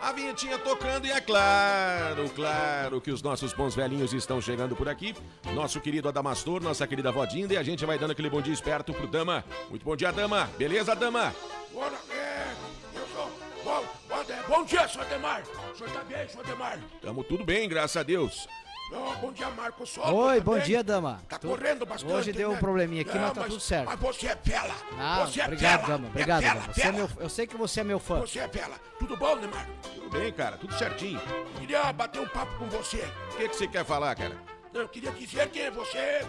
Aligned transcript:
A 0.00 0.12
vinhetinha 0.12 0.58
tocando 0.58 1.06
e 1.06 1.10
é 1.10 1.20
claro, 1.20 2.28
claro 2.30 3.00
que 3.00 3.10
os 3.10 3.22
nossos 3.22 3.52
bons 3.52 3.74
velhinhos 3.74 4.12
estão 4.12 4.40
chegando 4.40 4.76
por 4.76 4.88
aqui. 4.88 5.14
Nosso 5.54 5.80
querido 5.80 6.08
Adamastor, 6.08 6.62
nossa 6.62 6.86
querida 6.86 7.10
Vodinda, 7.10 7.54
e 7.54 7.56
a 7.56 7.62
gente 7.62 7.84
vai 7.84 7.98
dando 7.98 8.12
aquele 8.12 8.30
bom 8.30 8.40
dia 8.40 8.52
esperto 8.52 8.92
pro 8.92 9.06
Dama. 9.06 9.44
Muito 9.68 9.84
bom 9.84 9.96
dia, 9.96 10.12
Dama. 10.12 10.48
Beleza, 10.56 10.94
Dama? 10.94 11.34
Bora, 11.72 11.96
é, 12.10 12.54
eu 12.94 13.06
sou. 13.08 13.30
Bom, 13.64 13.84
bom, 14.08 14.24
bom 14.48 14.64
dia, 14.64 14.88
senhor 14.88 15.06
Demar. 15.06 15.42
O 15.72 15.76
senhor 15.76 15.90
tá 15.90 16.04
bem, 16.04 16.28
senhor 16.28 16.46
Demar? 16.46 16.78
Tamo 17.02 17.24
tudo 17.24 17.44
bem, 17.44 17.68
graças 17.68 17.96
a 17.96 18.02
Deus. 18.02 18.46
Oh, 18.90 19.14
bom 19.20 19.32
dia, 19.32 19.50
Marco 19.50 19.86
Soto. 19.86 20.08
Oi, 20.14 20.38
também. 20.38 20.40
bom 20.42 20.58
dia, 20.64 20.82
dama. 20.82 21.20
Tá 21.28 21.38
Tu- 21.38 21.46
correndo 21.48 21.84
bastante. 21.84 22.10
Hoje 22.12 22.32
deu 22.32 22.48
um 22.50 22.54
né? 22.54 22.58
probleminha 22.58 23.02
aqui, 23.02 23.12
mas 23.14 23.20
Não, 23.22 23.34
tá 23.34 23.42
tudo 23.44 23.60
certo. 23.60 23.86
Mas 23.86 24.00
você 24.00 24.26
é 24.28 24.36
fela. 24.36 24.74
Não, 24.96 25.26
você 25.26 25.40
é 25.40 25.44
obrigado, 25.44 25.80
fela. 25.80 25.92
dama. 25.98 26.08
Obrigado, 26.08 26.42
é 26.42 26.46
fela, 26.48 26.60
dama. 26.60 26.72
Você 26.74 26.82
é 26.82 26.92
meu, 26.92 27.10
eu 27.18 27.28
sei 27.28 27.46
que 27.46 27.56
você 27.56 27.80
é 27.80 27.84
meu 27.84 27.98
fã. 27.98 28.20
Você 28.20 28.38
é 28.38 28.48
fela. 28.48 28.76
Tudo 28.98 29.16
bom, 29.16 29.36
Neymar? 29.36 29.66
Tudo 29.94 30.08
bem, 30.10 30.32
cara, 30.32 30.56
tudo 30.56 30.72
certinho. 30.74 31.20
Queria 31.58 31.92
bater 31.92 32.20
um 32.22 32.28
papo 32.28 32.56
com 32.58 32.66
você. 32.70 33.04
O 33.32 33.36
que, 33.36 33.48
que 33.50 33.56
você 33.56 33.68
quer 33.68 33.84
falar, 33.84 34.14
cara? 34.14 34.36
Eu 34.74 34.88
queria 34.88 35.10
dizer 35.12 35.48
que 35.48 35.70
você. 35.70 36.24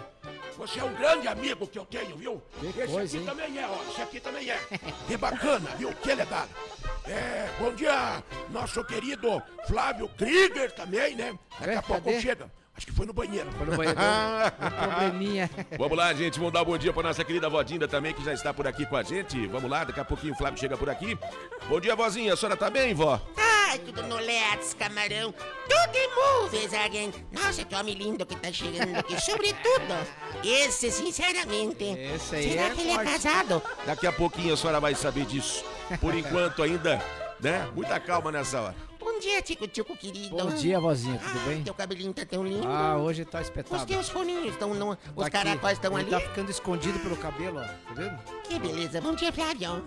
Você 0.56 0.80
é 0.80 0.84
um 0.84 0.92
grande 0.94 1.28
amigo 1.28 1.66
que 1.66 1.78
eu 1.78 1.84
tenho, 1.86 2.16
viu? 2.16 2.42
Que 2.60 2.66
Esse 2.66 2.92
coisa, 2.92 3.16
aqui 3.16 3.16
hein? 3.16 3.24
também 3.24 3.58
é, 3.58 3.66
ó. 3.66 3.90
Esse 3.90 4.02
aqui 4.02 4.20
também 4.20 4.50
é. 4.50 4.58
Que 5.06 5.16
bacana, 5.16 5.70
viu? 5.76 5.92
Que 5.94 6.14
legal. 6.14 6.48
É, 7.06 7.48
bom 7.58 7.72
dia, 7.74 8.22
nosso 8.50 8.84
querido 8.84 9.42
Flávio 9.66 10.08
Krieger 10.10 10.72
também, 10.72 11.16
né? 11.16 11.38
Daqui 11.58 11.74
a 11.74 11.82
pouco 11.82 12.20
chega. 12.20 12.50
Acho 12.80 12.86
que 12.86 12.92
foi 12.94 13.04
no 13.04 13.12
banheiro. 13.12 13.52
Foi 13.52 13.66
no 13.66 13.76
banheiro. 13.76 14.00
um 14.58 14.70
probleminha. 14.70 15.50
Vamos 15.76 15.98
lá, 15.98 16.14
gente. 16.14 16.38
Vamos 16.38 16.54
dar 16.54 16.62
um 16.62 16.64
bom 16.64 16.78
dia 16.78 16.90
pra 16.94 17.02
nossa 17.02 17.22
querida 17.22 17.46
Vodinda 17.46 17.86
também, 17.86 18.14
que 18.14 18.24
já 18.24 18.32
está 18.32 18.54
por 18.54 18.66
aqui 18.66 18.86
com 18.86 18.96
a 18.96 19.02
gente. 19.02 19.46
Vamos 19.48 19.70
lá, 19.70 19.84
daqui 19.84 20.00
a 20.00 20.04
pouquinho 20.04 20.32
o 20.32 20.36
Flávio 20.36 20.58
chega 20.58 20.78
por 20.78 20.88
aqui. 20.88 21.18
Bom 21.68 21.78
dia, 21.78 21.94
vozinha. 21.94 22.32
A 22.32 22.36
senhora 22.38 22.56
tá 22.56 22.70
bem, 22.70 22.94
vó? 22.94 23.20
Ai, 23.36 23.78
tudo 23.80 24.02
no 24.04 24.16
Let's, 24.16 24.72
camarão. 24.72 25.30
Tudo 25.68 25.94
em 25.94 26.08
movies 26.42 26.72
again. 26.72 27.12
Nossa, 27.30 27.62
que 27.66 27.74
homem 27.74 27.94
lindo 27.94 28.24
que 28.24 28.34
tá 28.34 28.50
chegando 28.50 28.96
aqui. 28.96 29.20
Sobretudo, 29.20 29.94
esse, 30.42 30.90
sinceramente. 30.90 31.84
Esse 31.84 32.34
aí 32.34 32.52
Será 32.52 32.62
é 32.62 32.70
que 32.70 32.80
ele 32.80 32.92
é 32.92 32.94
forte. 32.94 33.12
casado? 33.12 33.62
Daqui 33.84 34.06
a 34.06 34.12
pouquinho 34.12 34.54
a 34.54 34.56
senhora 34.56 34.80
vai 34.80 34.94
saber 34.94 35.26
disso. 35.26 35.62
Por 36.00 36.14
enquanto 36.14 36.62
ainda, 36.62 36.98
né? 37.40 37.68
Muita 37.74 38.00
calma 38.00 38.32
nessa 38.32 38.58
hora. 38.58 38.89
Bom 39.12 39.18
dia, 39.18 39.42
Tico 39.42 39.66
Tico 39.66 39.96
querido. 39.96 40.36
Bom 40.36 40.50
dia, 40.54 40.78
vozinha, 40.78 41.18
tudo 41.18 41.38
Ai, 41.40 41.48
bem? 41.48 41.62
Teu 41.64 41.74
cabelinho 41.74 42.12
tá 42.14 42.24
tão 42.24 42.46
lindo. 42.46 42.66
Ah, 42.66 42.96
hoje 42.96 43.24
tá 43.24 43.38
Os 43.40 43.44
espetáculo. 43.48 43.84
teus 43.86 44.08
foninhos 44.08 44.46
estão. 44.52 44.72
no- 44.72 44.92
Os 45.16 45.24
Tá 45.24 45.30
caracóis 45.30 45.74
estão 45.74 45.96
ali. 45.96 46.08
tá 46.08 46.20
ficando 46.20 46.50
escondido 46.50 46.98
pelo 47.00 47.16
cabelo, 47.16 47.58
ó. 47.58 47.62
Tá 47.64 47.94
vendo? 47.94 48.18
Que 48.44 48.58
beleza. 48.58 49.00
Bom 49.00 49.14
dia, 49.14 49.32
Flávio. 49.32 49.84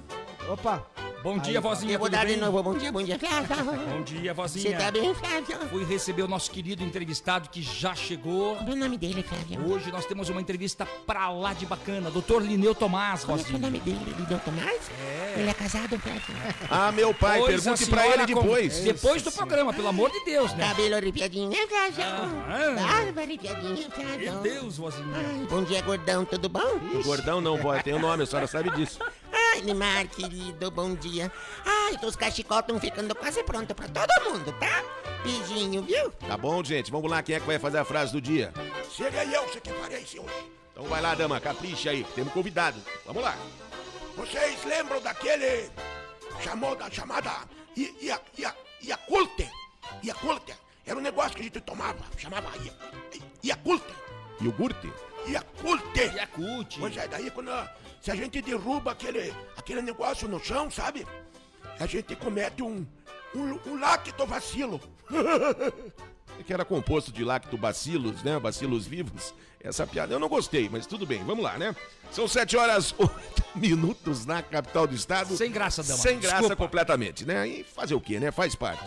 Opa! 0.50 0.84
Bom 1.24 1.38
dia, 1.38 1.60
Aí, 1.60 1.64
vozinha. 1.64 1.94
Eu 1.94 2.00
vou 2.00 2.10
tudo 2.10 2.18
dar 2.18 2.26
de 2.26 2.34
bem? 2.34 2.38
novo. 2.42 2.62
Bom 2.62 2.74
dia, 2.78 2.92
bom 2.92 3.02
dia, 3.02 3.18
Flávio. 3.18 3.46
Bom 3.88 4.02
dia, 4.04 4.34
Você 4.34 4.60
vozinha. 4.60 4.78
tá 4.78 4.92
bem, 4.92 5.14
Flávio? 5.16 5.58
Fui 5.70 5.86
receber 5.86 6.22
o 6.22 6.28
nosso 6.28 6.52
querido 6.52 6.84
entrevistado 6.84 7.48
que 7.48 7.62
já 7.62 7.96
chegou. 7.96 8.58
Qual 8.58 8.68
é 8.68 8.74
o 8.74 8.76
nome 8.76 8.98
dele, 8.98 9.24
Flávio? 9.24 9.72
Hoje 9.72 9.90
nós 9.90 10.06
temos 10.06 10.28
uma 10.28 10.42
entrevista 10.42 10.86
pra 11.08 11.30
lá 11.30 11.54
de 11.54 11.66
bacana. 11.66 12.12
Doutor 12.12 12.42
Lineu 12.44 12.76
Tomás, 12.76 13.24
Qual 13.24 13.38
é 13.38 13.40
é 13.40 13.42
o 13.42 13.46
vozinha. 13.46 13.60
nome 13.62 13.80
dele? 13.80 14.14
Lideu 14.20 14.38
Tomás? 14.40 14.92
É. 15.02 15.36
Ele 15.40 15.50
é 15.50 15.54
casado, 15.54 15.98
Flávio? 15.98 16.22
Ah, 16.70 16.92
meu 16.92 17.14
pai, 17.14 17.40
Pois 17.40 17.64
pergunte 17.64 17.86
pra 17.86 18.06
ele 18.06 18.34
com- 18.34 18.42
depois. 18.42 18.80
Depois 18.80 19.22
do 19.22 19.32
programa, 19.32 19.72
pelo 19.74 19.88
amor 19.88 20.12
de 20.12 20.26
Deus, 20.26 20.54
né? 20.56 20.68
Cabelo 20.68 20.96
arrepiadinho, 20.98 21.50
né, 21.50 21.56
Flávio? 21.70 22.04
Ah. 22.04 22.76
Barba 22.76 23.22
arrepiadinha, 23.22 23.74
Meu 23.76 23.92
Flávio. 23.92 24.34
Deus, 24.42 24.76
vozinha. 24.76 25.08
Ai, 25.16 25.48
bom 25.50 25.64
dia, 25.64 25.82
gordão, 25.84 26.26
tudo 26.26 26.50
bom? 26.50 26.80
Gordão 27.06 27.40
não, 27.40 27.56
vó, 27.56 27.80
tem 27.82 27.94
o 27.94 28.00
nome, 28.00 28.24
a 28.24 28.26
senhora 28.26 28.46
sabe 28.46 28.70
disso. 28.72 29.00
Ai, 29.54 29.62
Neymar, 29.62 30.08
querido, 30.08 30.72
bom 30.72 30.96
dia. 30.96 31.32
Ai, 31.64 31.96
os 32.04 32.16
cachecol 32.16 32.60
estão 32.60 32.80
ficando 32.80 33.14
quase 33.14 33.44
prontos 33.44 33.76
pra 33.76 33.88
todo 33.88 34.32
mundo, 34.32 34.52
tá? 34.60 34.84
Beijinho, 35.24 35.84
viu? 35.84 36.10
Tá 36.28 36.36
bom, 36.36 36.64
gente? 36.64 36.90
Vamos 36.92 37.10
lá, 37.10 37.22
quem 37.22 37.36
é 37.36 37.40
que 37.40 37.46
vai 37.46 37.60
fazer 37.60 37.78
a 37.78 37.86
frase 37.86 38.12
do 38.12 38.20
dia? 38.20 38.52
Seria 38.96 39.24
eu 39.26 39.44
que 39.46 39.70
farei 39.70 40.00
isso 40.02 40.20
hoje. 40.20 40.52
Então 40.72 40.86
vai 40.86 41.00
lá, 41.02 41.14
dama, 41.14 41.40
capricha 41.40 41.92
aí, 41.92 42.04
temos 42.16 42.34
convidado. 42.34 42.80
Vamos 43.06 43.22
lá. 43.22 43.38
Vocês 44.18 44.64
lembram 44.66 45.00
daquele 45.02 45.70
chamou 46.42 46.76
da 46.76 46.90
chamada 46.90 47.32
I- 47.78 47.96
Ia- 48.02 48.22
Ia- 48.38 48.56
Yakult? 48.84 49.48
Yakult. 50.04 50.50
Era 50.86 50.98
um 50.98 51.02
negócio 51.02 51.34
que 51.36 51.42
a 51.42 51.44
gente 51.44 51.62
tomava, 51.62 52.04
chamava 52.18 52.50
Ia- 52.58 52.74
Yakult. 53.44 53.84
Iogurte? 54.42 54.92
Yakult. 55.28 55.96
Yakut. 55.96 56.80
Pois 56.80 56.98
é, 56.98 57.08
daí 57.08 57.30
quando 57.30 57.52
se 58.04 58.12
a 58.12 58.16
gente 58.16 58.42
derruba 58.42 58.92
aquele, 58.92 59.34
aquele 59.56 59.82
negócio 59.82 60.28
no 60.28 60.38
chão, 60.38 60.70
sabe? 60.70 61.08
A 61.80 61.86
gente 61.86 62.14
comete 62.18 62.62
um, 62.62 62.86
um, 63.34 63.60
um 63.66 63.80
lactovacilo. 63.80 64.80
Que 66.48 66.52
era 66.52 66.66
composto 66.66 67.12
de 67.12 67.24
lactobacilos, 67.24 68.24
né? 68.24 68.40
Bacilos 68.40 68.88
vivos. 68.88 69.34
Essa 69.62 69.86
piada 69.86 70.16
eu 70.16 70.20
não 70.20 70.28
gostei, 70.28 70.68
mas 70.68 70.88
tudo 70.88 71.06
bem, 71.06 71.24
vamos 71.24 71.44
lá, 71.44 71.60
né? 71.60 71.74
São 72.14 72.28
7 72.28 72.56
horas 72.56 72.94
8 73.00 73.44
minutos 73.56 74.24
na 74.24 74.42
capital 74.44 74.86
do 74.86 74.94
estado. 74.94 75.36
Sem 75.36 75.52
graça, 75.52 75.82
dama. 75.82 75.98
Sem 75.98 76.20
graça 76.20 76.38
Desculpa. 76.38 76.56
completamente, 76.56 77.26
né? 77.26 77.48
E 77.48 77.64
fazer 77.64 77.96
o 77.96 78.00
quê, 78.00 78.20
né? 78.20 78.32
Faz 78.32 78.54
parte. 78.54 78.84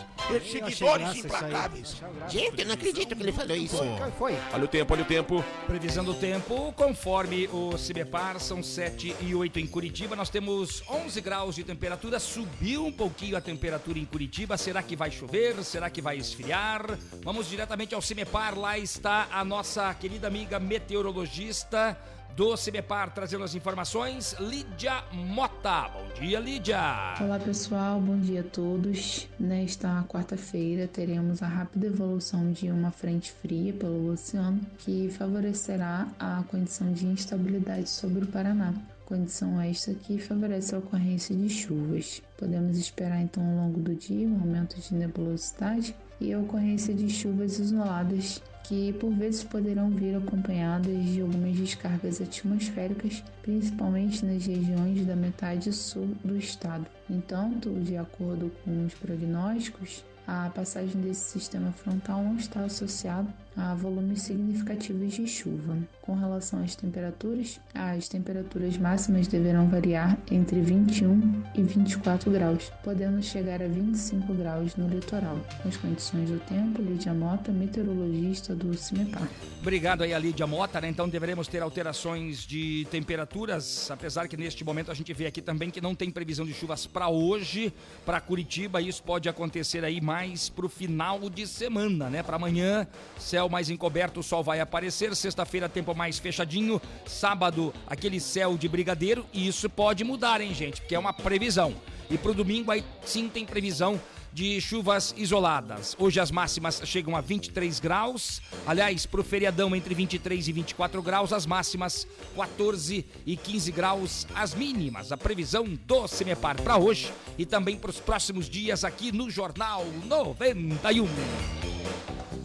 Isso 0.67 0.87
aí. 0.87 1.19
implacáveis. 1.19 2.01
Gente, 2.29 2.61
eu 2.61 2.67
não 2.67 2.73
acredito 2.73 3.13
que 3.13 3.21
ele 3.21 3.33
falou 3.33 3.55
isso. 3.55 3.77
Foi, 3.77 4.11
foi. 4.17 4.37
Olha 4.53 4.63
o 4.63 4.67
tempo, 4.67 4.93
olha 4.93 5.03
o 5.03 5.05
tempo. 5.05 5.43
Previsão 5.65 6.05
do 6.05 6.13
tempo, 6.13 6.71
conforme 6.73 7.49
o 7.51 7.77
Cibepar, 7.77 8.39
são 8.39 8.63
7 8.63 9.13
e 9.19 9.35
8 9.35 9.59
em 9.59 9.67
Curitiba. 9.67 10.15
Nós 10.15 10.29
temos 10.29 10.81
11 10.89 11.19
graus 11.19 11.55
de 11.55 11.65
temperatura. 11.65 12.19
Subiu 12.19 12.85
um 12.85 12.93
pouquinho 12.93 13.35
a 13.35 13.41
temperatura 13.41 13.99
em 13.99 14.05
Curitiba. 14.05 14.57
Será 14.57 14.81
que 14.81 14.95
vai 14.95 15.11
chover? 15.11 15.61
Será 15.65 15.89
que 15.89 16.01
vai 16.01 16.17
esfriar? 16.17 16.97
Vamos 17.23 17.49
diretamente 17.49 17.93
ao 17.93 18.01
Cimepar. 18.01 18.57
Lá 18.57 18.77
está 18.77 19.27
a 19.31 19.43
nossa 19.43 19.93
querida 19.93 20.27
amiga 20.27 20.59
meteorologista 20.59 21.97
do 22.37 22.55
Cimepar 22.55 23.11
trazendo 23.15 23.43
as 23.43 23.55
informações, 23.55 24.35
Lídia 24.39 25.03
Mota. 25.11 25.89
Bom 25.89 26.21
dia, 26.21 26.39
Lídia. 26.39 27.15
Olá 27.19 27.39
pessoal, 27.39 27.99
bom 27.99 28.19
dia 28.19 28.41
a 28.41 28.43
todos. 28.43 29.27
Nesta 29.39 30.03
quarta-feira 30.07 30.87
teremos 30.87 31.41
a 31.41 31.47
rápida 31.47 31.87
evolução 31.87 32.51
de 32.51 32.69
uma 32.69 32.91
frente 32.91 33.31
fria 33.31 33.73
pelo 33.73 34.11
oceano 34.11 34.61
que 34.77 35.09
favorecerá 35.17 36.07
a 36.19 36.43
condição 36.47 36.93
de 36.93 37.07
instabilidade 37.07 37.89
sobre 37.89 38.25
o 38.25 38.27
Paraná. 38.27 38.71
Condição 39.07 39.59
esta 39.59 39.95
que 39.95 40.19
favorece 40.19 40.75
a 40.75 40.77
ocorrência 40.77 41.35
de 41.35 41.49
chuvas. 41.49 42.21
Podemos 42.37 42.77
esperar 42.77 43.19
então 43.19 43.43
ao 43.43 43.65
longo 43.65 43.79
do 43.79 43.95
dia 43.95 44.27
um 44.27 44.39
aumento 44.41 44.79
de 44.79 44.93
nebulosidade 44.93 45.95
e 46.21 46.31
a 46.31 46.39
ocorrência 46.39 46.93
de 46.93 47.09
chuvas 47.09 47.57
isoladas 47.57 48.43
que 48.67 48.91
por 48.93 49.11
vezes 49.11 49.45
poderão 49.45 49.89
vir 49.89 50.15
acompanhadas 50.15 51.05
de 51.05 51.21
algumas 51.21 51.55
descargas 51.55 52.19
atmosféricas, 52.19 53.23
principalmente 53.41 54.25
nas 54.25 54.45
regiões 54.45 55.05
da 55.05 55.15
metade 55.15 55.71
sul 55.71 56.09
do 56.21 56.37
estado. 56.37 56.85
Entanto, 57.09 57.69
de 57.79 57.95
acordo 57.95 58.51
com 58.65 58.85
os 58.85 58.93
prognósticos, 58.93 60.03
a 60.27 60.49
passagem 60.49 61.01
desse 61.01 61.31
sistema 61.31 61.71
frontal 61.71 62.21
não 62.21 62.35
está 62.35 62.59
associada 62.65 63.33
a 63.55 63.73
volumes 63.73 64.21
significativos 64.21 65.13
de 65.13 65.27
chuva. 65.27 65.75
Com 66.01 66.13
relação 66.13 66.63
às 66.63 66.75
temperaturas, 66.75 67.59
as 67.73 68.07
temperaturas 68.07 68.77
máximas 68.77 69.27
deverão 69.27 69.67
variar 69.67 70.15
entre 70.29 70.61
21 70.61 71.43
e 71.55 71.63
24 71.63 72.29
graus, 72.29 72.71
podendo 72.83 73.21
chegar 73.23 73.61
a 73.63 73.67
25 73.67 74.31
graus 74.35 74.75
no 74.75 74.87
litoral. 74.87 75.39
Com 75.63 75.69
as 75.69 75.77
condições 75.77 76.29
do 76.29 76.39
tempo, 76.41 76.81
Lídia 76.81 77.13
Mota, 77.13 77.51
meteorologista 77.51 78.53
do 78.53 78.75
CIMEPAR. 78.75 79.27
Obrigado 79.59 80.03
aí 80.03 80.17
Lídia 80.19 80.45
Mota, 80.45 80.79
né? 80.79 80.89
Então 80.89 81.09
deveremos 81.09 81.47
ter 81.47 81.63
alterações 81.63 82.45
de 82.45 82.85
temperaturas, 82.91 83.89
apesar 83.89 84.27
que 84.27 84.37
neste 84.37 84.63
momento 84.63 84.91
a 84.91 84.93
gente 84.93 85.11
vê 85.13 85.25
aqui 85.25 85.41
também 85.41 85.71
que 85.71 85.81
não 85.81 85.95
tem 85.95 86.11
previsão 86.11 86.45
de 86.45 86.53
chuvas 86.53 86.85
para 86.85 87.09
hoje, 87.09 87.73
para 88.05 88.21
Curitiba, 88.21 88.79
isso 88.81 89.01
pode 89.01 89.27
acontecer 89.27 89.83
aí 89.83 89.99
mais 89.99 90.16
pro 90.55 90.69
final 90.69 91.29
de 91.29 91.45
semana, 91.45 92.09
né? 92.09 92.23
Para 92.23 92.37
amanhã, 92.37 92.87
céu 93.17 93.49
mais 93.49 93.69
encoberto, 93.69 94.19
o 94.19 94.23
sol 94.23 94.43
vai 94.43 94.59
aparecer, 94.59 95.15
sexta-feira 95.15 95.69
tempo 95.69 95.93
mais 95.93 96.17
fechadinho, 96.17 96.81
sábado 97.05 97.73
aquele 97.85 98.19
céu 98.19 98.57
de 98.57 98.67
brigadeiro, 98.67 99.25
e 99.31 99.47
isso 99.47 99.69
pode 99.69 100.03
mudar, 100.03 100.41
hein, 100.41 100.53
gente? 100.53 100.81
Porque 100.81 100.95
é 100.95 100.99
uma 100.99 101.13
previsão. 101.13 101.75
E 102.09 102.17
pro 102.17 102.33
domingo 102.33 102.71
aí 102.71 102.83
sim 103.05 103.27
tem 103.29 103.45
previsão 103.45 103.99
de 104.37 104.61
chuvas 104.61 105.15
isoladas. 105.17 105.95
Hoje 105.97 106.19
as 106.19 106.29
máximas 106.29 106.79
chegam 106.85 107.15
a 107.15 107.21
23 107.21 107.79
graus. 107.79 108.39
Aliás, 108.67 109.03
para 109.03 109.19
o 109.19 109.23
feriadão 109.23 109.75
entre 109.75 109.95
23 109.95 110.47
e 110.47 110.51
24 110.51 111.01
graus, 111.01 111.33
as 111.33 111.47
máximas 111.47 112.07
14 112.35 113.03
e 113.25 113.35
15 113.35 113.71
graus 113.71 114.27
as 114.35 114.53
mínimas. 114.53 115.11
A 115.11 115.17
previsão 115.17 115.65
do 115.65 116.07
Semepar 116.07 116.61
para 116.61 116.77
hoje 116.77 117.11
e 117.35 117.47
também 117.47 117.77
para 117.77 117.89
os 117.89 117.99
próximos 117.99 118.47
dias 118.47 118.83
aqui 118.83 119.11
no 119.11 119.27
Jornal 119.27 119.83
91. 120.05 121.07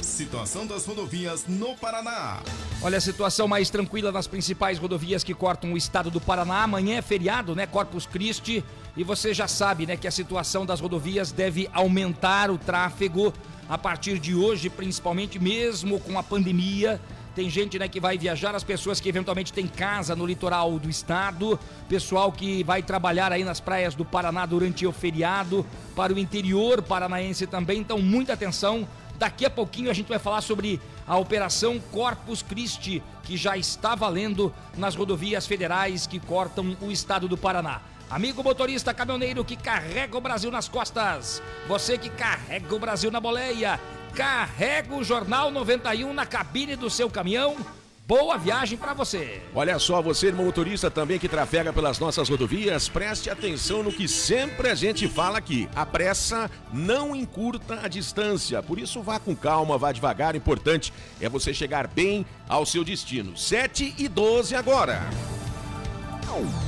Situação 0.00 0.64
das 0.66 0.86
rodovias 0.86 1.46
no 1.48 1.74
Paraná. 1.76 2.40
Olha 2.82 2.98
a 2.98 3.00
situação 3.00 3.48
mais 3.48 3.68
tranquila 3.68 4.12
nas 4.12 4.26
principais 4.26 4.78
rodovias 4.78 5.24
que 5.24 5.34
cortam 5.34 5.72
o 5.72 5.76
estado 5.76 6.10
do 6.10 6.20
Paraná. 6.20 6.62
Amanhã 6.62 6.98
é 6.98 7.02
feriado, 7.02 7.56
né? 7.56 7.66
Corpus 7.66 8.06
Christi. 8.06 8.64
E 8.96 9.02
você 9.02 9.34
já 9.34 9.48
sabe, 9.48 9.86
né, 9.86 9.96
que 9.96 10.06
a 10.06 10.10
situação 10.10 10.66
das 10.66 10.80
rodovias 10.80 11.32
deve 11.32 11.68
aumentar 11.72 12.50
o 12.50 12.58
tráfego 12.58 13.32
a 13.68 13.78
partir 13.78 14.18
de 14.18 14.34
hoje, 14.34 14.68
principalmente 14.68 15.38
mesmo 15.38 15.98
com 16.00 16.18
a 16.18 16.22
pandemia. 16.22 17.00
Tem 17.34 17.48
gente 17.48 17.78
né, 17.78 17.88
que 17.88 18.00
vai 18.00 18.18
viajar, 18.18 18.54
as 18.54 18.64
pessoas 18.64 19.00
que 19.00 19.08
eventualmente 19.08 19.52
têm 19.52 19.66
casa 19.66 20.16
no 20.16 20.26
litoral 20.26 20.78
do 20.78 20.90
estado, 20.90 21.58
pessoal 21.88 22.32
que 22.32 22.64
vai 22.64 22.82
trabalhar 22.82 23.32
aí 23.32 23.44
nas 23.44 23.60
praias 23.60 23.94
do 23.94 24.04
Paraná 24.04 24.44
durante 24.46 24.86
o 24.86 24.92
feriado, 24.92 25.64
para 25.94 26.12
o 26.12 26.18
interior 26.18 26.82
paranaense 26.82 27.46
também. 27.46 27.78
Então, 27.80 27.98
muita 27.98 28.32
atenção. 28.32 28.86
Daqui 29.16 29.44
a 29.44 29.50
pouquinho 29.50 29.90
a 29.90 29.94
gente 29.94 30.08
vai 30.08 30.18
falar 30.18 30.40
sobre 30.40 30.80
a 31.06 31.16
Operação 31.16 31.78
Corpus 31.92 32.42
Christi, 32.42 33.02
que 33.22 33.36
já 33.36 33.56
está 33.56 33.94
valendo 33.94 34.52
nas 34.76 34.94
rodovias 34.94 35.46
federais 35.46 36.06
que 36.06 36.18
cortam 36.18 36.76
o 36.80 36.90
estado 36.90 37.28
do 37.28 37.36
Paraná. 37.36 37.82
Amigo 38.10 38.42
motorista 38.42 38.92
caminhoneiro 38.92 39.44
que 39.44 39.56
carrega 39.56 40.18
o 40.18 40.20
Brasil 40.20 40.50
nas 40.50 40.68
costas, 40.68 41.40
você 41.68 41.96
que 41.96 42.10
carrega 42.10 42.74
o 42.74 42.78
Brasil 42.78 43.08
na 43.08 43.20
boleia, 43.20 43.78
carrega 44.14 44.94
o 44.94 45.04
Jornal 45.04 45.50
91 45.50 46.12
na 46.12 46.26
cabine 46.26 46.76
do 46.76 46.90
seu 46.90 47.08
caminhão. 47.08 47.56
Boa 48.10 48.36
viagem 48.36 48.76
para 48.76 48.92
você. 48.92 49.40
Olha 49.54 49.78
só, 49.78 50.02
você, 50.02 50.32
motorista 50.32 50.90
também 50.90 51.16
que 51.16 51.28
trafega 51.28 51.72
pelas 51.72 52.00
nossas 52.00 52.28
rodovias, 52.28 52.88
preste 52.88 53.30
atenção 53.30 53.84
no 53.84 53.92
que 53.92 54.08
sempre 54.08 54.68
a 54.68 54.74
gente 54.74 55.06
fala 55.06 55.38
aqui. 55.38 55.68
A 55.76 55.86
pressa 55.86 56.50
não 56.72 57.14
encurta 57.14 57.78
a 57.84 57.86
distância, 57.86 58.60
por 58.64 58.80
isso 58.80 59.00
vá 59.00 59.20
com 59.20 59.36
calma, 59.36 59.78
vá 59.78 59.92
devagar. 59.92 60.34
Importante 60.34 60.92
é 61.20 61.28
você 61.28 61.54
chegar 61.54 61.86
bem 61.86 62.26
ao 62.48 62.66
seu 62.66 62.82
destino. 62.82 63.36
7 63.36 63.94
e 63.96 64.08
12 64.08 64.56
agora. 64.56 65.08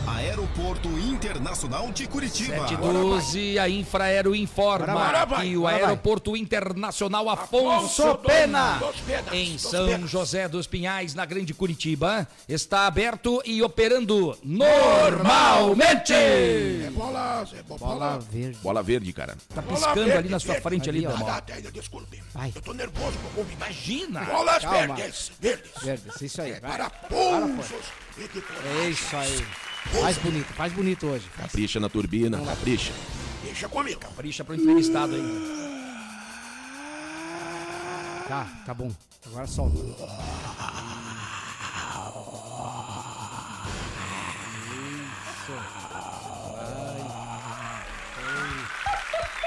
Aeroporto 0.07 0.89
Internacional 0.99 1.91
de 1.93 2.07
Curitiba. 2.09 2.67
712, 2.69 3.59
a 3.59 3.69
Infraero 3.69 4.35
informa 4.35 4.87
Bora 4.93 5.25
vai, 5.25 5.47
que 5.49 5.57
o 5.57 5.61
bora 5.63 5.73
vai. 5.75 5.83
Aeroporto 5.85 6.37
Internacional 6.37 7.29
Afonso 7.31 8.03
Afonso 8.03 8.19
Pena, 8.19 8.81
Penas, 9.07 9.33
em 9.33 9.57
São 9.59 9.87
Penas. 9.87 10.11
José 10.11 10.49
dos 10.49 10.67
Pinhais, 10.67 11.15
na 11.15 11.25
Grande 11.25 11.55
Curitiba, 11.55 12.27
está 12.49 12.87
aberto 12.87 13.41
e 13.45 13.63
operando 13.63 14.37
normalmente. 14.43 16.13
É 16.13 16.91
bola, 16.93 17.47
é 17.57 17.63
bo- 17.63 17.79
Bola 17.79 17.95
bola. 17.95 18.19
verde. 18.31 18.59
Bola 18.63 18.83
verde, 18.83 19.13
cara. 19.13 19.37
Tá 19.55 19.61
Bola 19.63 19.77
piscando 19.77 20.05
verde, 20.07 20.19
ali 20.19 20.29
na 20.29 20.39
sua 20.41 20.55
verde. 20.55 20.63
frente 20.63 20.91
ali, 20.91 21.07
Ali, 21.07 21.17
ó. 21.17 21.71
Desculpe. 21.73 22.23
Vai. 22.35 22.53
Eu 22.55 22.63
tô 22.63 22.73
nervoso 22.73 23.17
com 23.35 23.41
o. 23.43 23.47
Imagina. 23.53 24.21
Bolas 24.25 24.63
Calma. 24.63 24.95
verdes, 24.95 25.33
verdes. 25.41 25.71
Verdes, 25.83 26.21
isso 26.21 26.43
aí. 26.43 26.53
Vai. 26.53 26.61
Para 26.61 26.91
pulsos 26.91 27.87
É 28.19 28.89
isso 28.89 29.17
aí. 29.17 29.47
Faz 30.01 30.17
bonito, 30.19 30.53
faz 30.55 30.73
bonito 30.73 31.07
hoje. 31.07 31.27
Capricha 31.37 31.81
na 31.81 31.89
turbina, 31.89 32.41
capricha. 32.41 32.93
Deixa 33.43 33.69
comigo. 33.69 34.01
Capricha 34.01 34.45
pro 34.45 34.55
entrevistado 34.55 35.15
aí. 35.15 35.63
Tá, 38.29 38.47
tá 38.65 38.75
bom. 38.75 38.91
Agora 39.27 39.47
solta. 39.47 39.79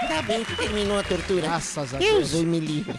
Ainda 0.01 0.21
bem 0.21 0.43
que 0.43 0.55
terminou 0.55 0.99
a 0.99 1.03
tortura. 1.03 1.41
Graças 1.41 1.93
a 1.93 1.97
Deus 1.97 2.31
Deus. 2.31 2.43
me 2.43 2.59
livre. 2.59 2.93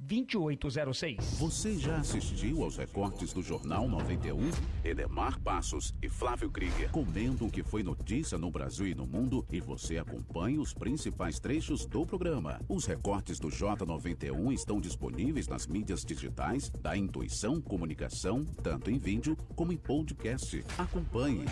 2806. 0.00 1.38
Você 1.38 1.78
já 1.78 1.98
assistiu 1.98 2.62
aos 2.64 2.76
recortes 2.76 3.32
do 3.32 3.42
Jornal 3.42 3.86
91? 3.86 4.50
Edemar 4.82 5.38
Passos 5.40 5.94
e 6.02 6.08
Flávio 6.08 6.50
Krieger 6.50 6.90
comentam 6.90 7.46
o 7.46 7.50
que 7.50 7.62
foi 7.62 7.82
notícia 7.82 8.38
no 8.38 8.50
Brasil 8.50 8.86
e 8.86 8.94
no 8.94 9.06
mundo 9.06 9.44
e 9.50 9.60
você 9.60 9.98
acompanha 9.98 10.60
os 10.60 10.72
principais 10.72 11.38
trechos 11.38 11.84
do 11.84 12.06
programa. 12.06 12.60
Os 12.68 12.86
recortes 12.86 13.38
do 13.38 13.48
J91 13.48 14.52
estão 14.52 14.80
disponíveis 14.80 15.46
nas 15.46 15.66
mídias 15.66 16.02
digitais 16.02 16.70
da 16.70 16.96
Intuição 16.96 17.60
Comunicação, 17.60 18.44
tanto 18.62 18.90
em 18.90 18.98
vídeo 18.98 19.36
como 19.54 19.72
em 19.72 19.76
podcast. 19.76 20.64
Acompanhe. 20.78 21.44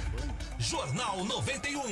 Jornal 0.59 1.23
91. 1.25 1.83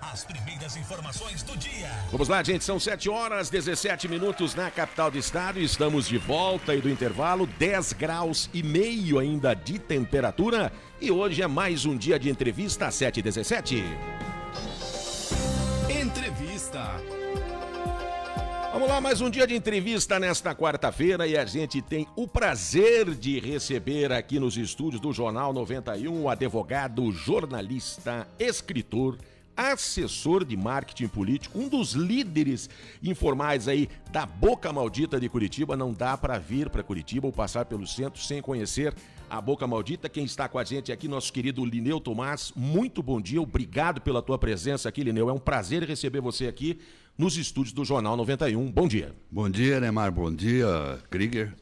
As 0.00 0.24
primeiras 0.24 0.76
informações 0.76 1.42
do 1.42 1.56
dia. 1.56 1.90
Vamos 2.10 2.28
lá, 2.28 2.42
gente. 2.42 2.64
São 2.64 2.80
7 2.80 3.10
horas 3.10 3.50
17 3.50 4.08
minutos 4.08 4.54
na 4.54 4.70
capital 4.70 5.10
do 5.10 5.18
estado. 5.18 5.58
Estamos 5.60 5.97
de 6.06 6.18
volta 6.18 6.74
e 6.74 6.80
do 6.80 6.88
intervalo. 6.88 7.46
10 7.58 7.94
graus 7.94 8.50
e 8.52 8.62
meio 8.62 9.18
ainda 9.18 9.54
de 9.54 9.78
temperatura. 9.78 10.70
E 11.00 11.10
hoje 11.10 11.42
é 11.42 11.46
mais 11.46 11.86
um 11.86 11.96
dia 11.96 12.18
de 12.18 12.28
entrevista 12.28 12.86
às 12.86 12.94
7h17. 12.94 13.82
Entrevista. 15.88 17.00
Vamos 18.70 18.88
lá, 18.88 19.00
mais 19.00 19.20
um 19.20 19.30
dia 19.30 19.46
de 19.46 19.56
entrevista 19.56 20.20
nesta 20.20 20.54
quarta-feira 20.54 21.26
e 21.26 21.36
a 21.36 21.44
gente 21.44 21.82
tem 21.82 22.06
o 22.14 22.28
prazer 22.28 23.14
de 23.14 23.40
receber 23.40 24.12
aqui 24.12 24.38
nos 24.38 24.56
estúdios 24.56 25.00
do 25.00 25.12
Jornal 25.12 25.52
91 25.52 26.22
o 26.22 26.28
advogado, 26.28 27.10
jornalista, 27.10 28.28
escritor, 28.38 29.16
assessor 29.58 30.44
de 30.44 30.56
marketing 30.56 31.08
político, 31.08 31.58
um 31.58 31.68
dos 31.68 31.94
líderes 31.94 32.70
informais 33.02 33.66
aí 33.66 33.88
da 34.12 34.24
Boca 34.24 34.72
Maldita 34.72 35.18
de 35.18 35.28
Curitiba. 35.28 35.76
Não 35.76 35.92
dá 35.92 36.16
para 36.16 36.38
vir 36.38 36.70
para 36.70 36.84
Curitiba 36.84 37.26
ou 37.26 37.32
passar 37.32 37.64
pelo 37.64 37.84
centro 37.84 38.22
sem 38.22 38.40
conhecer 38.40 38.94
a 39.28 39.40
Boca 39.40 39.66
Maldita. 39.66 40.08
Quem 40.08 40.24
está 40.24 40.48
com 40.48 40.60
a 40.60 40.64
gente 40.64 40.92
aqui, 40.92 41.08
nosso 41.08 41.32
querido 41.32 41.64
Lineu 41.64 41.98
Tomás. 41.98 42.52
Muito 42.54 43.02
bom 43.02 43.20
dia, 43.20 43.42
obrigado 43.42 44.00
pela 44.00 44.22
tua 44.22 44.38
presença 44.38 44.88
aqui, 44.88 45.02
Lineu. 45.02 45.28
É 45.28 45.32
um 45.32 45.40
prazer 45.40 45.82
receber 45.82 46.20
você 46.20 46.46
aqui 46.46 46.78
nos 47.18 47.36
estúdios 47.36 47.72
do 47.72 47.84
Jornal 47.84 48.16
91. 48.16 48.70
Bom 48.70 48.86
dia. 48.86 49.12
Bom 49.28 49.50
dia, 49.50 49.80
Neymar. 49.80 50.12
Bom 50.12 50.32
dia, 50.32 51.02
Krieger. 51.10 51.52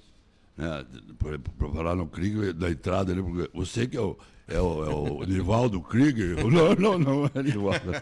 É, 0.58 0.84
por, 1.18 1.38
por 1.38 1.74
falar 1.74 1.96
no 1.96 2.06
Krieger 2.06 2.52
da 2.52 2.70
entrada, 2.70 3.14
né, 3.14 3.22
porque 3.22 3.50
você 3.54 3.86
que 3.86 3.96
é 3.96 4.00
o, 4.00 4.16
é 4.48 4.60
o, 4.60 4.84
é 4.84 4.94
o 4.94 5.24
Nivaldo 5.24 5.80
Krieger. 5.80 6.36
Não, 6.46 6.74
não, 6.74 6.98
não 6.98 7.30
é 7.34 7.42
Nivaldo. 7.42 7.92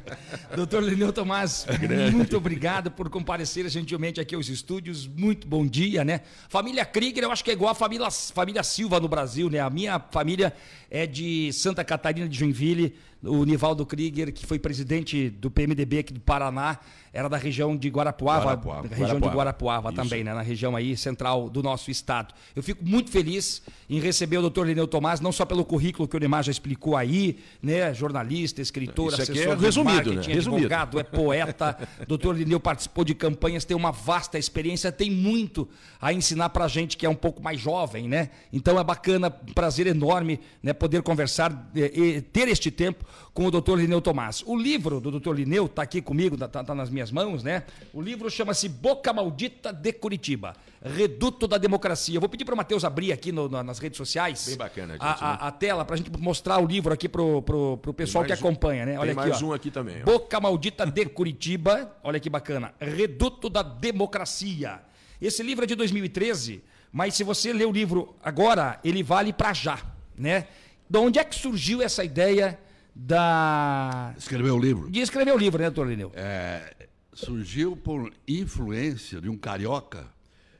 Doutor 0.56 0.82
Lineu 0.82 1.12
Tomás, 1.12 1.66
muito 2.12 2.36
obrigado 2.36 2.90
por 2.90 3.10
comparecer 3.10 3.68
gentilmente 3.68 4.18
aqui 4.18 4.34
aos 4.34 4.48
estúdios. 4.48 5.06
Muito 5.06 5.46
bom 5.46 5.66
dia, 5.66 6.02
né? 6.02 6.22
Família 6.48 6.84
Krieger, 6.86 7.24
eu 7.24 7.30
acho 7.30 7.44
que 7.44 7.50
é 7.50 7.52
igual 7.52 7.72
a 7.72 7.74
família, 7.74 8.10
família 8.10 8.62
Silva 8.62 8.98
no 8.98 9.08
Brasil, 9.08 9.50
né? 9.50 9.60
A 9.60 9.68
minha 9.68 10.00
família 10.10 10.54
é 10.90 11.06
de 11.06 11.52
Santa 11.52 11.84
Catarina 11.84 12.28
de 12.28 12.38
Joinville. 12.38 12.94
O 13.22 13.44
Nivaldo 13.44 13.84
Krieger, 13.84 14.32
que 14.32 14.46
foi 14.46 14.58
presidente 14.58 15.28
do 15.28 15.50
PMDB 15.50 15.98
aqui 15.98 16.14
do 16.14 16.20
Paraná, 16.20 16.78
era 17.12 17.28
da 17.28 17.36
região 17.36 17.76
de 17.76 17.88
Guarapuava, 17.90 18.44
Guarapuava. 18.44 18.88
região 18.88 19.20
de 19.20 19.26
Guarapuava. 19.28 19.36
Guarapuava 19.36 19.88
Isso. 19.90 19.96
também, 19.96 20.24
né? 20.24 20.32
Na 20.32 20.40
região 20.40 20.74
aí 20.74 20.96
central 20.96 21.50
do 21.50 21.62
nosso 21.62 21.90
estado. 21.90 22.32
Eu 22.56 22.62
fico 22.62 22.82
muito 22.82 23.10
feliz 23.10 23.62
em 23.90 24.00
receber 24.00 24.38
o 24.38 24.40
doutor 24.40 24.66
Lineu 24.66 24.86
Tomás, 24.86 25.20
não 25.20 25.32
só 25.32 25.44
pelo 25.44 25.66
currículo 25.66 25.89
que 25.92 26.16
o 26.16 26.20
Neymar 26.20 26.42
já 26.42 26.50
explicou 26.50 26.96
aí, 26.96 27.38
né? 27.62 27.92
Jornalista, 27.94 28.60
escritor, 28.60 29.12
Isso 29.12 29.22
aqui 29.22 29.32
assessor 29.32 29.52
é 29.52 29.56
resumido, 29.56 30.12
né? 30.14 30.22
Resumido. 30.22 30.56
advogado, 30.56 30.98
é 30.98 31.02
poeta. 31.02 31.76
doutor 32.06 32.36
Lineu 32.36 32.60
participou 32.60 33.04
de 33.04 33.14
campanhas, 33.14 33.64
tem 33.64 33.76
uma 33.76 33.90
vasta 33.90 34.38
experiência, 34.38 34.90
tem 34.90 35.10
muito 35.10 35.68
a 36.00 36.12
ensinar 36.12 36.50
pra 36.50 36.68
gente 36.68 36.96
que 36.96 37.06
é 37.06 37.08
um 37.08 37.14
pouco 37.14 37.42
mais 37.42 37.60
jovem, 37.60 38.08
né? 38.08 38.30
Então 38.52 38.78
é 38.78 38.84
bacana, 38.84 39.30
prazer 39.30 39.86
enorme, 39.86 40.40
né? 40.62 40.72
Poder 40.72 41.02
conversar, 41.02 41.70
eh, 41.74 42.22
ter 42.32 42.48
este 42.48 42.70
tempo 42.70 43.04
com 43.40 43.46
o 43.46 43.50
doutor 43.50 43.78
Lineu 43.80 44.02
Tomás. 44.02 44.42
O 44.46 44.54
livro 44.54 45.00
do 45.00 45.10
doutor 45.10 45.34
Lineu 45.34 45.66
tá 45.66 45.80
aqui 45.80 46.02
comigo, 46.02 46.36
tá, 46.36 46.46
tá 46.62 46.74
nas 46.74 46.90
minhas 46.90 47.10
mãos, 47.10 47.42
né? 47.42 47.62
O 47.90 48.02
livro 48.02 48.28
chama-se 48.30 48.68
Boca 48.68 49.14
Maldita 49.14 49.72
de 49.72 49.94
Curitiba, 49.94 50.54
Reduto 50.84 51.48
da 51.48 51.56
Democracia. 51.56 52.14
Eu 52.14 52.20
vou 52.20 52.28
pedir 52.28 52.44
para 52.44 52.52
o 52.52 52.56
Matheus 52.58 52.84
abrir 52.84 53.12
aqui 53.12 53.32
no- 53.32 53.48
na- 53.48 53.62
nas 53.62 53.78
redes 53.78 53.96
sociais 53.96 54.44
Bem 54.46 54.58
bacana, 54.58 54.92
gente, 54.92 55.02
a, 55.02 55.12
a- 55.14 55.32
né? 55.32 55.38
a 55.40 55.50
tela 55.52 55.86
para 55.86 55.94
a 55.94 55.96
gente 55.96 56.10
mostrar 56.18 56.58
o 56.62 56.66
livro 56.66 56.92
aqui 56.92 57.08
pro, 57.08 57.40
pro, 57.40 57.78
pro 57.78 57.94
pessoal 57.94 58.26
que 58.26 58.32
acompanha, 58.34 58.84
né? 58.84 58.98
Olha 58.98 59.14
tem 59.14 59.18
aqui, 59.22 59.30
mais 59.30 59.42
ó. 59.42 59.46
um 59.46 59.52
aqui 59.54 59.70
também, 59.70 60.02
ó. 60.02 60.04
Boca 60.04 60.38
Maldita 60.38 60.84
de 60.84 61.06
Curitiba, 61.06 61.96
olha 62.04 62.20
que 62.20 62.28
bacana. 62.28 62.74
Reduto 62.78 63.48
da 63.48 63.62
Democracia. 63.62 64.80
Esse 65.18 65.42
livro 65.42 65.64
é 65.64 65.66
de 65.66 65.74
2013, 65.74 66.62
mas 66.92 67.14
se 67.14 67.24
você 67.24 67.54
ler 67.54 67.64
o 67.66 67.72
livro 67.72 68.14
agora, 68.22 68.78
ele 68.84 69.02
vale 69.02 69.32
para 69.32 69.54
já, 69.54 69.78
né? 70.14 70.46
De 70.90 70.98
onde 70.98 71.18
é 71.18 71.24
que 71.24 71.34
surgiu 71.34 71.80
essa 71.80 72.04
ideia 72.04 72.58
da 73.06 74.14
Escreveu 74.18 74.56
o 74.56 74.58
livro. 74.58 74.90
de 74.90 75.00
escrever 75.00 75.32
o 75.34 75.38
livro, 75.38 75.58
né, 75.62 75.70
doutor 75.70 75.88
Lineu? 75.90 76.12
É, 76.14 76.88
surgiu 77.14 77.74
por 77.76 78.12
influência 78.28 79.20
de 79.20 79.28
um 79.28 79.36
carioca 79.38 80.06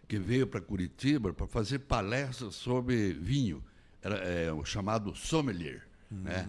que 0.09 0.18
veio 0.18 0.47
para 0.47 0.61
Curitiba 0.61 1.32
para 1.32 1.47
fazer 1.47 1.80
palestras 1.80 2.54
sobre 2.54 3.12
vinho. 3.12 3.62
Era 4.02 4.16
é, 4.16 4.52
o 4.52 4.64
chamado 4.64 5.14
sommelier. 5.14 5.82
Né? 6.11 6.49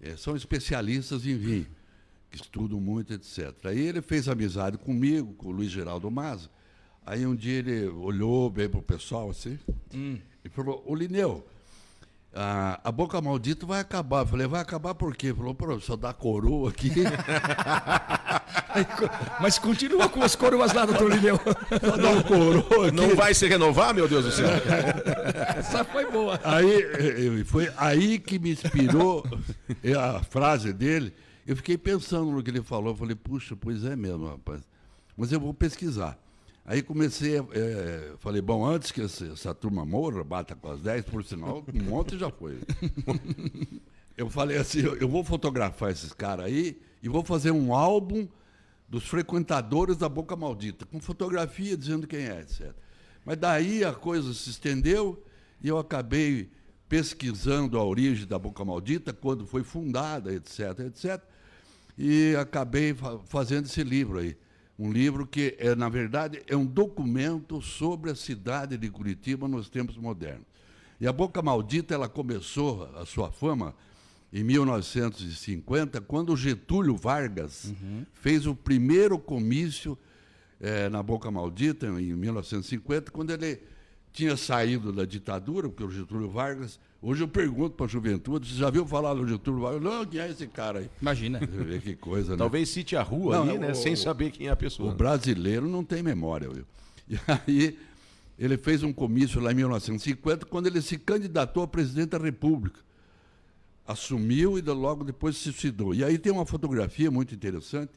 É, 0.00 0.16
são 0.16 0.34
especialistas 0.34 1.26
em 1.26 1.36
vinho, 1.36 1.66
que 2.30 2.36
estudam 2.38 2.80
muito, 2.80 3.12
etc. 3.12 3.54
Aí 3.64 3.78
ele 3.78 4.00
fez 4.00 4.28
amizade 4.28 4.78
comigo, 4.78 5.34
com 5.34 5.48
o 5.48 5.52
Luiz 5.52 5.70
Geraldo 5.70 6.10
Maza. 6.10 6.48
Aí 7.04 7.26
um 7.26 7.36
dia 7.36 7.58
ele 7.58 7.86
olhou 7.88 8.48
bem 8.48 8.68
pro 8.68 8.80
pessoal 8.80 9.28
assim 9.30 9.58
Hum. 9.94 10.18
e 10.44 10.48
falou, 10.48 10.82
ô 10.86 10.94
Lineu, 10.94 11.46
a, 12.34 12.80
a 12.82 12.92
boca 12.92 13.20
maldita 13.20 13.66
vai 13.66 13.80
acabar. 13.80 14.20
Eu 14.20 14.26
falei, 14.26 14.46
vai 14.46 14.60
acabar 14.60 14.94
por 14.94 15.14
quê? 15.14 15.28
Ele 15.28 15.36
falou, 15.36 15.54
pô, 15.54 15.78
só 15.80 15.96
dá 15.96 16.12
coroa 16.12 16.70
aqui. 16.70 16.90
Mas 19.40 19.58
continua 19.58 20.08
com 20.08 20.22
as 20.22 20.34
coroas 20.34 20.72
lá, 20.72 20.86
doutor 20.86 21.12
Lineu. 21.12 21.38
Só 21.38 21.96
dá 21.96 22.10
um 22.10 22.22
coroa 22.22 22.88
aqui. 22.88 22.96
Não 22.96 23.14
vai 23.14 23.34
se 23.34 23.46
renovar, 23.46 23.94
meu 23.94 24.08
Deus 24.08 24.24
do 24.24 24.30
céu? 24.30 24.48
Essa 25.56 25.84
foi 25.84 26.10
boa. 26.10 26.40
Aí 26.42 27.44
foi 27.44 27.70
aí 27.76 28.18
que 28.18 28.38
me 28.38 28.52
inspirou 28.52 29.24
a 29.98 30.20
frase 30.22 30.72
dele. 30.72 31.12
Eu 31.46 31.56
fiquei 31.56 31.76
pensando 31.76 32.30
no 32.30 32.42
que 32.42 32.50
ele 32.50 32.62
falou. 32.62 32.92
Eu 32.92 32.96
falei, 32.96 33.14
puxa, 33.14 33.54
pois 33.54 33.84
é 33.84 33.94
mesmo, 33.94 34.26
rapaz. 34.26 34.62
Mas 35.16 35.32
eu 35.32 35.40
vou 35.40 35.52
pesquisar. 35.52 36.18
Aí 36.64 36.80
comecei, 36.80 37.38
eh, 37.38 38.12
falei, 38.18 38.40
bom, 38.40 38.64
antes 38.64 38.92
que 38.92 39.00
essa, 39.02 39.26
essa 39.26 39.52
turma 39.54 39.84
morra, 39.84 40.22
bata 40.22 40.54
com 40.54 40.70
as 40.70 40.80
10, 40.80 41.04
por 41.06 41.24
sinal, 41.24 41.64
um 41.74 41.82
monte 41.82 42.16
já 42.16 42.30
foi. 42.30 42.58
Eu 44.16 44.28
falei 44.28 44.58
assim, 44.58 44.80
eu, 44.80 44.94
eu 44.96 45.08
vou 45.08 45.24
fotografar 45.24 45.90
esses 45.90 46.12
caras 46.12 46.44
aí 46.46 46.78
e 47.02 47.08
vou 47.08 47.24
fazer 47.24 47.50
um 47.50 47.74
álbum 47.74 48.28
dos 48.86 49.04
frequentadores 49.04 49.96
da 49.96 50.06
Boca 50.08 50.36
Maldita, 50.36 50.84
com 50.84 51.00
fotografia 51.00 51.74
dizendo 51.78 52.06
quem 52.06 52.20
é, 52.28 52.40
etc. 52.42 52.72
Mas 53.24 53.38
daí 53.38 53.82
a 53.82 53.92
coisa 53.92 54.34
se 54.34 54.50
estendeu 54.50 55.24
e 55.62 55.68
eu 55.68 55.78
acabei 55.78 56.50
pesquisando 56.90 57.78
a 57.78 57.84
origem 57.84 58.26
da 58.26 58.38
Boca 58.38 58.62
Maldita, 58.64 59.14
quando 59.14 59.46
foi 59.46 59.64
fundada, 59.64 60.32
etc, 60.32 60.78
etc. 60.80 61.22
E 61.96 62.36
acabei 62.38 62.92
fa- 62.92 63.18
fazendo 63.24 63.64
esse 63.64 63.82
livro 63.82 64.18
aí. 64.18 64.36
Um 64.82 64.90
livro 64.90 65.24
que, 65.24 65.54
é, 65.60 65.76
na 65.76 65.88
verdade, 65.88 66.42
é 66.48 66.56
um 66.56 66.66
documento 66.66 67.62
sobre 67.62 68.10
a 68.10 68.16
cidade 68.16 68.76
de 68.76 68.90
Curitiba 68.90 69.46
nos 69.46 69.68
tempos 69.68 69.96
modernos. 69.96 70.44
E 71.00 71.06
a 71.06 71.12
Boca 71.12 71.40
Maldita 71.40 71.94
ela 71.94 72.08
começou 72.08 72.90
a 72.96 73.06
sua 73.06 73.30
fama 73.30 73.76
em 74.32 74.42
1950, 74.42 76.00
quando 76.00 76.36
Getúlio 76.36 76.96
Vargas 76.96 77.72
fez 78.12 78.44
o 78.44 78.56
primeiro 78.56 79.20
comício 79.20 79.96
eh, 80.58 80.88
na 80.88 81.00
Boca 81.00 81.30
Maldita, 81.30 81.86
em 81.86 82.12
1950, 82.14 83.12
quando 83.12 83.30
ele 83.30 83.62
tinha 84.12 84.36
saído 84.36 84.92
da 84.92 85.04
ditadura, 85.04 85.68
porque 85.68 85.82
o 85.84 85.90
Getúlio 85.90 86.28
Vargas. 86.30 86.78
Hoje 87.00 87.24
eu 87.24 87.28
pergunto 87.28 87.76
para 87.76 87.86
a 87.86 87.88
juventude: 87.88 88.48
você 88.48 88.56
já 88.58 88.70
viu 88.70 88.86
falar 88.86 89.14
do 89.14 89.26
Getúlio 89.26 89.60
Vargas? 89.60 89.82
Não, 89.82 90.04
quem 90.06 90.20
é 90.20 90.30
esse 90.30 90.46
cara 90.46 90.80
aí? 90.80 90.90
Imagina. 91.00 91.38
Você 91.40 91.64
vê 91.64 91.78
que 91.80 91.96
coisa, 91.96 92.32
né? 92.32 92.36
Talvez 92.38 92.68
cite 92.68 92.94
a 92.96 93.02
rua 93.02 93.36
Não, 93.36 93.42
ali, 93.42 93.52
não, 93.54 93.60
né? 93.60 93.72
o- 93.72 93.74
sem 93.74 93.96
saber 93.96 94.30
quem 94.30 94.46
é 94.46 94.50
a 94.50 94.56
pessoa. 94.56 94.92
O 94.92 94.94
brasileiro 94.94 95.66
não 95.68 95.82
tem 95.82 96.02
memória, 96.02 96.48
viu? 96.48 96.64
E 97.08 97.18
aí 97.26 97.78
ele 98.38 98.56
fez 98.56 98.82
um 98.82 98.92
comício 98.92 99.40
lá 99.40 99.50
em 99.52 99.54
1950, 99.56 100.46
quando 100.46 100.66
ele 100.66 100.80
se 100.80 100.96
candidatou 100.98 101.62
a 101.62 101.66
presidente 101.68 102.10
da 102.10 102.18
República. 102.18 102.78
Assumiu 103.86 104.56
e 104.58 104.62
logo 104.62 105.02
depois 105.04 105.36
se 105.36 105.42
suicidou. 105.44 105.92
E 105.94 106.04
aí 106.04 106.16
tem 106.16 106.32
uma 106.32 106.46
fotografia 106.46 107.10
muito 107.10 107.34
interessante 107.34 107.90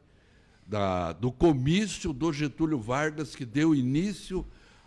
da- 0.66 1.14
do 1.14 1.32
comício 1.32 2.12
do 2.12 2.34
Getúlio 2.34 2.80
Vargas, 2.80 3.36
que 3.36 3.46
deu 3.46 3.76
início 3.76 4.44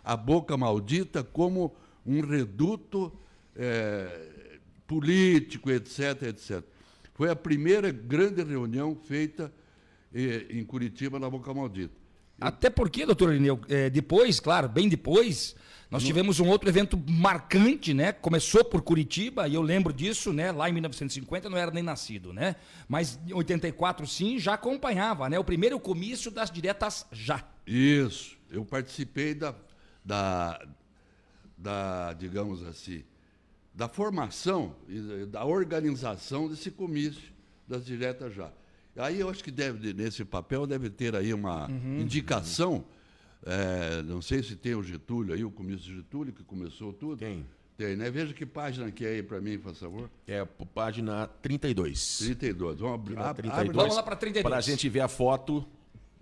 à 0.09 0.17
Boca 0.17 0.57
Maldita 0.57 1.23
como 1.23 1.75
um 2.03 2.21
reduto 2.21 3.13
eh, 3.55 4.59
político, 4.87 5.69
etc, 5.69 6.23
etc. 6.23 6.63
Foi 7.13 7.29
a 7.29 7.35
primeira 7.35 7.91
grande 7.91 8.41
reunião 8.41 8.95
feita 8.95 9.53
eh, 10.11 10.47
em 10.49 10.65
Curitiba, 10.65 11.19
na 11.19 11.29
Boca 11.29 11.53
Maldita. 11.53 11.93
Até 12.41 12.71
porque, 12.71 13.05
doutor 13.05 13.33
Lineu, 13.33 13.59
é, 13.69 13.87
depois, 13.87 14.39
claro, 14.39 14.67
bem 14.67 14.89
depois, 14.89 15.55
nós 15.91 16.03
tivemos 16.03 16.39
um 16.39 16.47
outro 16.47 16.67
evento 16.69 16.99
marcante, 17.07 17.93
né? 17.93 18.11
Começou 18.11 18.65
por 18.65 18.81
Curitiba, 18.81 19.47
e 19.47 19.53
eu 19.53 19.61
lembro 19.61 19.93
disso, 19.93 20.33
né? 20.33 20.51
Lá 20.51 20.67
em 20.69 20.73
1950 20.73 21.45
eu 21.45 21.51
não 21.51 21.57
era 21.57 21.69
nem 21.69 21.83
nascido, 21.83 22.33
né? 22.33 22.55
Mas 22.87 23.19
em 23.27 23.33
84 23.33 24.07
sim, 24.07 24.39
já 24.39 24.55
acompanhava, 24.55 25.29
né? 25.29 25.37
O 25.37 25.43
primeiro 25.43 25.79
comício 25.79 26.31
das 26.31 26.49
diretas 26.49 27.05
já. 27.11 27.43
Isso. 27.67 28.39
Eu 28.49 28.65
participei 28.65 29.35
da, 29.35 29.53
da, 30.03 30.59
da 31.57 32.13
digamos 32.13 32.63
assim, 32.65 33.03
da 33.73 33.87
formação 33.87 34.75
e 34.87 35.25
da 35.25 35.45
organização 35.45 36.47
desse 36.49 36.71
comício 36.71 37.31
das 37.67 37.85
diretas 37.85 38.33
já. 38.33 38.51
Aí 38.97 39.19
eu 39.19 39.29
acho 39.29 39.43
que 39.43 39.51
deve, 39.51 39.93
nesse 39.93 40.25
papel, 40.25 40.65
deve 40.67 40.89
ter 40.89 41.15
aí 41.15 41.33
uma 41.33 41.69
Uhum. 41.69 41.99
indicação. 41.99 42.83
eh, 43.45 44.01
não 44.03 44.21
sei 44.21 44.43
se 44.43 44.53
tem 44.57 44.75
o 44.75 44.83
Getúlio 44.83 45.33
aí, 45.33 45.45
o 45.45 45.49
comício 45.51 45.85
de 45.89 45.95
Getúlio, 45.95 46.33
que 46.33 46.43
começou 46.43 46.91
tudo. 46.91 47.15
Tem. 47.19 47.45
Tem, 47.77 47.95
né? 47.95 48.09
Veja 48.11 48.33
que 48.33 48.45
página 48.45 48.91
que 48.91 49.05
é 49.05 49.11
aí 49.11 49.23
para 49.23 49.39
mim, 49.39 49.57
por 49.57 49.73
favor. 49.73 50.09
É 50.27 50.43
página 50.73 51.25
32. 51.41 52.17
32. 52.17 52.79
Vamos 52.81 52.95
ab- 52.95 53.05
32. 53.35 53.53
abre 53.61 53.71
Vamos 53.77 53.95
lá 53.95 54.03
pra 54.03 54.17
32. 54.17 54.51
Pra 54.53 54.59
gente 54.59 54.89
ver 54.89 54.99
a 54.99 55.07
foto. 55.07 55.61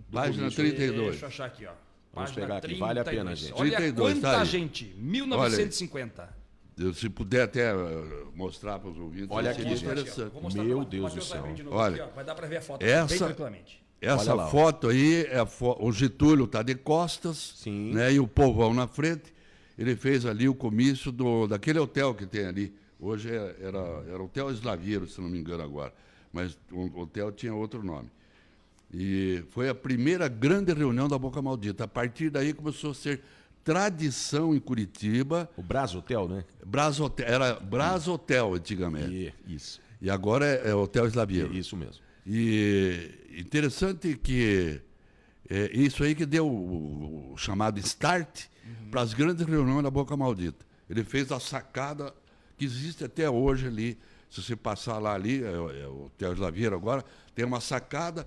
do 0.08 0.12
Página 0.12 0.44
comício. 0.44 0.62
32. 0.62 1.10
Deixa 1.10 1.24
eu 1.24 1.28
achar 1.28 1.46
aqui, 1.46 1.66
ó. 1.66 1.72
Vamos 2.18 2.30
Página 2.32 2.46
pegar 2.46 2.58
aqui, 2.58 2.74
vale 2.74 3.00
a 3.00 3.04
pena, 3.04 3.24
32. 3.32 3.38
gente. 3.38 3.60
Olha 3.60 3.76
32, 3.76 4.12
quanta 4.14 4.30
tá 4.32 4.40
aí. 4.40 4.46
gente. 4.46 4.84
Olha 4.94 5.02
1950. 5.02 6.38
Eu, 6.78 6.94
se 6.94 7.08
puder 7.08 7.42
até 7.42 7.72
eh, 7.72 8.24
mostrar 8.34 8.78
para 8.78 8.90
os 8.90 8.98
ouvintes. 8.98 9.28
Olha 9.30 9.50
aqui, 9.50 9.62
gente. 9.62 9.84
interessante. 9.84 10.32
Meu 10.64 10.78
pra- 10.80 10.88
Deus 10.88 11.14
do 11.14 11.22
céu. 11.22 11.42
novo 11.64 11.76
Olha, 11.76 11.94
aqui, 12.04 12.10
ó. 12.12 12.14
Vai 12.14 12.24
dar 12.24 12.34
pra 12.34 12.46
ver 12.46 12.56
a 12.58 12.60
foto 12.62 12.84
essa- 12.84 13.06
bem 13.08 13.18
tranquilamente. 13.18 13.82
Essa 14.00 14.32
lá, 14.32 14.46
ó. 14.46 14.50
foto 14.50 14.88
aí, 14.88 15.26
é 15.26 15.44
fo- 15.44 15.76
o 15.80 15.90
Getúlio 15.92 16.44
está 16.44 16.62
de 16.62 16.76
costas, 16.76 17.54
Sim. 17.56 17.92
né, 17.92 18.12
e 18.12 18.20
o 18.20 18.28
povão 18.28 18.72
na 18.72 18.86
frente. 18.86 19.34
Ele 19.76 19.96
fez 19.96 20.24
ali 20.24 20.48
o 20.48 20.54
comício 20.54 21.10
do, 21.10 21.48
daquele 21.48 21.80
hotel 21.80 22.14
que 22.14 22.24
tem 22.26 22.46
ali. 22.46 22.72
Hoje 23.00 23.28
é- 23.28 23.56
era, 23.60 23.78
era 24.08 24.22
Hotel 24.22 24.50
Eslaveiro, 24.50 25.06
se 25.08 25.20
não 25.20 25.28
me 25.28 25.38
engano 25.38 25.62
agora. 25.64 25.92
Mas 26.32 26.56
o 26.70 27.00
hotel 27.00 27.32
tinha 27.32 27.52
outro 27.54 27.82
nome. 27.82 28.08
E 28.92 29.44
foi 29.50 29.68
a 29.68 29.74
primeira 29.74 30.28
grande 30.28 30.72
reunião 30.72 31.08
da 31.08 31.18
Boca 31.18 31.42
Maldita. 31.42 31.84
A 31.84 31.88
partir 31.88 32.30
daí 32.30 32.52
começou 32.54 32.92
a 32.92 32.94
ser 32.94 33.20
tradição 33.62 34.54
em 34.54 34.60
Curitiba. 34.60 35.48
O 35.56 35.62
Brás 35.62 35.94
Hotel, 35.94 36.26
né? 36.28 36.44
Brás 36.64 36.98
Hotel, 36.98 37.26
era 37.28 37.54
Brás 37.60 38.08
Hotel 38.08 38.54
antigamente. 38.54 39.34
Isso. 39.46 39.80
E 40.00 40.08
agora 40.08 40.46
é, 40.46 40.70
é 40.70 40.74
Hotel 40.74 41.06
Eslaveiro. 41.06 41.52
Isso 41.54 41.76
mesmo. 41.76 42.02
E 42.26 43.10
interessante 43.38 44.16
que 44.16 44.80
é 45.50 45.70
isso 45.76 46.02
aí 46.04 46.14
que 46.14 46.24
deu 46.26 46.46
o, 46.46 47.32
o 47.32 47.36
chamado 47.36 47.78
start 47.80 48.44
para 48.90 49.00
as 49.02 49.12
grandes 49.14 49.46
reuniões 49.46 49.82
da 49.82 49.90
Boca 49.90 50.16
Maldita. 50.16 50.64
Ele 50.88 51.04
fez 51.04 51.30
a 51.32 51.38
sacada 51.40 52.14
que 52.56 52.64
existe 52.64 53.04
até 53.04 53.28
hoje 53.28 53.66
ali. 53.66 53.98
Se 54.30 54.42
você 54.42 54.54
passar 54.56 54.98
lá 54.98 55.14
ali, 55.14 55.42
é, 55.42 55.50
o- 55.58 55.70
é 55.70 55.86
o 55.88 56.04
Hotel 56.06 56.32
Slaveiro 56.34 56.74
agora, 56.76 57.04
tem 57.34 57.44
uma 57.44 57.60
sacada. 57.60 58.26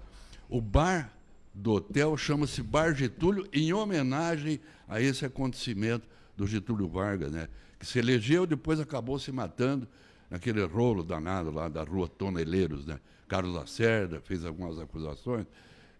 O 0.51 0.59
bar 0.59 1.13
do 1.53 1.71
hotel 1.71 2.17
chama-se 2.17 2.61
Bar 2.61 2.93
Getúlio, 2.93 3.47
em 3.53 3.71
homenagem 3.71 4.59
a 4.85 4.99
esse 4.99 5.25
acontecimento 5.25 6.05
do 6.35 6.45
Getúlio 6.45 6.89
Vargas, 6.89 7.31
né? 7.31 7.47
Que 7.79 7.85
se 7.85 7.99
elegeu, 7.99 8.45
depois 8.45 8.77
acabou 8.77 9.17
se 9.17 9.31
matando 9.31 9.87
naquele 10.29 10.61
rolo 10.65 11.03
danado 11.03 11.51
lá 11.51 11.69
da 11.69 11.83
rua 11.83 12.05
Toneleiros, 12.05 12.85
né? 12.85 12.99
Carlos 13.29 13.55
Lacerda 13.55 14.19
fez 14.19 14.43
algumas 14.43 14.77
acusações. 14.77 15.45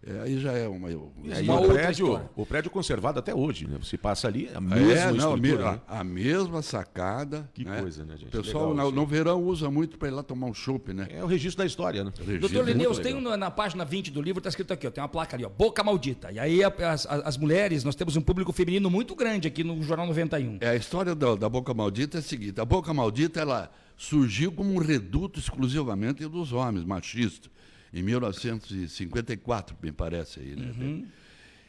É, 0.04 0.20
aí 0.22 0.40
já 0.40 0.50
é 0.52 0.66
uma. 0.66 0.90
E 0.90 0.96
aí 1.32 1.44
Uma 1.44 1.60
o 1.60 1.68
prédio, 1.68 2.06
história. 2.06 2.30
o 2.34 2.44
prédio 2.44 2.70
conservado 2.72 3.20
até 3.20 3.32
hoje, 3.32 3.68
né? 3.68 3.78
Você 3.80 3.96
passa 3.96 4.26
ali, 4.26 4.48
a 4.52 4.60
mesma 4.60 4.92
É, 4.92 5.12
não, 5.12 5.36
né? 5.36 5.80
a- 5.86 6.00
a 6.00 6.02
mesma 6.04 6.60
sacada. 6.60 7.48
Que 7.54 7.64
né? 7.64 7.80
coisa, 7.80 8.04
né, 8.04 8.16
gente? 8.16 8.28
O 8.36 8.42
pessoal 8.42 8.70
Legal 8.70 8.90
no, 8.90 8.96
no 9.02 9.06
verão 9.06 9.40
usa 9.44 9.70
muito 9.70 9.96
para 9.96 10.08
ir 10.08 10.10
lá 10.10 10.22
tomar 10.24 10.48
um 10.48 10.54
chopp, 10.54 10.92
né? 10.92 11.06
É 11.08 11.22
o 11.22 11.26
registro 11.28 11.58
da 11.58 11.66
história, 11.66 12.02
né? 12.02 12.10
Registro 12.18 12.40
Doutor 12.40 12.64
Lineus, 12.66 12.98
tem 12.98 13.20
na, 13.20 13.36
na 13.36 13.50
página 13.50 13.84
20 13.84 14.10
do 14.10 14.20
livro, 14.20 14.40
está 14.40 14.48
escrito 14.48 14.72
aqui, 14.72 14.88
ó, 14.88 14.90
tem 14.90 15.00
uma 15.00 15.08
placa 15.08 15.36
ali, 15.36 15.44
ó, 15.44 15.48
Boca 15.48 15.84
Maldita. 15.84 16.32
E 16.32 16.38
aí 16.40 16.64
a- 16.64 16.74
as, 16.90 17.06
as- 17.06 17.22
as 17.24 17.36
mulheres, 17.36 17.84
nós 17.84 17.94
temos 17.94 18.16
um 18.16 18.20
público 18.22 18.52
feminino 18.52 18.90
muito 18.90 19.14
grande 19.14 19.46
aqui 19.46 19.62
no 19.62 19.80
Jornal 19.82 20.08
91. 20.08 20.58
É, 20.62 20.70
a 20.70 20.74
história 20.76 21.14
da, 21.14 21.36
da 21.36 21.48
Boca 21.48 21.72
Maldita 21.72 22.18
é 22.18 22.20
a 22.20 22.22
seguinte: 22.22 22.60
a 22.60 22.64
Boca 22.64 22.92
Maldita 22.92 23.40
ela 23.40 23.70
surgiu 23.96 24.50
como 24.50 24.74
um 24.74 24.78
reduto 24.78 25.38
exclusivamente 25.38 26.26
dos 26.26 26.52
homens, 26.52 26.84
machistas, 26.84 27.48
em 27.92 28.02
1954, 28.02 29.76
me 29.82 29.92
parece 29.92 30.40
aí, 30.40 30.56
né? 30.56 31.04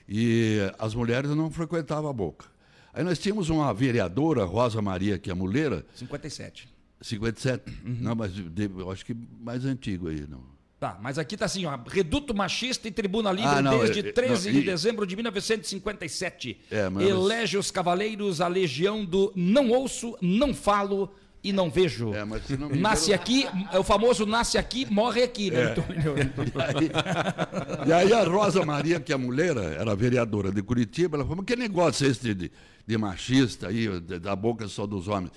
E 0.08 0.60
as 0.80 0.94
mulheres 0.94 1.32
não 1.32 1.50
frequentavam 1.50 2.10
a 2.10 2.14
Boca. 2.14 2.46
Aí 2.94 3.04
nós 3.04 3.18
tínhamos 3.18 3.50
uma 3.50 3.74
vereadora, 3.74 4.44
Rosa 4.44 4.82
Maria 4.82 5.18
Quiamuleira, 5.18 5.86
57. 5.96 6.68
57, 7.02 7.64
não, 8.02 8.16
mas 8.16 8.34
de- 8.34 8.70
eu 8.78 8.90
acho 8.92 9.06
que 9.06 9.16
mais 9.42 9.66
antigo 9.66 10.08
aí, 10.10 10.26
não. 10.30 10.42
Tá, 10.80 11.00
mas 11.02 11.18
aqui 11.18 11.38
tá 11.38 11.46
assim, 11.46 11.66
ó, 11.66 11.78
Reduto 11.88 12.34
Machista 12.36 12.88
e 12.90 12.92
Tribuna 12.92 13.32
Livre 13.32 13.50
Ah, 13.50 13.62
não, 13.62 13.80
desde 13.80 14.06
é, 14.06 14.10
é, 14.10 14.12
13 14.12 14.50
não, 14.50 14.54
de 14.54 14.60
e- 14.62 14.66
dezembro 14.66 15.08
de 15.08 15.16
1957. 15.16 16.60
É, 16.70 16.90
mas- 16.90 17.08
Elege 17.08 17.58
os 17.58 17.72
cavaleiros 17.72 18.42
a 18.42 18.48
legião 18.48 19.04
do 19.06 19.32
não 19.36 19.70
ouço, 19.70 20.18
não 20.22 20.54
falo 20.54 21.14
e 21.44 21.52
não 21.52 21.70
vejo. 21.70 22.14
É, 22.14 22.24
mas 22.24 22.46
se 22.46 22.56
não 22.56 22.70
me 22.70 22.78
Nasce 22.80 23.12
engano- 23.12 23.22
aqui, 23.22 23.48
é 23.72 23.78
o 23.80 23.84
famoso 23.84 24.26
nasce 24.26 24.58
aqui, 24.58 24.86
morre 24.92 25.24
aqui, 25.24 25.52
né? 25.52 25.62
É. 25.64 25.74
doutor 25.74 25.96
Lineu? 25.96 26.16
E 27.88 27.92
aí 27.92 28.14
a 28.14 28.24
Rosa 28.24 28.66
Maria, 28.66 29.00
que 29.00 29.12
é 29.12 29.16
a 29.16 29.18
mulher, 29.18 29.56
era 29.58 29.96
vereadora 29.96 30.52
de 30.52 30.62
Curitiba, 30.62 31.18
ela 31.18 31.24
falou, 31.26 31.38
mas 31.38 31.46
que 31.46 31.56
negócio 31.56 32.06
é 32.08 32.10
esse 32.10 32.34
de, 32.34 32.52
de 32.88 32.98
machista 32.98 33.68
aí, 33.68 33.88
de- 34.00 34.20
da 34.20 34.36
boca 34.36 34.68
só 34.68 34.86
dos 34.88 35.08
homens? 35.08 35.32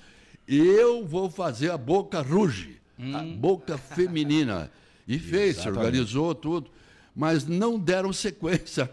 Eu 0.47 1.05
vou 1.05 1.29
fazer 1.29 1.71
a 1.73 1.77
boca 1.77 2.21
ruge, 2.23 2.77
a 3.13 3.23
boca 3.23 3.77
feminina. 3.77 4.71
E 5.09 5.19
fez, 5.19 5.57
se 5.57 5.63
Exatamente. 5.63 5.79
organizou 5.87 6.35
tudo. 6.35 6.71
Mas 7.15 7.47
não 7.47 7.79
deram 7.79 8.13
sequência. 8.13 8.91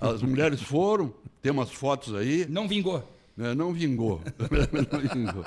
As 0.00 0.20
mulheres 0.22 0.60
foram, 0.60 1.12
tem 1.40 1.50
umas 1.50 1.70
fotos 1.70 2.14
aí. 2.14 2.46
Não 2.48 2.68
vingou. 2.68 3.08
Não 3.36 3.72
vingou. 3.72 4.20
não 4.92 5.00
vingou. 5.00 5.44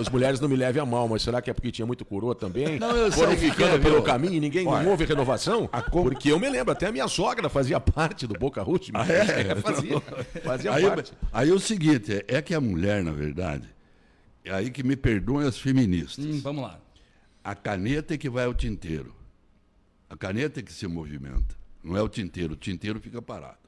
As 0.00 0.08
mulheres 0.08 0.40
não 0.40 0.48
me 0.48 0.56
levem 0.56 0.82
a 0.82 0.86
mal, 0.86 1.08
mas 1.08 1.22
será 1.22 1.40
que 1.40 1.48
é 1.48 1.54
porque 1.54 1.70
tinha 1.70 1.86
muito 1.86 2.04
coroa 2.04 2.34
também? 2.34 2.78
Não, 2.80 2.90
eu 2.96 3.12
Foram 3.12 3.30
sei 3.36 3.40
que 3.40 3.50
ficando 3.50 3.76
é, 3.76 3.78
pelo 3.78 3.94
viu? 3.96 4.02
caminho 4.02 4.34
e 4.34 4.40
ninguém 4.40 4.66
Olha, 4.66 4.82
não 4.82 4.90
houve 4.90 5.04
renovação? 5.04 5.68
Porque 5.90 6.32
eu 6.32 6.40
me 6.40 6.50
lembro, 6.50 6.72
até 6.72 6.86
a 6.86 6.92
minha 6.92 7.06
sogra 7.06 7.48
fazia 7.48 7.78
parte 7.78 8.26
do 8.26 8.34
Boca 8.34 8.60
Ruth. 8.62 8.88
Ah, 8.92 9.06
é? 9.06 9.54
fazia, 9.62 10.00
fazia 10.42 10.72
aí, 10.72 10.86
parte. 10.86 11.12
aí 11.32 11.52
o 11.52 11.60
seguinte, 11.60 12.12
é, 12.12 12.38
é 12.38 12.42
que 12.42 12.54
a 12.54 12.60
mulher, 12.60 13.04
na 13.04 13.12
verdade, 13.12 13.68
é 14.44 14.52
aí 14.52 14.70
que 14.70 14.82
me 14.82 14.96
perdoem 14.96 15.46
as 15.46 15.58
feministas. 15.58 16.24
Hum, 16.24 16.40
vamos 16.42 16.62
lá. 16.62 16.80
A 17.44 17.54
caneta 17.54 18.14
é 18.14 18.18
que 18.18 18.28
vai 18.28 18.46
ao 18.46 18.54
tinteiro. 18.54 19.14
A 20.10 20.16
caneta 20.16 20.58
é 20.58 20.62
que 20.62 20.72
se 20.72 20.86
movimenta. 20.88 21.56
Não 21.84 21.96
é 21.96 22.02
o 22.02 22.08
tinteiro. 22.08 22.54
O 22.54 22.56
tinteiro 22.56 22.98
fica 23.00 23.22
parado. 23.22 23.58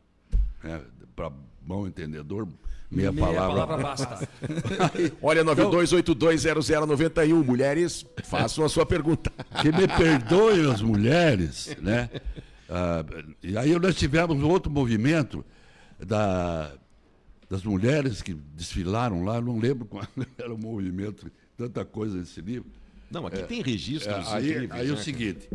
É, 0.65 0.81
Para 1.15 1.31
bom 1.61 1.87
entendedor, 1.87 2.47
meia, 2.91 3.13
Meia 3.13 3.27
palavra. 3.27 3.67
palavra 3.67 3.77
basta. 3.79 4.29
Olha, 5.23 5.41
Então- 5.43 5.55
92820091, 5.71 7.45
mulheres, 7.45 8.05
façam 8.25 8.65
a 8.65 8.69
sua 8.69 8.85
pergunta. 8.87 9.31
Que 9.61 9.71
me 9.73 9.87
perdoem 9.87 10.71
as 10.71 10.83
mulheres, 10.83 11.77
né? 11.81 12.09
Ah, 12.69 13.05
e 13.43 13.57
aí 13.57 13.77
nós 13.79 13.95
tivemos 13.97 14.41
outro 14.43 14.71
movimento 14.71 15.45
da, 15.99 16.73
das 17.49 17.63
mulheres 17.65 18.23
que 18.23 18.33
desfilaram 18.35 19.25
lá, 19.25 19.41
não 19.41 19.59
lembro 19.59 19.85
qual 19.87 20.07
era 20.39 20.53
o 20.55 20.59
movimento, 20.59 21.31
tanta 21.57 21.85
coisa 21.85 22.17
nesse 22.19 22.41
livro. 22.41 22.71
Não, 23.11 23.27
aqui 23.27 23.43
tem 23.43 23.61
registros 23.61 24.29
É, 24.29 24.35
aí, 24.37 24.51
incríveis, 24.51 24.71
aí 24.73 24.87
né, 24.87 24.93
o 24.93 24.95
cara? 24.95 25.03
seguinte, 25.05 25.49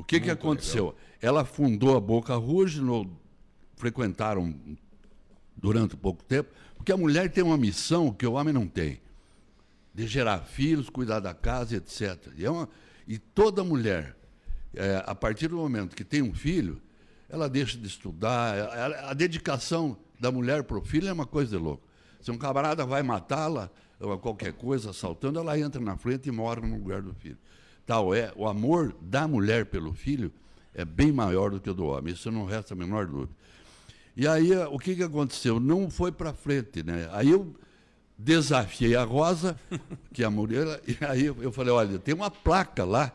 o 0.00 0.04
que, 0.04 0.18
que 0.20 0.30
aconteceu? 0.30 0.94
Ela 1.22 1.44
fundou 1.44 1.96
a 1.96 2.00
Boca 2.00 2.34
Rouge, 2.34 2.80
no, 2.80 3.08
frequentaram 3.76 4.52
durante 5.60 5.96
pouco 5.96 6.22
tempo, 6.24 6.50
porque 6.76 6.92
a 6.92 6.96
mulher 6.96 7.30
tem 7.30 7.42
uma 7.44 7.56
missão 7.58 8.12
que 8.12 8.26
o 8.26 8.32
homem 8.32 8.54
não 8.54 8.66
tem, 8.66 9.00
de 9.94 10.06
gerar 10.06 10.38
filhos, 10.40 10.88
cuidar 10.88 11.20
da 11.20 11.34
casa, 11.34 11.76
etc. 11.76 12.16
E, 12.36 12.44
é 12.44 12.50
uma- 12.50 12.68
e 13.06 13.18
toda 13.18 13.64
mulher, 13.64 14.16
é, 14.74 15.02
a 15.04 15.14
partir 15.14 15.48
do 15.48 15.56
momento 15.56 15.96
que 15.96 16.04
tem 16.04 16.22
um 16.22 16.32
filho, 16.32 16.80
ela 17.28 17.48
deixa 17.48 17.76
de 17.76 17.86
estudar, 17.86 18.54
a, 18.56 19.10
a 19.10 19.14
dedicação 19.14 19.96
da 20.18 20.30
mulher 20.30 20.62
para 20.62 20.78
o 20.78 20.80
filho 20.80 21.08
é 21.08 21.12
uma 21.12 21.26
coisa 21.26 21.56
de 21.56 21.62
louco. 21.62 21.82
Se 22.20 22.30
um 22.30 22.38
camarada 22.38 22.86
vai 22.86 23.02
matá-la, 23.02 23.70
ou 24.00 24.16
qualquer 24.18 24.52
coisa, 24.52 24.90
assaltando, 24.90 25.38
ela 25.40 25.58
entra 25.58 25.80
na 25.80 25.96
frente 25.96 26.28
e 26.28 26.32
mora 26.32 26.60
no 26.60 26.76
lugar 26.76 27.02
do 27.02 27.12
filho. 27.14 27.38
Tal 27.84 28.14
é, 28.14 28.32
o 28.36 28.46
amor 28.46 28.94
da 29.00 29.26
mulher 29.26 29.66
pelo 29.66 29.92
filho 29.92 30.32
é 30.74 30.84
bem 30.84 31.10
maior 31.10 31.50
do 31.50 31.60
que 31.60 31.68
o 31.70 31.74
do 31.74 31.86
homem, 31.86 32.12
isso 32.14 32.30
não 32.30 32.44
resta 32.44 32.74
a 32.74 32.76
menor 32.76 33.06
dúvida. 33.06 33.32
E 34.18 34.26
aí, 34.26 34.52
eh, 34.52 34.66
o 34.66 34.78
que, 34.80 34.96
que 34.96 35.02
aconteceu? 35.04 35.60
Não 35.60 35.88
foi 35.88 36.10
para 36.10 36.32
frente, 36.34 36.82
né? 36.82 37.08
Aí 37.12 37.30
eu 37.30 37.54
desafiei 38.18 38.96
a 38.96 39.04
Rosa, 39.04 39.56
que 40.12 40.24
é 40.24 40.26
a 40.26 40.30
mulher, 40.30 40.82
e 40.88 40.98
aí 41.04 41.26
eu 41.26 41.52
falei, 41.52 41.72
olha, 41.72 42.00
tem 42.00 42.14
uma 42.14 42.28
placa 42.30 42.84
lá, 42.84 43.12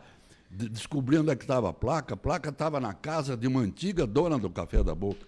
de- 0.50 0.70
descobri 0.70 1.18
onde 1.18 1.30
é 1.32 1.36
que 1.36 1.44
estava 1.44 1.70
a 1.70 1.74
placa, 1.74 2.13
a 2.13 2.18
placa 2.18 2.50
estava 2.52 2.80
na 2.80 2.94
casa 2.94 3.36
de 3.36 3.48
uma 3.48 3.60
antiga 3.60 4.08
dona 4.08 4.38
do 4.39 4.50
Café 4.50 4.82
da 4.82 4.96
Boca. 4.96 5.28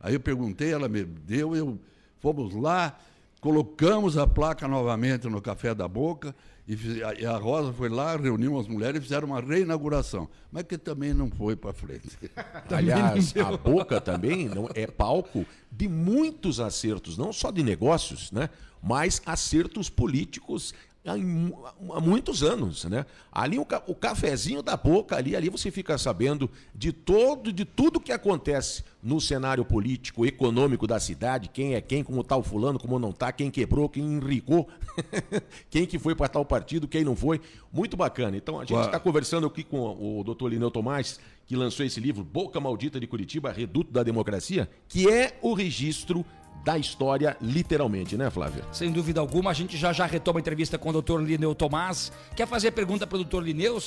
Aí 0.00 0.14
eu 0.14 0.20
perguntei, 0.20 0.72
ela 0.72 0.88
me 0.88 1.04
deu, 1.04 1.54
eu 1.54 1.78
fomos 2.20 2.54
lá, 2.54 2.98
colocamos 3.44 4.16
a 4.16 4.26
placa 4.26 4.66
novamente 4.66 5.28
no 5.28 5.38
Café 5.38 5.74
da 5.74 5.86
Boca, 5.86 6.34
e, 6.66 7.04
a 7.26 7.36
Rosa 7.36 7.74
foi 7.74 7.90
lá, 7.90 8.16
reuniu 8.16 8.58
as 8.58 8.66
mulheres 8.66 9.00
e 9.00 9.02
fizeram 9.02 9.28
uma 9.28 9.40
reinauguração, 9.42 10.30
mas 10.50 10.62
que 10.62 10.78
também 10.78 11.12
não 11.12 11.30
foi 11.30 11.54
para 11.54 11.74
frente. 11.74 12.08
Aliás, 12.74 13.36
a 13.36 13.54
boca 13.54 14.00
também 14.00 14.48
não 14.48 14.70
é 14.74 14.86
palco 14.86 15.44
de 15.70 15.86
muitos 15.86 16.58
acertos, 16.58 17.18
não 17.18 17.34
só 17.34 17.50
de 17.50 17.62
negócios, 17.62 18.32
né? 18.32 18.48
Mas 18.82 19.20
acertos 19.26 19.90
políticos 19.90 20.72
há, 21.04 21.16
mu- 21.16 21.64
há 21.92 22.00
muitos 22.00 22.42
anos, 22.42 22.84
né? 22.84 23.04
Ali 23.30 23.58
o, 23.58 23.66
o 23.86 23.94
cafezinho 23.94 24.62
da 24.62 24.76
boca 24.76 25.16
ali, 25.16 25.36
ali 25.36 25.48
você 25.48 25.70
fica 25.70 25.96
sabendo 25.98 26.50
de 26.74 26.92
todo, 26.92 27.52
de 27.52 27.64
tudo 27.64 28.00
que 28.00 28.12
acontece 28.12 28.82
no 29.02 29.20
cenário 29.20 29.64
político, 29.64 30.24
econômico 30.24 30.86
da 30.86 30.98
cidade, 30.98 31.50
quem 31.52 31.74
é 31.74 31.80
quem, 31.80 32.02
como 32.02 32.24
tá 32.24 32.36
o 32.36 32.42
fulano, 32.42 32.78
como 32.78 32.98
não 32.98 33.12
tá, 33.12 33.30
quem 33.32 33.50
quebrou, 33.50 33.88
quem 33.88 34.02
enricou, 34.02 34.68
quem 35.68 35.86
que 35.86 35.98
foi 35.98 36.14
para 36.14 36.28
tal 36.28 36.44
partido, 36.44 36.88
quem 36.88 37.04
não 37.04 37.14
foi. 37.14 37.40
Muito 37.72 37.96
bacana. 37.96 38.36
Então 38.36 38.58
a 38.60 38.64
gente 38.64 38.80
está 38.86 38.98
conversando 38.98 39.46
aqui 39.46 39.62
com 39.64 39.78
o 40.18 40.22
doutor 40.24 40.48
Lineu 40.48 40.70
Tomás, 40.70 41.20
que 41.46 41.54
lançou 41.56 41.84
esse 41.84 42.00
livro, 42.00 42.24
Boca 42.24 42.58
Maldita 42.58 42.98
de 42.98 43.06
Curitiba, 43.06 43.52
Reduto 43.52 43.92
da 43.92 44.02
Democracia, 44.02 44.68
que 44.88 45.08
é 45.10 45.38
o 45.42 45.52
registro 45.52 46.24
da 46.64 46.78
história, 46.78 47.36
literalmente, 47.42 48.16
né, 48.16 48.30
Flávia? 48.30 48.64
Sem 48.72 48.90
dúvida 48.90 49.20
alguma, 49.20 49.50
a 49.50 49.54
gente 49.54 49.76
já 49.76 49.92
já 49.92 50.06
retoma 50.06 50.38
a 50.38 50.40
entrevista 50.40 50.78
com 50.78 50.88
o 50.88 50.92
doutor 50.92 51.22
Lineu 51.22 51.54
Tomás. 51.54 52.10
Quer 52.34 52.48
fazer 52.48 52.70
pergunta 52.70 53.06
para 53.06 53.16
o 53.16 53.18
doutor 53.18 53.44
Lineu, 53.44 53.78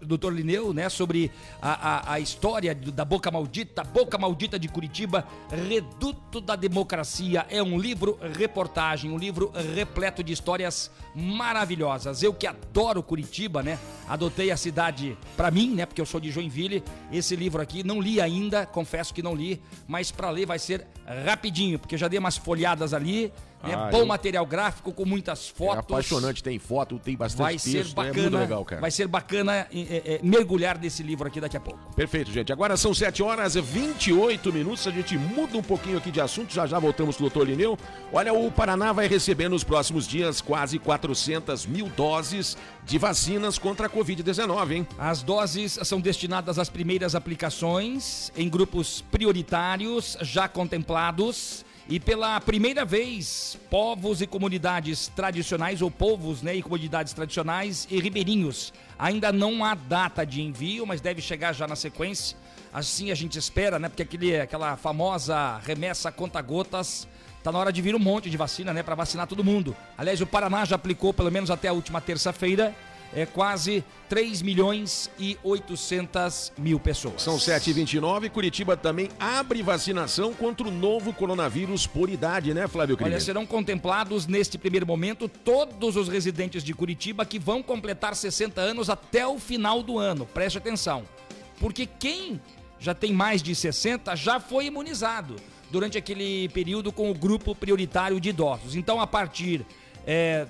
doutor 0.00 0.32
Lineu, 0.32 0.72
né, 0.72 0.88
sobre 0.88 1.32
a, 1.60 2.12
a, 2.12 2.12
a 2.14 2.20
história 2.20 2.72
da 2.72 3.04
Boca 3.04 3.30
Maldita, 3.32 3.82
Boca 3.82 4.16
Maldita 4.16 4.58
de 4.58 4.68
Curitiba, 4.68 5.26
Reduto 5.50 6.40
da 6.40 6.54
Democracia. 6.54 7.44
É 7.50 7.60
um 7.60 7.76
livro 7.76 8.16
reportagem, 8.38 9.10
um 9.10 9.18
livro 9.18 9.52
repleto 9.74 10.22
de 10.22 10.32
histórias 10.32 10.88
maravilhosas. 11.14 12.22
Eu 12.22 12.32
que 12.32 12.46
adoro 12.46 13.02
Curitiba, 13.02 13.60
né, 13.60 13.76
adotei 14.08 14.52
a 14.52 14.56
cidade 14.56 15.18
para 15.36 15.50
mim, 15.50 15.74
né, 15.74 15.84
porque 15.84 16.00
eu 16.00 16.06
sou 16.06 16.20
de 16.20 16.30
Joinville. 16.30 16.84
Esse 17.10 17.34
livro 17.34 17.60
aqui 17.60 17.82
não 17.82 18.00
li 18.00 18.20
ainda, 18.20 18.66
confesso 18.66 19.12
que 19.12 19.20
não 19.22 19.34
li, 19.34 19.60
mas 19.88 20.12
para 20.12 20.30
ler 20.30 20.46
vai 20.46 20.60
ser 20.60 20.86
rapidinho, 21.26 21.76
porque 21.76 21.98
já 21.98 22.06
dei 22.06 22.19
umas 22.20 22.36
folhadas 22.36 22.94
ali. 22.94 23.32
É 23.62 23.74
Ah, 23.74 23.90
bom 23.90 23.98
eu- 23.98 24.06
material 24.06 24.46
gráfico 24.46 24.90
com 24.90 25.04
muitas 25.04 25.50
É 25.50 25.58
fotos. 25.58 25.78
apaixonante, 25.80 26.42
tem 26.42 26.58
foto, 26.58 26.98
tem 26.98 27.14
bastante 27.14 27.42
Vai 27.42 27.52
texto, 27.58 27.66
ser 27.70 27.78
é 27.80 27.82
muito 27.82 27.94
bacana, 27.94 28.38
legal, 28.38 28.64
cara. 28.64 28.80
vai 28.80 28.90
ser 28.90 29.06
bacana 29.06 29.54
é, 29.54 29.66
é, 29.70 30.02
é, 30.14 30.20
mergulhar 30.22 30.78
nesse 30.78 31.02
livro 31.02 31.28
aqui 31.28 31.42
daqui 31.42 31.58
a 31.58 31.60
pouco. 31.60 31.78
Perfeito, 31.94 32.32
gente. 32.32 32.50
Agora 32.50 32.74
são 32.78 32.94
7 32.94 33.22
horas 33.22 33.56
e 33.56 33.60
28 33.60 34.50
minutos. 34.50 34.86
A 34.86 34.90
gente 34.90 35.18
muda 35.18 35.58
um 35.58 35.62
pouquinho 35.62 35.98
aqui 35.98 36.10
de 36.10 36.22
assunto. 36.22 36.54
Já 36.54 36.66
já 36.66 36.78
voltamos 36.78 37.18
com 37.18 37.24
o 37.24 37.28
doutor 37.28 37.46
Lineu. 37.46 37.76
Olha, 38.10 38.32
o 38.32 38.50
Paraná 38.50 38.94
vai 38.94 39.06
receber 39.06 39.50
nos 39.50 39.62
próximos 39.62 40.08
dias 40.08 40.40
quase 40.40 40.78
400 40.78 41.66
mil 41.66 41.86
doses 41.90 42.56
de 42.86 42.96
vacinas 42.96 43.58
contra 43.58 43.88
a 43.88 43.90
Covid-19, 43.90 44.72
hein? 44.72 44.88
As 44.98 45.22
doses 45.22 45.78
são 45.82 46.00
destinadas 46.00 46.58
às 46.58 46.70
primeiras 46.70 47.14
aplicações 47.14 48.32
em 48.34 48.48
grupos 48.48 49.02
prioritários 49.10 50.16
já 50.22 50.48
contemplados. 50.48 51.62
E 51.90 51.98
pela 51.98 52.40
primeira 52.40 52.84
vez, 52.84 53.58
povos 53.68 54.22
e 54.22 54.26
comunidades 54.26 55.08
tradicionais, 55.08 55.82
ou 55.82 55.90
povos 55.90 56.40
né, 56.40 56.54
e 56.54 56.62
comunidades 56.62 57.12
tradicionais 57.12 57.88
e 57.90 57.98
ribeirinhos. 57.98 58.72
Ainda 58.96 59.32
não 59.32 59.64
há 59.64 59.74
data 59.74 60.24
de 60.24 60.40
envio, 60.40 60.86
mas 60.86 61.00
deve 61.00 61.20
chegar 61.20 61.52
já 61.52 61.66
na 61.66 61.74
sequência. 61.74 62.36
Assim 62.72 63.10
a 63.10 63.14
gente 63.16 63.36
espera, 63.36 63.76
né? 63.80 63.88
Porque 63.88 64.04
aquele, 64.04 64.40
aquela 64.40 64.76
famosa 64.76 65.58
remessa 65.66 66.12
conta-gotas 66.12 67.08
Tá 67.42 67.50
na 67.50 67.58
hora 67.58 67.72
de 67.72 67.80
vir 67.80 67.94
um 67.94 67.98
monte 67.98 68.28
de 68.28 68.36
vacina, 68.36 68.70
né, 68.70 68.82
para 68.82 68.94
vacinar 68.94 69.26
todo 69.26 69.42
mundo. 69.42 69.74
Aliás, 69.96 70.20
o 70.20 70.26
Paraná 70.26 70.62
já 70.66 70.76
aplicou 70.76 71.14
pelo 71.14 71.32
menos 71.32 71.50
até 71.50 71.68
a 71.68 71.72
última 71.72 71.98
terça-feira 71.98 72.74
é 73.14 73.26
quase 73.26 73.84
3 74.08 74.42
milhões 74.42 75.10
e 75.18 75.36
800 75.42 76.52
mil 76.56 76.78
pessoas. 76.78 77.22
São 77.22 77.36
7h29. 77.36 78.30
Curitiba 78.30 78.76
também 78.76 79.08
abre 79.18 79.62
vacinação 79.62 80.32
contra 80.32 80.66
o 80.66 80.70
novo 80.70 81.12
coronavírus 81.12 81.86
por 81.86 82.08
idade, 82.08 82.54
né, 82.54 82.68
Flávio 82.68 82.96
Crime? 82.96 83.10
Olha, 83.10 83.20
serão 83.20 83.44
contemplados 83.44 84.26
neste 84.26 84.56
primeiro 84.56 84.86
momento 84.86 85.28
todos 85.28 85.96
os 85.96 86.08
residentes 86.08 86.62
de 86.62 86.72
Curitiba 86.72 87.24
que 87.24 87.38
vão 87.38 87.62
completar 87.62 88.14
60 88.14 88.60
anos 88.60 88.88
até 88.88 89.26
o 89.26 89.38
final 89.38 89.82
do 89.82 89.98
ano. 89.98 90.26
Preste 90.26 90.58
atenção. 90.58 91.04
Porque 91.58 91.86
quem 91.86 92.40
já 92.78 92.94
tem 92.94 93.12
mais 93.12 93.42
de 93.42 93.54
60 93.54 94.16
já 94.16 94.40
foi 94.40 94.66
imunizado 94.66 95.36
durante 95.70 95.98
aquele 95.98 96.48
período 96.48 96.90
com 96.90 97.10
o 97.10 97.14
grupo 97.14 97.54
prioritário 97.54 98.20
de 98.20 98.30
idosos. 98.30 98.74
Então, 98.74 99.00
a 99.00 99.06
partir 99.06 99.64
é, 100.06 100.46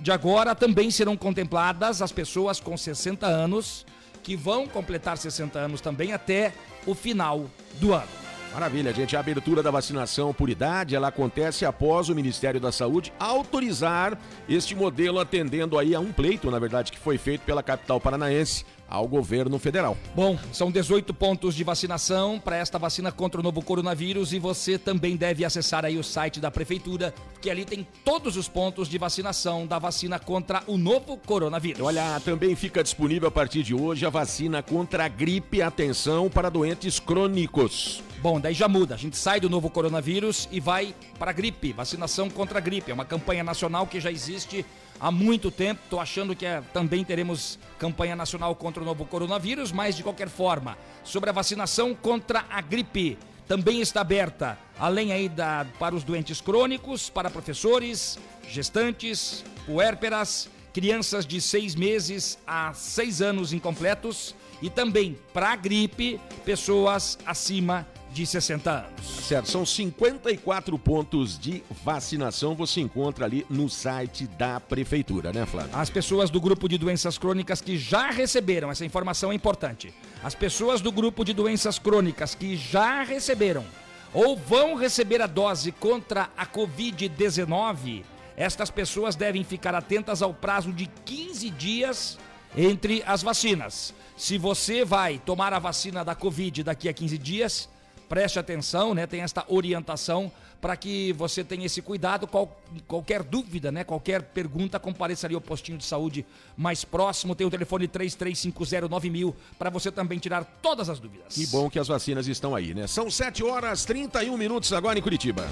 de 0.00 0.10
agora, 0.10 0.54
também 0.54 0.90
serão 0.90 1.16
contempladas 1.16 2.00
as 2.00 2.10
pessoas 2.10 2.58
com 2.58 2.76
60 2.76 3.26
anos 3.26 3.84
que 4.22 4.34
vão 4.34 4.66
completar 4.66 5.16
60 5.16 5.58
anos 5.58 5.80
também 5.80 6.12
até 6.12 6.52
o 6.86 6.94
final 6.94 7.46
do 7.78 7.92
ano. 7.92 8.08
Maravilha, 8.52 8.92
gente. 8.92 9.16
A 9.16 9.20
abertura 9.20 9.62
da 9.62 9.70
vacinação 9.70 10.34
por 10.34 10.50
idade, 10.50 10.96
ela 10.96 11.08
acontece 11.08 11.64
após 11.64 12.08
o 12.08 12.14
Ministério 12.14 12.58
da 12.58 12.72
Saúde 12.72 13.12
autorizar 13.18 14.18
este 14.48 14.74
modelo 14.74 15.20
atendendo 15.20 15.78
aí 15.78 15.94
a 15.94 16.00
um 16.00 16.12
pleito, 16.12 16.50
na 16.50 16.58
verdade, 16.58 16.90
que 16.90 16.98
foi 16.98 17.16
feito 17.16 17.42
pela 17.42 17.62
capital 17.62 18.00
paranaense 18.00 18.64
ao 18.90 19.06
governo 19.06 19.58
federal. 19.58 19.96
Bom, 20.14 20.36
são 20.52 20.70
18 20.70 21.14
pontos 21.14 21.54
de 21.54 21.62
vacinação 21.62 22.40
para 22.40 22.56
esta 22.56 22.78
vacina 22.78 23.12
contra 23.12 23.40
o 23.40 23.44
novo 23.44 23.62
coronavírus 23.62 24.32
e 24.32 24.38
você 24.38 24.76
também 24.76 25.16
deve 25.16 25.44
acessar 25.44 25.84
aí 25.84 25.96
o 25.96 26.02
site 26.02 26.40
da 26.40 26.50
prefeitura, 26.50 27.14
que 27.40 27.48
ali 27.48 27.64
tem 27.64 27.86
todos 28.04 28.36
os 28.36 28.48
pontos 28.48 28.88
de 28.88 28.98
vacinação 28.98 29.66
da 29.66 29.78
vacina 29.78 30.18
contra 30.18 30.62
o 30.66 30.76
novo 30.76 31.16
coronavírus. 31.16 31.80
Olha, 31.80 32.20
também 32.20 32.56
fica 32.56 32.82
disponível 32.82 33.28
a 33.28 33.30
partir 33.30 33.62
de 33.62 33.74
hoje 33.74 34.04
a 34.04 34.10
vacina 34.10 34.62
contra 34.62 35.04
a 35.04 35.08
gripe, 35.08 35.62
atenção, 35.62 36.28
para 36.28 36.50
doentes 36.50 36.98
crônicos. 36.98 38.02
Bom, 38.20 38.38
daí 38.38 38.52
já 38.52 38.68
muda. 38.68 38.94
A 38.94 38.98
gente 38.98 39.16
sai 39.16 39.40
do 39.40 39.48
novo 39.48 39.70
coronavírus 39.70 40.48
e 40.52 40.60
vai 40.60 40.94
para 41.18 41.30
a 41.30 41.32
gripe, 41.32 41.72
vacinação 41.72 42.28
contra 42.28 42.58
a 42.58 42.60
gripe. 42.60 42.90
É 42.90 42.94
uma 42.94 43.04
campanha 43.04 43.42
nacional 43.42 43.86
que 43.86 43.98
já 43.98 44.10
existe 44.10 44.64
há 45.00 45.10
muito 45.10 45.50
tempo. 45.50 45.80
Estou 45.82 45.98
achando 45.98 46.36
que 46.36 46.44
é, 46.44 46.62
também 46.72 47.04
teremos 47.04 47.58
campanha 47.78 48.14
nacional 48.14 48.54
contra 48.54 48.82
o 48.82 48.86
novo 48.86 49.04
coronavírus, 49.06 49.72
mas 49.72 49.96
de 49.96 50.02
qualquer 50.02 50.28
forma, 50.28 50.76
sobre 51.02 51.30
a 51.30 51.32
vacinação 51.32 51.94
contra 51.94 52.44
a 52.50 52.60
gripe. 52.60 53.18
Também 53.48 53.80
está 53.80 54.02
aberta, 54.02 54.56
além 54.78 55.12
aí 55.12 55.28
da, 55.28 55.66
para 55.78 55.94
os 55.94 56.04
doentes 56.04 56.40
crônicos, 56.40 57.10
para 57.10 57.30
professores, 57.30 58.18
gestantes, 58.48 59.44
puérperas, 59.66 60.48
crianças 60.72 61.26
de 61.26 61.40
seis 61.40 61.74
meses 61.74 62.38
a 62.46 62.72
seis 62.72 63.20
anos 63.20 63.52
incompletos 63.52 64.36
e 64.62 64.70
também 64.70 65.18
para 65.32 65.50
a 65.50 65.56
gripe, 65.56 66.20
pessoas 66.44 67.18
acima 67.26 67.86
de 67.94 67.99
60 68.26 68.70
anos. 68.70 69.06
Certo, 69.06 69.48
são 69.48 69.64
54 69.64 70.78
pontos 70.78 71.38
de 71.38 71.62
vacinação. 71.84 72.54
Você 72.54 72.80
encontra 72.80 73.24
ali 73.24 73.46
no 73.48 73.68
site 73.68 74.26
da 74.26 74.60
prefeitura, 74.60 75.32
né, 75.32 75.46
Flávio? 75.46 75.70
As 75.74 75.88
pessoas 75.88 76.30
do 76.30 76.40
grupo 76.40 76.68
de 76.68 76.76
doenças 76.76 77.16
crônicas 77.16 77.60
que 77.60 77.78
já 77.78 78.10
receberam, 78.10 78.70
essa 78.70 78.84
informação 78.84 79.32
é 79.32 79.34
importante. 79.34 79.94
As 80.22 80.34
pessoas 80.34 80.80
do 80.80 80.92
grupo 80.92 81.24
de 81.24 81.32
doenças 81.32 81.78
crônicas 81.78 82.34
que 82.34 82.56
já 82.56 83.02
receberam 83.02 83.64
ou 84.12 84.36
vão 84.36 84.74
receber 84.74 85.22
a 85.22 85.26
dose 85.26 85.72
contra 85.72 86.28
a 86.36 86.44
Covid-19, 86.44 88.02
estas 88.36 88.70
pessoas 88.70 89.14
devem 89.14 89.44
ficar 89.44 89.74
atentas 89.74 90.22
ao 90.22 90.34
prazo 90.34 90.72
de 90.72 90.86
15 91.04 91.50
dias 91.50 92.18
entre 92.56 93.02
as 93.06 93.22
vacinas. 93.22 93.94
Se 94.16 94.36
você 94.36 94.84
vai 94.84 95.18
tomar 95.18 95.52
a 95.52 95.58
vacina 95.58 96.04
da 96.04 96.14
Covid 96.14 96.62
daqui 96.64 96.88
a 96.88 96.92
15 96.92 97.18
dias, 97.18 97.68
preste 98.10 98.40
atenção, 98.40 98.92
né? 98.92 99.06
Tem 99.06 99.20
esta 99.20 99.44
orientação 99.46 100.32
para 100.60 100.76
que 100.76 101.12
você 101.12 101.44
tenha 101.44 101.64
esse 101.64 101.80
cuidado. 101.80 102.26
Qual, 102.26 102.60
qualquer 102.86 103.22
dúvida, 103.22 103.70
né? 103.70 103.84
Qualquer 103.84 104.20
pergunta, 104.20 104.80
compareça 104.80 105.28
ali 105.28 105.36
ao 105.36 105.40
postinho 105.40 105.78
de 105.78 105.84
saúde 105.84 106.26
mais 106.56 106.84
próximo. 106.84 107.36
Tem 107.36 107.46
o 107.46 107.50
telefone 107.50 107.86
33509000 107.86 109.32
para 109.56 109.70
você 109.70 109.92
também 109.92 110.18
tirar 110.18 110.44
todas 110.60 110.90
as 110.90 110.98
dúvidas. 110.98 111.36
Que 111.36 111.46
bom 111.46 111.70
que 111.70 111.78
as 111.78 111.86
vacinas 111.86 112.26
estão 112.26 112.54
aí, 112.54 112.74
né? 112.74 112.88
São 112.88 113.08
7 113.08 113.44
horas 113.44 113.84
31 113.84 114.36
minutos 114.36 114.72
agora 114.72 114.98
em 114.98 115.02
Curitiba. 115.02 115.48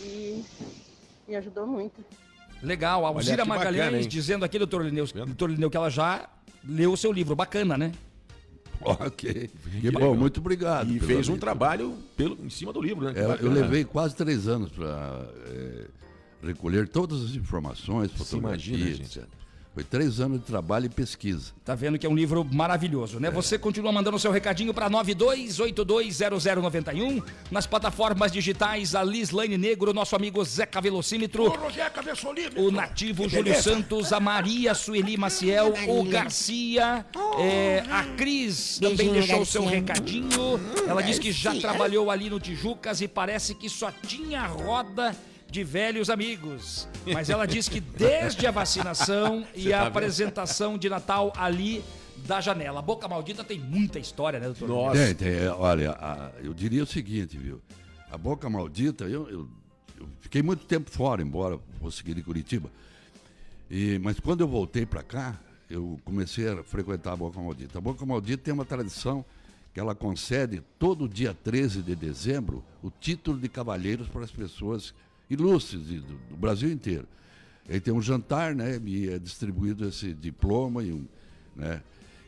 E 0.00 0.44
me 1.26 1.36
ajudou 1.36 1.66
muito. 1.66 2.04
Legal, 2.62 3.04
a 3.04 3.08
Alzira 3.08 3.44
bacana, 3.44 3.70
Magalhães 3.70 4.04
hein? 4.04 4.08
dizendo 4.08 4.44
aqui, 4.44 4.58
doutor 4.58 4.84
Lineu, 4.84 5.06
doutor 5.06 5.50
Lineu, 5.50 5.70
que 5.70 5.76
ela 5.76 5.90
já 5.90 6.28
leu 6.64 6.92
o 6.92 6.96
seu 6.96 7.12
livro. 7.12 7.36
Bacana, 7.36 7.76
né? 7.76 7.92
Ok. 8.80 9.50
Que 9.80 9.90
bom, 9.90 10.14
muito 10.14 10.40
obrigado. 10.40 10.90
E 10.90 11.00
fez 11.00 11.28
um 11.28 11.36
trabalho 11.36 11.96
pelo, 12.16 12.38
em 12.44 12.50
cima 12.50 12.72
do 12.72 12.80
livro, 12.80 13.04
né? 13.04 13.12
É, 13.16 13.24
eu 13.24 13.28
bacana. 13.28 13.50
levei 13.52 13.84
quase 13.84 14.14
três 14.14 14.46
anos 14.46 14.70
para 14.70 15.28
recolher 16.42 16.88
todas 16.88 17.22
as 17.22 17.30
informações, 17.34 18.10
Se 18.12 18.36
imagina, 18.36 18.78
fotografias, 18.78 18.96
gente. 18.96 19.28
Foi 19.78 19.84
três 19.84 20.18
anos 20.18 20.40
de 20.40 20.44
trabalho 20.44 20.86
e 20.86 20.88
pesquisa. 20.88 21.52
Tá 21.64 21.72
vendo 21.72 21.96
que 22.00 22.04
é 22.04 22.10
um 22.10 22.14
livro 22.16 22.44
maravilhoso, 22.44 23.20
né? 23.20 23.30
Você 23.30 23.56
continua 23.56 23.92
mandando 23.92 24.16
o 24.16 24.18
seu 24.18 24.32
recadinho 24.32 24.74
para 24.74 24.90
92820091 24.90 27.22
nas 27.48 27.64
plataformas 27.64 28.32
digitais 28.32 28.96
a 28.96 29.04
Lislaine 29.04 29.56
Negro, 29.56 29.94
nosso 29.94 30.16
amigo 30.16 30.44
Zeca 30.44 30.80
Velocímetro, 30.80 31.44
Ô, 31.44 31.70
Zeca 31.70 32.02
Velocímetro. 32.02 32.60
o 32.60 32.72
nativo 32.72 33.22
Que 33.22 33.28
Júlio 33.28 33.44
beleza. 33.44 33.70
Santos, 33.70 34.12
a 34.12 34.18
Maria 34.18 34.74
Sueli 34.74 35.16
Maciel, 35.16 35.72
o 35.86 36.02
Garcia, 36.02 37.06
é, 37.38 37.84
a 37.88 38.02
Cris 38.16 38.80
também 38.80 38.96
Beijinho, 38.96 39.14
deixou 39.14 39.42
o 39.42 39.46
seu 39.46 39.62
Garcia. 39.62 39.78
recadinho. 39.78 40.60
Ela 40.88 41.02
disse 41.04 41.20
que 41.20 41.30
já 41.30 41.52
Garcia. 41.52 41.68
trabalhou 41.68 42.10
ali 42.10 42.28
no 42.28 42.40
Tijucas 42.40 43.00
e 43.00 43.06
parece 43.06 43.54
que 43.54 43.68
só 43.68 43.92
tinha 43.92 44.44
roda 44.44 45.14
de 45.50 45.64
velhos 45.64 46.10
amigos. 46.10 46.88
Mas 47.12 47.30
ela 47.30 47.46
disse 47.46 47.70
que 47.70 47.80
desde 47.80 48.46
a 48.46 48.50
vacinação 48.50 49.46
e 49.54 49.70
tá 49.70 49.76
a 49.80 49.84
vendo? 49.84 49.88
apresentação 49.88 50.76
de 50.78 50.88
Natal 50.88 51.32
ali 51.36 51.82
da 52.26 52.40
janela. 52.40 52.80
A 52.80 52.82
Boca 52.82 53.08
Maldita 53.08 53.42
tem 53.44 53.58
muita 53.58 53.98
história, 53.98 54.38
né, 54.38 54.46
doutor? 54.50 54.92
Tem, 54.92 55.14
tem, 55.14 55.28
é, 55.34 55.50
olha, 55.50 55.92
a- 55.92 56.30
eu 56.42 56.52
diria 56.52 56.82
o 56.82 56.86
seguinte, 56.86 57.38
viu? 57.38 57.60
A 58.10 58.18
Boca 58.18 58.48
Maldita, 58.50 59.04
eu, 59.04 59.28
eu- 59.30 59.48
eu 60.00 60.08
fiquei 60.20 60.42
muito 60.42 60.64
tempo 60.66 60.90
fora, 60.90 61.22
embora 61.22 61.58
fosse 61.80 62.00
aqui 62.02 62.14
de 62.14 62.22
Curitiba. 62.22 62.70
E, 63.70 63.98
mas 64.02 64.18
quando 64.20 64.40
eu 64.40 64.48
voltei 64.48 64.84
para 64.86 65.02
cá, 65.02 65.38
eu 65.70 65.98
comecei 66.04 66.48
a 66.48 66.62
frequentar 66.62 67.12
a 67.12 67.16
Boca 67.16 67.40
Maldita. 67.40 67.78
A 67.78 67.80
Boca 67.80 68.04
Maldita 68.06 68.42
tem 68.44 68.54
uma 68.54 68.64
tradição 68.64 69.24
que 69.74 69.78
ela 69.80 69.94
concede 69.94 70.62
todo 70.78 71.08
dia 71.08 71.34
13 71.44 71.82
de 71.82 71.94
dezembro 71.94 72.64
o 72.82 72.90
título 72.90 73.38
de 73.38 73.48
cavalheiros 73.48 74.08
para 74.08 74.24
as 74.24 74.30
pessoas 74.30 74.94
ilustres 75.30 75.86
de- 75.86 76.00
do, 76.00 76.14
do 76.30 76.36
Brasil 76.36 76.70
inteiro. 76.70 77.06
Aí 77.68 77.80
tem 77.80 77.92
um 77.92 78.00
jantar, 78.00 78.54
né? 78.54 78.80
E 78.84 79.08
é 79.10 79.18
distribuído 79.18 79.86
esse 79.88 80.14
diploma 80.14 80.82
e 80.82 80.92
um, 80.92 81.04
né? 81.54 81.82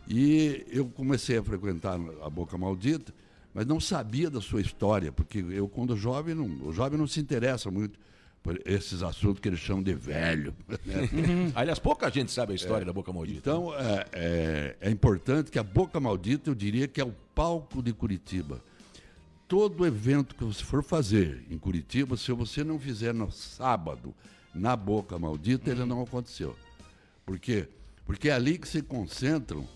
E 0.09 0.67
eu 0.71 0.87
comecei 0.87 1.39
a 1.39 1.43
frequentar 1.43 1.99
a 2.23 2.29
Boca 2.29 2.59
Maldita, 2.59 3.13
mas 3.55 3.65
não 3.67 3.81
sabia 3.81 4.29
da 4.29 4.41
sua 4.41 4.61
história, 4.61 5.11
porque 5.13 5.39
eu 5.39 5.67
quando 5.69 5.97
jovem 5.97 6.35
não, 6.35 6.47
o 6.69 6.73
jovem 6.73 6.99
não 6.99 7.07
se 7.07 7.21
interessa 7.21 7.71
muito 7.71 7.99
por 8.43 8.59
esses 8.65 9.03
assuntos 9.03 9.39
que 9.41 9.49
eles 9.49 9.61
chamam 9.61 9.83
de 9.83 9.95
velho. 9.95 10.55
né? 10.69 11.09
Aliás, 11.55 11.79
pouca 11.79 12.11
gente 12.11 12.33
sabe 12.33 12.53
a 12.53 12.57
história 12.57 12.83
É. 12.83 12.87
da 12.87 12.93
Boca 12.93 13.13
Maldita. 13.13 13.39
Então, 13.39 13.73
é, 13.75 14.07
é- 14.13 14.77
é 14.81 14.91
importante 14.91 15.51
que 15.51 15.59
a 15.59 15.63
Boca 15.63 16.01
Maldita, 16.01 16.51
eu 16.51 16.55
diria 16.55 16.89
que 16.89 17.01
é 17.01 17.05
o 17.05 17.15
palco 17.35 17.83
de 17.83 17.93
Curitiba. 17.93 18.61
Todo 19.51 19.85
evento 19.85 20.37
que 20.37 20.45
você 20.45 20.63
for 20.63 20.81
fazer 20.81 21.45
em 21.51 21.59
Curitiba, 21.59 22.17
se 22.17 22.31
você 22.31 22.63
não 22.63 22.79
fizer 22.79 23.13
no 23.13 23.33
sábado, 23.33 24.15
na 24.55 24.77
Boca 24.77 25.19
Maldita, 25.19 25.73
ele 25.73 25.85
não 25.85 26.01
aconteceu. 26.03 26.55
Por 27.27 27.37
quê? 27.37 27.67
Porque 28.07 28.29
é 28.29 28.33
ali 28.33 28.57
que 28.57 28.69
se 28.69 28.81
concentram 28.81 29.67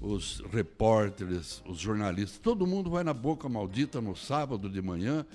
os 0.00 0.40
repórteres, 0.52 1.60
os 1.66 1.78
jornalistas. 1.78 2.38
Todo 2.38 2.64
mundo 2.64 2.88
vai 2.88 3.02
na 3.02 3.12
Boca 3.12 3.48
Maldita 3.48 4.00
no 4.00 4.14
sábado 4.14 4.70
de 4.70 4.80
manhã 4.80 5.26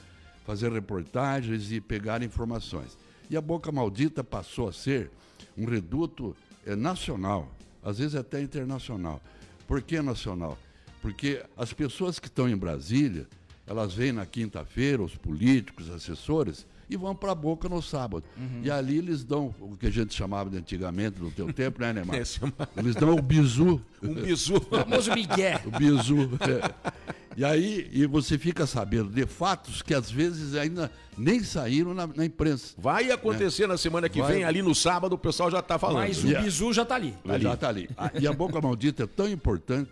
fazer 0.46 0.72
reportagens 0.72 1.70
e 1.70 1.82
pegar 1.82 2.24
informações. 2.24 2.98
E 3.30 3.36
a 3.36 3.42
Boca 3.42 3.70
Maldita 3.70 4.24
passou 4.24 4.70
a 4.70 4.72
ser 4.72 5.12
um 5.58 5.66
reduto 5.66 6.34
eh, 6.66 6.74
nacional, 6.74 7.52
às 7.84 7.98
vezes 7.98 8.16
até 8.16 8.42
internacional. 8.42 9.22
Por 9.68 9.82
que 9.82 10.02
nacional? 10.02 10.58
Porque 11.02 11.44
as 11.58 11.74
pessoas 11.74 12.18
que 12.18 12.28
estão 12.28 12.48
em 12.48 12.56
Brasília, 12.56 13.28
elas 13.70 13.94
vêm 13.94 14.12
na 14.12 14.26
quinta-feira, 14.26 15.02
os 15.04 15.16
políticos, 15.16 15.90
assessores, 15.92 16.66
e 16.90 16.98
vão 16.98 17.14
para 17.16 17.34
a 17.34 17.36
boca 17.36 17.70
no 17.70 17.84
sábado. 17.84 18.24
E 18.64 18.72
ali 18.72 18.98
eles 18.98 19.24
dão 19.24 19.54
o 19.60 19.78
que 19.78 19.86
a 19.86 19.92
gente 19.92 20.12
chamava 20.12 20.50
de 20.50 20.58
antigamente, 20.58 21.22
no 21.22 21.30
teu 21.30 21.54
tempo, 21.54 21.80
né, 21.80 21.94
Neymar? 21.94 22.16
É, 22.20 22.80
Eles 22.80 22.96
dão 22.96 23.16
o 23.16 23.22
bizu. 23.22 23.80
Um 24.02 24.16
bizu. 24.16 24.56
O 24.58 24.62
famoso 24.62 25.14
Miguel. 25.14 25.60
O 25.68 25.72
bizu. 25.78 26.18
é. 26.42 27.00
E 27.38 27.46
aí 27.46 27.88
e 27.94 28.08
você 28.08 28.40
fica 28.40 28.66
sabendo 28.66 29.12
de 29.12 29.26
fatos 29.28 29.84
que 29.84 29.94
às 29.94 30.10
vezes 30.10 30.56
ainda 30.56 30.92
nem 31.16 31.44
saíram 31.44 31.94
na, 31.94 32.08
na 32.08 32.26
imprensa. 32.26 32.74
Vai 32.76 33.12
acontecer 33.12 33.68
na 33.68 33.78
semana 33.78 34.10
que 34.10 34.20
Vai. 34.20 34.34
vem, 34.34 34.44
ali 34.44 34.64
no 34.64 34.74
sábado, 34.74 35.14
o 35.14 35.18
pessoal 35.18 35.52
já 35.52 35.62
tá 35.62 35.78
falando. 35.78 36.00
Mas 36.08 36.24
o 36.24 36.28
bizu 36.28 36.74
já 36.74 36.84
tá 36.84 36.96
ali. 36.96 37.14
Já 37.40 37.54
está 37.54 37.70
ali. 37.70 37.88
Ah, 37.96 38.10
E 38.20 38.28
a 38.28 38.34
boca 38.34 38.60
maldita 38.60 39.04
é 39.04 39.08
tão 39.08 39.30
importante 39.30 39.92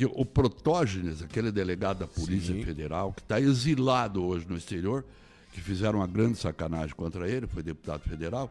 que 0.00 0.06
o 0.06 0.24
Protógenes, 0.24 1.20
aquele 1.20 1.52
delegado 1.52 1.98
da 1.98 2.06
Polícia 2.06 2.54
Federal, 2.64 3.12
que 3.12 3.20
está 3.20 3.38
exilado 3.38 4.24
hoje 4.24 4.46
no 4.48 4.56
exterior, 4.56 5.04
que 5.52 5.60
fizeram 5.60 5.98
uma 5.98 6.06
grande 6.06 6.38
sacanagem 6.38 6.96
contra 6.96 7.28
ele, 7.28 7.46
foi 7.46 7.62
deputado 7.62 8.00
federal, 8.08 8.50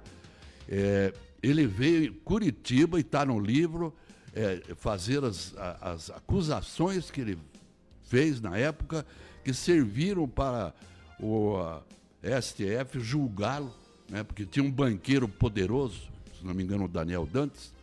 é, 0.68 1.12
ele 1.42 1.66
veio 1.66 2.12
em 2.12 2.14
Curitiba 2.14 3.00
e 3.00 3.02
está 3.02 3.26
no 3.26 3.40
livro 3.40 3.92
é, 4.32 4.62
fazer 4.76 5.24
as, 5.24 5.56
as 5.82 6.12
acusações 6.12 7.10
que 7.10 7.22
ele 7.22 7.40
fez 8.04 8.40
na 8.40 8.56
época, 8.56 9.04
que 9.44 9.52
serviram 9.52 10.28
para 10.28 10.72
o 11.20 11.58
STF 12.22 13.00
julgá-lo, 13.00 13.74
né, 14.08 14.24
porque 14.24 14.46
tinha 14.46 14.64
um 14.64 14.72
banqueiro 14.72 15.28
poderoso, 15.28 16.12
se 16.40 16.46
não 16.46 16.54
me 16.54 16.62
engano, 16.62 16.86
o 16.86 16.88
Daniel 16.88 17.26
Dantes, 17.26 17.74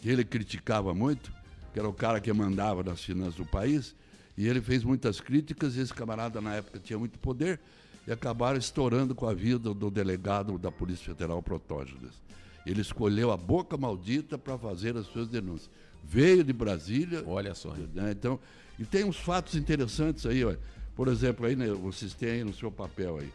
que 0.00 0.08
ele 0.08 0.24
criticava 0.24 0.94
muito, 0.94 1.41
que 1.72 1.78
era 1.78 1.88
o 1.88 1.92
cara 1.92 2.20
que 2.20 2.32
mandava 2.32 2.82
nas 2.82 3.02
finanças 3.02 3.34
do 3.34 3.44
país, 3.46 3.94
e 4.36 4.46
ele 4.46 4.60
fez 4.60 4.82
muitas 4.84 5.20
críticas, 5.20 5.76
e 5.76 5.80
esse 5.80 5.92
camarada 5.92 6.40
na 6.40 6.54
época 6.54 6.78
tinha 6.78 6.98
muito 6.98 7.18
poder, 7.18 7.60
e 8.06 8.12
acabaram 8.12 8.58
estourando 8.58 9.14
com 9.14 9.28
a 9.28 9.34
vida 9.34 9.72
do 9.72 9.90
delegado 9.90 10.58
da 10.58 10.70
Polícia 10.72 11.06
Federal 11.06 11.40
Protógenes. 11.42 12.20
Ele 12.66 12.80
escolheu 12.80 13.30
a 13.30 13.36
boca 13.36 13.76
maldita 13.76 14.36
para 14.38 14.56
fazer 14.58 14.96
as 14.96 15.06
suas 15.06 15.28
denúncias. 15.28 15.70
Veio 16.04 16.42
de 16.44 16.52
Brasília. 16.52 17.22
Olha 17.26 17.54
só. 17.54 17.74
né, 17.94 18.10
então, 18.12 18.38
e 18.78 18.84
tem 18.84 19.04
uns 19.04 19.16
fatos 19.16 19.54
interessantes 19.54 20.26
aí, 20.26 20.44
ó. 20.44 20.54
por 20.96 21.08
exemplo, 21.08 21.46
aí, 21.46 21.54
né, 21.56 21.68
vocês 21.68 22.12
têm 22.14 22.30
aí 22.30 22.44
no 22.44 22.52
seu 22.52 22.70
papel 22.70 23.18
aí, 23.18 23.32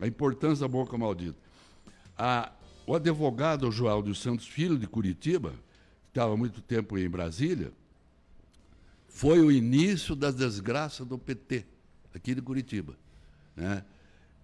a 0.00 0.06
importância 0.06 0.66
da 0.66 0.68
boca 0.68 0.96
maldita. 0.96 1.36
A- 2.16 2.52
o 2.86 2.94
advogado 2.94 3.70
João 3.70 4.00
dos 4.02 4.20
Santos 4.20 4.46
Filho 4.46 4.78
de 4.78 4.86
Curitiba, 4.86 5.52
estava 6.16 6.36
muito 6.36 6.62
tempo 6.62 6.96
em 6.96 7.08
Brasília, 7.08 7.70
foi 9.06 9.40
o 9.40 9.52
início 9.52 10.16
das 10.16 10.34
desgraças 10.34 11.06
do 11.06 11.18
PT, 11.18 11.64
aqui 12.14 12.34
de 12.34 12.40
Curitiba. 12.40 12.96
Né? 13.54 13.84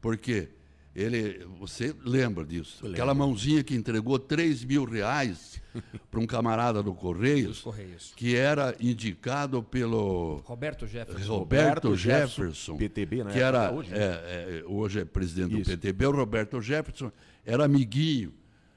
Porque 0.00 0.50
ele, 0.94 1.46
você 1.58 1.94
lembra 2.04 2.44
disso? 2.44 2.86
Aquela 2.86 3.14
mãozinha 3.14 3.64
que 3.64 3.74
entregou 3.74 4.18
3 4.18 4.64
mil 4.64 4.84
reais 4.84 5.62
para 6.10 6.20
um 6.20 6.26
camarada 6.26 6.82
do 6.82 6.92
Correios, 6.92 7.60
Correios. 7.60 8.12
que 8.14 8.36
era 8.36 8.76
indicado 8.78 9.62
pelo 9.62 10.42
Roberto 10.44 10.86
Jefferson. 10.86 11.38
Roberto, 11.38 11.88
Roberto 11.88 11.96
Jefferson, 11.96 12.42
Jefferson, 12.42 12.76
PTB, 12.76 13.24
né? 13.24 13.32
que 13.32 13.38
era 13.38 13.72
Hoje, 13.72 13.90
né? 13.90 13.98
é, 13.98 14.02
é, 14.02 14.64
hoje 14.66 15.00
é 15.00 15.04
presidente 15.06 15.58
Isso. 15.58 15.70
do 15.70 15.78
PTB, 15.78 16.06
o 16.06 16.10
Roberto 16.12 16.60
Jefferson 16.60 17.10
era 17.46 17.64
amiguinho 17.64 18.32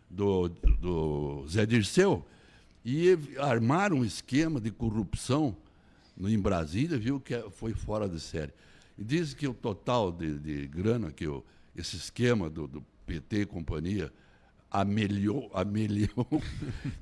do, 0.10 0.48
do 0.48 1.46
Zé 1.50 1.66
Dirceu 1.66 2.26
e 2.86 3.18
armaram 3.40 3.98
um 3.98 4.06
esquema 4.06 4.62
de 4.62 4.70
corrupção 4.72 5.56
no, 6.16 6.30
em 6.30 6.40
Brasília, 6.40 6.98
viu 6.98 7.20
que 7.20 7.34
é- 7.34 7.50
foi 7.50 7.74
fora 7.74 8.08
de 8.08 8.20
série. 8.20 8.54
E 8.98 9.04
dizem 9.04 9.36
que 9.36 9.48
o 9.48 9.54
total 9.54 10.12
de, 10.12 10.38
de 10.40 10.68
grana 10.68 11.12
que 11.12 11.28
o, 11.28 11.44
esse 11.76 11.96
esquema 11.98 12.50
do, 12.50 12.68
do 12.68 12.86
PT 13.08 13.42
e 13.42 13.46
companhia 13.46 14.14
amelhou, 14.72 15.50
amelhou 15.54 16.28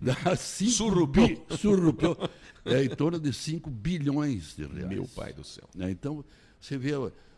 dá 0.02 0.36
cinco 0.36 0.72
Surrupiou. 0.72 1.28
bi- 1.28 1.42
surrupiou, 1.58 2.18
é 2.66 2.84
em 2.84 2.90
torno 2.90 3.20
de 3.20 3.34
5 3.34 3.70
bilhões 3.70 4.56
de 4.56 4.66
reais. 4.66 4.88
Meu 4.90 5.08
pai 5.08 5.34
do 5.34 5.44
céu. 5.44 5.68
Né? 5.76 5.92
Então, 5.92 6.24
você 6.60 6.78
vê, 6.78 6.92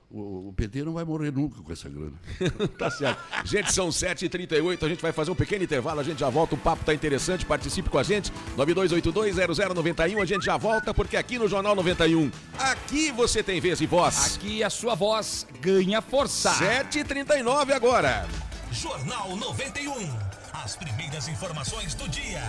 o, 0.10 0.50
o 0.50 0.54
PT 0.54 0.84
não 0.84 0.94
vai 0.94 1.04
morrer 1.04 1.32
nunca 1.32 1.62
com 1.62 1.72
essa 1.72 1.90
grana. 1.90 2.14
Tá 2.78 2.90
certo. 2.92 3.22
Gente, 3.46 3.72
são 3.74 3.90
7h38, 3.90 4.84
a 4.84 4.90
gente 4.90 5.02
vai 5.02 5.12
fazer 5.12 5.32
um 5.32 5.36
pequeno 5.36 5.64
intervalo, 5.64 6.00
a 6.00 6.04
gente 6.04 6.20
já 6.20 6.30
volta, 6.30 6.56
o 6.56 6.58
papo 6.58 6.84
tá 6.84 6.94
interessante, 6.94 7.46
participe 7.46 7.90
com 7.90 7.98
a 7.98 8.04
gente, 8.04 8.32
92820091, 8.58 10.22
a 10.22 10.26
gente 10.26 10.46
já 10.46 10.58
volta, 10.58 10.94
porque 10.94 11.16
aqui 11.16 11.38
no 11.38 11.48
Jornal 11.48 11.76
91, 11.76 12.32
aqui 12.60 13.12
você 13.12 13.42
tem 13.42 13.60
vez 13.62 13.80
e 13.82 13.86
voz. 13.86 14.36
Aqui 14.36 14.64
a 14.64 14.70
sua 14.70 14.96
voz 14.96 15.48
ganha 15.62 16.02
força. 16.02 16.52
7h39 16.54 17.72
agora. 17.72 18.28
Jornal 18.72 19.36
91. 19.38 20.36
As 20.54 20.76
primeiras 20.76 21.28
informações 21.28 21.94
do 21.96 22.08
dia. 22.10 22.42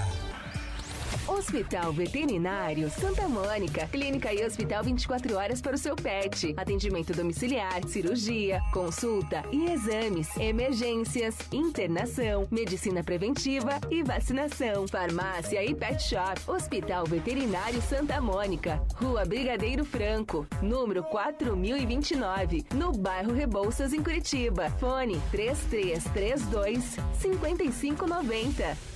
Hospital 1.28 1.92
Veterinário 1.92 2.88
Santa 2.88 3.28
Mônica. 3.28 3.88
Clínica 3.88 4.32
e 4.32 4.44
hospital 4.44 4.84
24 4.84 5.36
horas 5.36 5.60
para 5.60 5.74
o 5.74 5.78
seu 5.78 5.96
pet. 5.96 6.54
Atendimento 6.56 7.12
domiciliar, 7.12 7.84
cirurgia, 7.88 8.62
consulta 8.72 9.42
e 9.50 9.70
exames, 9.70 10.28
emergências, 10.36 11.34
internação, 11.52 12.46
medicina 12.50 13.02
preventiva 13.02 13.80
e 13.90 14.04
vacinação. 14.04 14.86
Farmácia 14.86 15.64
e 15.64 15.74
pet 15.74 16.00
shop. 16.00 16.40
Hospital 16.46 17.04
Veterinário 17.06 17.82
Santa 17.82 18.20
Mônica. 18.20 18.80
Rua 18.94 19.24
Brigadeiro 19.24 19.84
Franco, 19.84 20.46
número 20.62 21.02
4029, 21.02 22.66
no 22.72 22.92
bairro 22.92 23.32
Rebouças, 23.32 23.92
em 23.92 24.02
Curitiba. 24.02 24.70
Fone 24.78 25.20
3332 25.32 26.96
5590. 27.14 28.95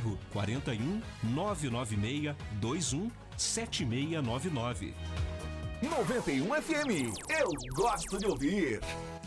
41 0.31 1.01
996 1.23 2.35
21 2.61 3.11
7699. 3.37 4.93
91 5.81 6.61
FM. 6.61 7.13
Eu 7.29 7.49
gosto 7.75 8.17
de 8.19 8.27
ouvir. 8.27 8.79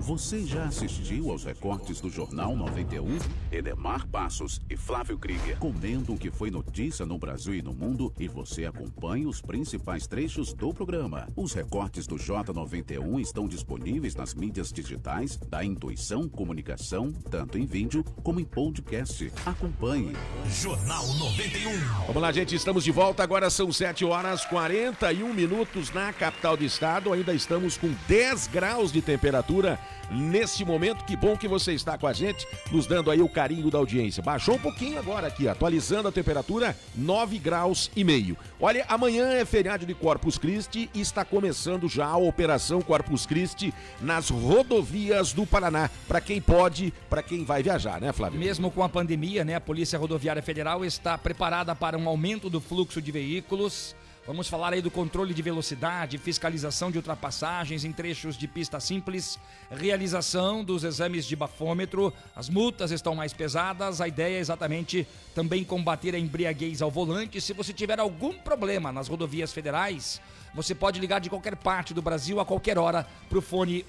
Você 0.00 0.46
já 0.46 0.64
assistiu 0.64 1.30
aos 1.30 1.44
recortes 1.44 2.00
do 2.00 2.08
Jornal 2.08 2.56
91? 2.56 3.18
Edemar 3.50 4.06
Passos 4.06 4.60
e 4.70 4.76
Flávio 4.76 5.18
Krieger 5.18 5.58
comentam 5.58 6.14
o 6.14 6.18
que 6.18 6.30
foi 6.30 6.50
notícia 6.50 7.04
no 7.04 7.18
Brasil 7.18 7.54
e 7.54 7.60
no 7.60 7.74
mundo 7.74 8.12
e 8.18 8.28
você 8.28 8.64
acompanha 8.64 9.28
os 9.28 9.42
principais 9.42 10.06
trechos 10.06 10.54
do 10.54 10.72
programa. 10.72 11.28
Os 11.36 11.52
recortes 11.52 12.06
do 12.06 12.16
J91 12.16 13.20
estão 13.20 13.48
disponíveis 13.48 14.14
nas 14.14 14.34
mídias 14.34 14.72
digitais 14.72 15.36
da 15.36 15.64
Intuição 15.64 16.28
Comunicação, 16.28 17.12
tanto 17.30 17.58
em 17.58 17.66
vídeo 17.66 18.04
como 18.22 18.40
em 18.40 18.44
podcast. 18.44 19.30
Acompanhe. 19.44 20.12
Jornal 20.48 21.06
91. 21.06 22.06
Vamos 22.06 22.22
lá, 22.22 22.32
gente, 22.32 22.54
estamos 22.54 22.84
de 22.84 22.92
volta. 22.92 23.22
Agora 23.22 23.50
são 23.50 23.70
7 23.72 24.04
horas 24.04 24.44
41 24.46 25.34
minutos 25.34 25.92
na 25.92 26.12
capital 26.12 26.56
do 26.56 26.64
estado. 26.64 27.12
Ainda 27.12 27.34
estamos 27.34 27.76
com 27.76 27.92
10 28.06 28.46
graus 28.46 28.92
de 28.92 29.02
temperatura 29.02 29.78
nesse 30.10 30.64
momento. 30.64 31.04
Que 31.04 31.16
bom 31.16 31.36
que 31.36 31.48
você 31.48 31.72
está 31.72 31.96
com 31.98 32.06
a 32.06 32.12
gente, 32.12 32.46
nos 32.70 32.86
dando 32.86 33.10
aí 33.10 33.20
o 33.20 33.28
carinho 33.28 33.70
da 33.70 33.78
audiência. 33.78 34.22
Baixou 34.22 34.56
um 34.56 34.58
pouquinho 34.58 34.98
agora 34.98 35.26
aqui, 35.26 35.48
atualizando 35.48 36.08
a 36.08 36.12
temperatura, 36.12 36.76
9 36.94 37.38
graus 37.38 37.90
e 37.94 38.04
meio. 38.04 38.36
Olha, 38.60 38.84
amanhã 38.88 39.28
é 39.32 39.44
feriado 39.44 39.86
de 39.86 39.94
Corpus 39.94 40.38
Christi 40.38 40.90
e 40.94 41.00
está 41.00 41.24
começando 41.24 41.88
já 41.88 42.06
a 42.06 42.16
operação 42.16 42.80
Corpus 42.80 43.26
Christi 43.26 43.72
nas 44.00 44.30
rodovias 44.30 45.32
do 45.32 45.46
Paraná, 45.46 45.90
para 46.06 46.20
quem 46.20 46.40
pode, 46.40 46.92
para 47.08 47.22
quem 47.22 47.44
vai 47.44 47.62
viajar, 47.62 48.00
né, 48.00 48.12
Flávio? 48.12 48.38
Mesmo 48.38 48.70
com 48.70 48.82
a 48.82 48.88
pandemia, 48.88 49.44
né, 49.44 49.54
a 49.54 49.60
Polícia 49.60 49.98
Rodoviária 49.98 50.42
Federal 50.42 50.84
está 50.84 51.16
preparada 51.16 51.74
para 51.74 51.96
um 51.96 52.08
aumento 52.08 52.50
do 52.50 52.60
fluxo 52.60 53.00
de 53.00 53.12
veículos. 53.12 53.94
Vamos 54.28 54.46
falar 54.46 54.74
aí 54.74 54.82
do 54.82 54.90
controle 54.90 55.32
de 55.32 55.40
velocidade, 55.40 56.18
fiscalização 56.18 56.90
de 56.90 56.98
ultrapassagens 56.98 57.82
em 57.82 57.92
trechos 57.92 58.36
de 58.36 58.46
pista 58.46 58.78
simples, 58.78 59.38
realização 59.70 60.62
dos 60.62 60.84
exames 60.84 61.24
de 61.24 61.34
bafômetro, 61.34 62.12
as 62.36 62.50
multas 62.50 62.90
estão 62.90 63.14
mais 63.14 63.32
pesadas. 63.32 64.02
A 64.02 64.06
ideia 64.06 64.36
é 64.36 64.38
exatamente 64.38 65.08
também 65.34 65.64
combater 65.64 66.14
a 66.14 66.18
embriaguez 66.18 66.82
ao 66.82 66.90
volante. 66.90 67.40
Se 67.40 67.54
você 67.54 67.72
tiver 67.72 67.98
algum 67.98 68.34
problema 68.34 68.92
nas 68.92 69.08
rodovias 69.08 69.50
federais, 69.50 70.20
você 70.54 70.74
pode 70.74 71.00
ligar 71.00 71.22
de 71.22 71.30
qualquer 71.30 71.56
parte 71.56 71.94
do 71.94 72.02
Brasil 72.02 72.38
a 72.38 72.44
qualquer 72.44 72.76
hora 72.76 73.06
para 73.30 73.38
o 73.38 73.40
fone 73.40 73.82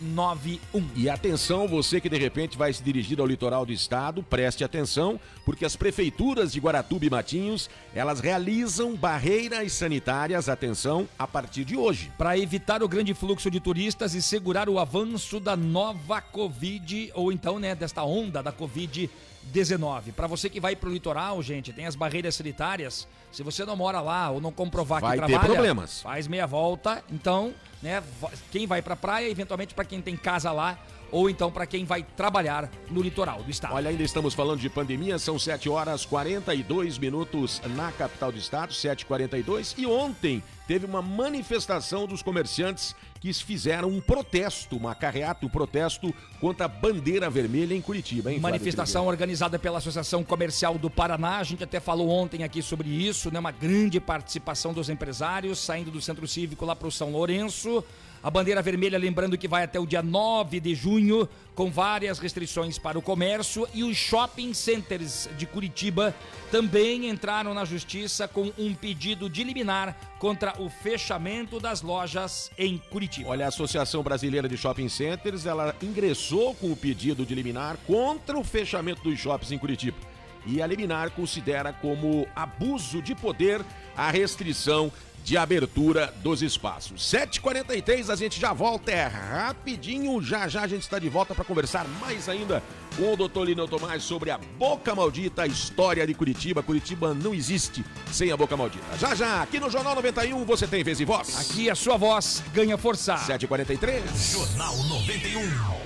191. 0.00 0.88
E 0.94 1.08
atenção, 1.08 1.66
você 1.66 2.00
que 2.00 2.08
de 2.08 2.18
repente 2.18 2.56
vai 2.56 2.72
se 2.72 2.82
dirigir 2.82 3.20
ao 3.20 3.26
litoral 3.26 3.64
do 3.64 3.72
estado, 3.72 4.22
preste 4.22 4.64
atenção, 4.64 5.18
porque 5.44 5.64
as 5.64 5.76
prefeituras 5.76 6.52
de 6.52 6.60
Guaratuba 6.60 7.06
e 7.06 7.10
Matinhos, 7.10 7.70
elas 7.94 8.20
realizam 8.20 8.94
barreiras 8.94 9.72
sanitárias, 9.72 10.48
atenção, 10.48 11.08
a 11.18 11.26
partir 11.26 11.64
de 11.64 11.76
hoje. 11.76 12.12
Para 12.18 12.38
evitar 12.38 12.82
o 12.82 12.88
grande 12.88 13.14
fluxo 13.14 13.50
de 13.50 13.60
turistas 13.60 14.14
e 14.14 14.22
segurar 14.22 14.68
o 14.68 14.78
avanço 14.78 15.40
da 15.40 15.56
nova 15.56 16.20
Covid, 16.20 17.12
ou 17.14 17.32
então, 17.32 17.58
né, 17.58 17.74
desta 17.74 18.02
onda 18.02 18.42
da 18.42 18.52
Covid 18.52 19.10
19. 19.52 20.12
Para 20.12 20.26
você 20.26 20.48
que 20.50 20.60
vai 20.60 20.74
para 20.76 20.88
o 20.88 20.92
litoral, 20.92 21.42
gente, 21.42 21.72
tem 21.72 21.86
as 21.86 21.94
barreiras 21.94 22.34
sanitárias. 22.34 23.06
Se 23.32 23.42
você 23.42 23.64
não 23.64 23.76
mora 23.76 24.00
lá 24.00 24.30
ou 24.30 24.40
não 24.40 24.52
comprovar 24.52 25.00
Vai 25.00 25.18
que 25.18 25.26
ter 25.26 25.32
trabalha, 25.32 25.52
problemas. 25.52 26.00
faz 26.02 26.26
meia 26.26 26.46
volta. 26.46 27.04
Então, 27.10 27.54
né, 27.82 28.02
quem 28.50 28.66
vai 28.66 28.80
para 28.82 28.96
praia, 28.96 29.28
eventualmente 29.28 29.74
para 29.74 29.84
quem 29.84 30.00
tem 30.00 30.16
casa 30.16 30.50
lá, 30.52 30.78
ou 31.12 31.30
então 31.30 31.50
para 31.52 31.66
quem 31.66 31.84
vai 31.84 32.02
trabalhar 32.02 32.70
no 32.90 33.00
litoral 33.00 33.42
do 33.42 33.50
estado. 33.50 33.74
Olha, 33.74 33.90
ainda 33.90 34.02
estamos 34.02 34.34
falando 34.34 34.60
de 34.60 34.68
pandemia, 34.68 35.18
são 35.18 35.38
7 35.38 35.68
horas 35.68 36.04
42 36.04 36.98
minutos 36.98 37.60
na 37.74 37.92
capital 37.92 38.32
do 38.32 38.38
estado, 38.38 38.72
7h42. 38.72 39.74
E 39.78 39.86
ontem 39.86 40.42
teve 40.66 40.84
uma 40.86 41.00
manifestação 41.02 42.06
dos 42.06 42.22
comerciantes 42.22 42.94
que 43.26 43.44
fizeram 43.44 43.88
um 43.88 44.00
protesto, 44.00 44.76
uma 44.76 44.94
carreata, 44.94 45.44
um 45.44 45.48
protesto 45.48 46.14
contra 46.40 46.66
a 46.66 46.68
bandeira 46.68 47.28
vermelha 47.28 47.74
em 47.74 47.80
Curitiba, 47.80 48.32
hein? 48.32 48.38
Manifestação 48.38 49.06
organizada 49.06 49.58
pela 49.58 49.78
Associação 49.78 50.22
Comercial 50.22 50.78
do 50.78 50.88
Paraná. 50.88 51.38
A 51.38 51.42
gente 51.42 51.64
até 51.64 51.80
falou 51.80 52.08
ontem 52.08 52.44
aqui 52.44 52.62
sobre 52.62 52.88
isso, 52.88 53.32
né? 53.32 53.38
Uma 53.38 53.50
grande 53.50 53.98
participação 53.98 54.72
dos 54.72 54.88
empresários 54.88 55.58
saindo 55.58 55.90
do 55.90 56.00
Centro 56.00 56.26
Cívico 56.28 56.64
lá 56.64 56.76
para 56.76 56.88
o 56.88 56.92
São 56.92 57.10
Lourenço. 57.10 57.82
A 58.26 58.30
bandeira 58.30 58.60
vermelha, 58.60 58.98
lembrando 58.98 59.38
que 59.38 59.46
vai 59.46 59.62
até 59.62 59.78
o 59.78 59.86
dia 59.86 60.02
9 60.02 60.58
de 60.58 60.74
junho, 60.74 61.28
com 61.54 61.70
várias 61.70 62.18
restrições 62.18 62.76
para 62.76 62.98
o 62.98 63.02
comércio. 63.02 63.68
E 63.72 63.84
os 63.84 63.96
shopping 63.96 64.52
centers 64.52 65.28
de 65.38 65.46
Curitiba 65.46 66.12
também 66.50 67.08
entraram 67.08 67.54
na 67.54 67.64
justiça 67.64 68.26
com 68.26 68.50
um 68.58 68.74
pedido 68.74 69.30
de 69.30 69.44
liminar 69.44 69.96
contra 70.18 70.60
o 70.60 70.68
fechamento 70.68 71.60
das 71.60 71.82
lojas 71.82 72.50
em 72.58 72.78
Curitiba. 72.90 73.28
Olha, 73.28 73.44
a 73.44 73.48
Associação 73.48 74.02
Brasileira 74.02 74.48
de 74.48 74.56
Shopping 74.56 74.88
Centers, 74.88 75.46
ela 75.46 75.76
ingressou 75.80 76.52
com 76.56 76.72
o 76.72 76.76
pedido 76.76 77.24
de 77.24 77.32
liminar 77.32 77.76
contra 77.86 78.36
o 78.36 78.42
fechamento 78.42 79.04
dos 79.04 79.20
shoppings 79.20 79.52
em 79.52 79.58
Curitiba. 79.58 79.98
E 80.44 80.60
a 80.60 80.66
liminar 80.66 81.10
considera 81.10 81.72
como 81.72 82.26
abuso 82.34 83.00
de 83.00 83.14
poder 83.14 83.64
a 83.96 84.10
restrição 84.10 84.92
de 85.26 85.36
abertura 85.36 86.14
dos 86.22 86.40
espaços. 86.40 87.02
7h43, 87.02 88.10
a 88.10 88.14
gente 88.14 88.40
já 88.40 88.52
volta, 88.52 88.92
é 88.92 89.08
rapidinho, 89.08 90.22
já 90.22 90.46
já 90.46 90.62
a 90.62 90.68
gente 90.68 90.82
está 90.82 91.00
de 91.00 91.08
volta 91.08 91.34
para 91.34 91.44
conversar 91.44 91.84
mais 92.00 92.28
ainda 92.28 92.62
com 92.96 93.12
o 93.12 93.16
Dr. 93.16 93.42
Lino 93.42 93.66
Tomás 93.66 94.04
sobre 94.04 94.30
a 94.30 94.38
Boca 94.38 94.94
Maldita, 94.94 95.42
a 95.42 95.46
história 95.48 96.06
de 96.06 96.14
Curitiba. 96.14 96.62
Curitiba 96.62 97.12
não 97.12 97.34
existe 97.34 97.84
sem 98.12 98.30
a 98.30 98.36
Boca 98.36 98.56
Maldita. 98.56 98.84
Já 98.98 99.16
já, 99.16 99.42
aqui 99.42 99.58
no 99.58 99.68
Jornal 99.68 99.96
91, 99.96 100.44
você 100.44 100.64
tem 100.64 100.84
vez 100.84 101.00
e 101.00 101.04
voz. 101.04 101.36
Aqui 101.40 101.68
a 101.68 101.74
sua 101.74 101.96
voz 101.96 102.40
ganha 102.54 102.78
força. 102.78 103.16
7h43. 103.16 104.02
Jornal 104.32 104.76
91. 104.76 105.85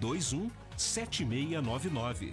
21 0.00 0.50
7699. 0.76 2.32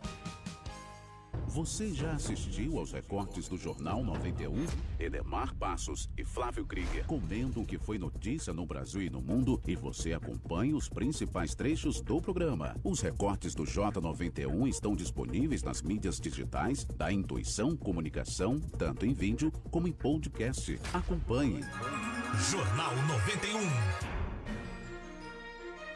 Você 1.46 1.90
já 1.92 2.12
assistiu 2.12 2.78
aos 2.78 2.92
recortes 2.92 3.48
do 3.48 3.56
Jornal 3.56 4.04
91? 4.04 4.66
Edemar 5.00 5.54
Passos 5.54 6.10
e 6.18 6.24
Flávio 6.24 6.66
Krieger 6.66 7.06
comentam 7.06 7.62
o 7.62 7.66
que 7.66 7.78
foi 7.78 7.98
notícia 7.98 8.52
no 8.52 8.66
Brasil 8.66 9.00
e 9.02 9.08
no 9.08 9.22
mundo 9.22 9.58
e 9.66 9.74
você 9.74 10.12
acompanha 10.12 10.76
os 10.76 10.90
principais 10.90 11.54
trechos 11.54 12.02
do 12.02 12.20
programa. 12.20 12.76
Os 12.84 13.00
recortes 13.00 13.54
do 13.54 13.64
J91 13.64 14.68
estão 14.68 14.94
disponíveis 14.94 15.62
nas 15.62 15.80
mídias 15.80 16.20
digitais 16.20 16.84
da 16.84 17.10
Intuição 17.10 17.74
Comunicação, 17.74 18.60
tanto 18.78 19.06
em 19.06 19.14
vídeo 19.14 19.50
como 19.70 19.88
em 19.88 19.92
podcast. 19.92 20.78
Acompanhe. 20.92 21.62
Jornal 22.50 22.94
91. 23.06 23.60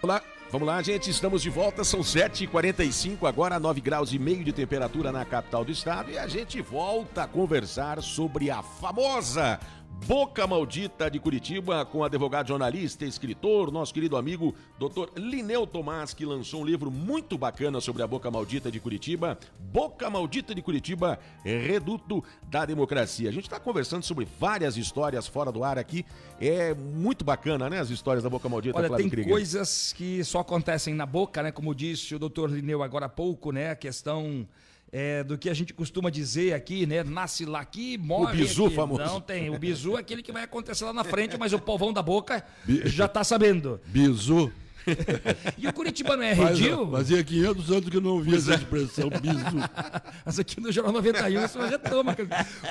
Olá. 0.02 0.35
Vamos 0.50 0.68
lá, 0.68 0.80
gente, 0.80 1.10
estamos 1.10 1.42
de 1.42 1.50
volta, 1.50 1.82
são 1.82 2.00
7h45, 2.00 3.26
agora 3.28 3.58
9 3.58 3.80
graus 3.80 4.12
e 4.12 4.18
meio 4.18 4.44
de 4.44 4.52
temperatura 4.52 5.10
na 5.10 5.24
capital 5.24 5.64
do 5.64 5.72
estado 5.72 6.12
e 6.12 6.16
a 6.18 6.28
gente 6.28 6.62
volta 6.62 7.24
a 7.24 7.26
conversar 7.26 8.00
sobre 8.00 8.48
a 8.48 8.62
famosa 8.62 9.58
Boca 10.06 10.46
Maldita 10.46 11.10
de 11.10 11.18
Curitiba 11.18 11.84
com 11.84 12.04
advogado 12.04 12.46
jornalista, 12.46 13.04
escritor, 13.04 13.72
nosso 13.72 13.92
querido 13.92 14.16
amigo 14.16 14.54
Dr. 14.78 15.08
Lineu 15.16 15.66
Tomás, 15.66 16.14
que 16.14 16.24
lançou 16.24 16.62
um 16.62 16.64
livro 16.64 16.92
muito 16.92 17.36
bacana 17.36 17.80
sobre 17.80 18.02
a 18.02 18.06
Boca 18.06 18.30
Maldita 18.30 18.70
de 18.70 18.78
Curitiba. 18.78 19.36
Boca 19.58 20.08
Maldita 20.08 20.54
de 20.54 20.62
Curitiba, 20.62 21.18
Reduto 21.42 22.22
da 22.48 22.64
Democracia. 22.64 23.28
A 23.28 23.32
gente 23.32 23.44
está 23.44 23.58
conversando 23.58 24.04
sobre 24.04 24.28
várias 24.38 24.76
histórias 24.76 25.26
fora 25.26 25.50
do 25.50 25.64
ar 25.64 25.76
aqui. 25.76 26.06
É 26.40 26.72
muito 26.72 27.24
bacana, 27.24 27.68
né? 27.68 27.80
As 27.80 27.90
histórias 27.90 28.22
da 28.22 28.30
Boca 28.30 28.48
Maldita. 28.48 28.78
Olha, 28.78 28.86
Flávio 28.86 29.02
tem 29.02 29.10
Krieger. 29.10 29.32
coisas 29.32 29.92
que 29.92 30.22
só 30.22 30.38
acontecem 30.38 30.94
na 30.94 31.06
boca, 31.06 31.42
né? 31.42 31.50
Como 31.50 31.74
disse 31.74 32.14
o 32.14 32.18
doutor 32.18 32.48
Lineu 32.48 32.80
agora 32.80 33.06
há 33.06 33.08
pouco, 33.08 33.50
né? 33.50 33.70
A 33.70 33.76
questão 33.76 34.46
é, 34.92 35.22
do 35.24 35.36
que 35.36 35.50
a 35.50 35.54
gente 35.54 35.74
costuma 35.74 36.10
dizer 36.10 36.52
aqui, 36.54 36.86
né? 36.86 37.02
Nasce 37.02 37.44
lá 37.44 37.60
aqui, 37.60 37.98
morre 37.98 38.34
O 38.34 38.36
bizu 38.46 38.66
aqui. 38.66 38.74
famoso. 38.76 39.02
Não 39.04 39.20
tem. 39.20 39.50
O 39.50 39.58
bizu 39.58 39.96
é 39.96 40.00
aquele 40.00 40.22
que 40.22 40.32
vai 40.32 40.44
acontecer 40.44 40.84
lá 40.84 40.92
na 40.92 41.04
frente, 41.04 41.36
mas 41.38 41.52
o 41.52 41.58
povão 41.58 41.92
da 41.92 42.02
boca 42.02 42.44
já 42.84 43.06
tá 43.08 43.22
sabendo. 43.24 43.80
Bizu. 43.86 44.50
E 45.58 45.66
o 45.66 45.72
Curitibano 45.72 46.22
é 46.22 46.36
Faz- 46.36 46.58
redil? 46.60 46.88
Fazia 46.92 47.24
500 47.24 47.70
anos 47.72 47.88
que 47.88 47.96
eu 47.96 48.00
não 48.00 48.12
ouvia 48.12 48.36
essa 48.36 48.52
é. 48.52 48.54
expressão, 48.54 49.10
bizu. 49.10 49.58
Mas 50.24 50.38
aqui 50.38 50.60
no 50.60 50.70
Jornal 50.70 50.92
91 50.92 51.40
você 51.40 51.58
já 51.68 51.76
toma. 51.80 52.16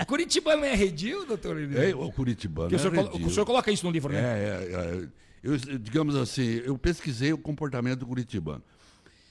O 0.01 0.05
Curitibano 0.05 0.63
é 0.63 0.73
redil, 0.73 1.25
doutor? 1.25 1.57
É, 1.73 1.93
o 1.93 2.09
Curitibano. 2.13 2.69
Porque 2.69 2.75
o, 2.75 2.87
é 2.87 2.89
senhor, 2.89 3.09
colo- 3.09 3.25
o 3.25 3.29
senhor 3.29 3.45
coloca 3.45 3.69
isso 3.69 3.85
no 3.85 3.91
livro, 3.91 4.13
né? 4.13 4.19
É, 4.21 4.23
é, 4.23 5.03
é. 5.03 5.07
Eu, 5.43 5.57
digamos 5.77 6.15
assim, 6.15 6.61
eu 6.63 6.77
pesquisei 6.77 7.33
o 7.33 7.37
comportamento 7.37 7.99
do 7.99 8.05
curitibano. 8.07 8.63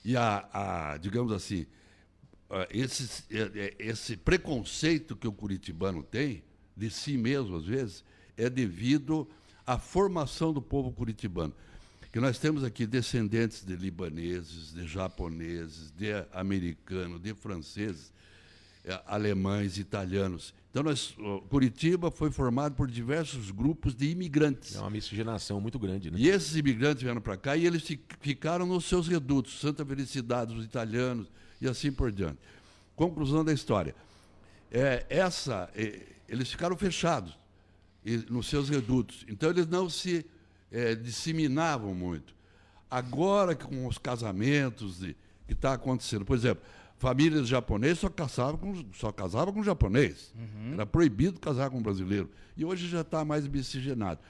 E 0.04 0.14
a, 0.14 0.44
a, 0.52 0.96
digamos 0.98 1.32
assim, 1.32 1.64
esse, 2.70 3.24
é, 3.30 3.40
é, 3.54 3.74
esse 3.78 4.16
preconceito 4.16 5.16
que 5.16 5.26
o 5.26 5.32
curitibano 5.32 6.02
tem, 6.02 6.42
de 6.76 6.90
si 6.90 7.16
mesmo 7.16 7.56
às 7.56 7.64
vezes, 7.64 8.04
é 8.36 8.50
devido 8.50 9.28
à 9.66 9.78
formação 9.78 10.52
do 10.52 10.60
povo 10.60 10.92
curitibano. 10.92 11.54
Que 12.12 12.20
nós 12.20 12.38
temos 12.38 12.62
aqui 12.62 12.86
descendentes 12.86 13.64
de 13.64 13.74
libaneses, 13.74 14.72
de 14.72 14.86
japoneses, 14.86 15.90
de 15.92 16.06
americanos, 16.32 17.20
de 17.20 17.34
franceses, 17.34 18.12
eh, 18.84 19.02
alemães, 19.06 19.78
italianos. 19.78 20.54
Então, 20.70 20.84
nós, 20.84 21.16
Curitiba 21.48 22.10
foi 22.10 22.30
formado 22.30 22.74
por 22.76 22.88
diversos 22.88 23.50
grupos 23.50 23.94
de 23.96 24.10
imigrantes. 24.10 24.76
É 24.76 24.80
uma 24.80 24.90
miscigenação 24.90 25.60
muito 25.60 25.78
grande, 25.78 26.10
né? 26.10 26.18
E 26.20 26.28
esses 26.28 26.54
imigrantes 26.54 27.02
vieram 27.02 27.20
para 27.20 27.36
cá 27.36 27.56
e 27.56 27.66
eles 27.66 27.82
fi- 27.82 28.00
ficaram 28.20 28.64
nos 28.66 28.84
seus 28.84 29.08
redutos, 29.08 29.58
Santa 29.58 29.84
Felicidade, 29.84 30.54
os 30.54 30.64
italianos 30.64 31.28
e 31.64 31.68
assim 31.68 31.90
por 31.90 32.12
diante. 32.12 32.38
Conclusão 32.94 33.44
da 33.44 33.52
história. 33.52 33.94
É, 34.70 35.04
essa, 35.08 35.70
é, 35.74 36.00
eles 36.28 36.50
ficaram 36.50 36.76
fechados 36.76 37.36
nos 38.28 38.48
seus 38.48 38.68
redutos. 38.68 39.24
Então 39.28 39.50
eles 39.50 39.66
não 39.66 39.88
se 39.88 40.26
é, 40.70 40.94
disseminavam 40.94 41.94
muito. 41.94 42.34
Agora, 42.90 43.54
com 43.54 43.86
os 43.86 43.98
casamentos 43.98 45.02
e- 45.02 45.16
que 45.46 45.52
está 45.52 45.72
acontecendo, 45.74 46.24
por 46.24 46.36
exemplo, 46.36 46.62
famílias 46.98 47.48
japonesas 47.48 47.98
só 47.98 48.08
casavam 48.08 48.56
com, 48.56 48.84
só 48.94 49.10
casavam 49.12 49.52
com 49.52 49.62
japonês. 49.62 50.32
Era 50.72 50.86
proibido 50.86 51.40
casar 51.40 51.70
com 51.70 51.82
brasileiro. 51.82 52.30
E 52.56 52.64
hoje 52.64 52.88
já 52.88 53.00
está 53.00 53.24
mais 53.24 53.46
miscigenado. 53.48 54.20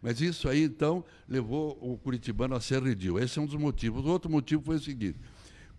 Mas 0.00 0.20
isso 0.20 0.48
aí, 0.48 0.64
então, 0.64 1.04
levou 1.28 1.78
o 1.80 1.96
curitibano 1.96 2.56
a 2.56 2.60
ser 2.60 2.82
redil. 2.82 3.18
Esse 3.18 3.38
é 3.38 3.42
um 3.42 3.46
dos 3.46 3.54
motivos. 3.54 4.04
O 4.04 4.08
outro 4.08 4.30
motivo 4.30 4.62
foi 4.62 4.76
o 4.76 4.80
seguinte: 4.80 5.18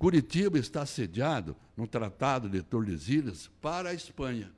Curitiba 0.04 0.60
está 0.60 0.86
sediado 0.86 1.56
no 1.78 1.88
Tratado 1.88 2.50
de 2.50 2.62
Tordesilhas 2.62 3.50
para 3.62 3.92
a 3.92 3.94
Espanha. 3.94 4.52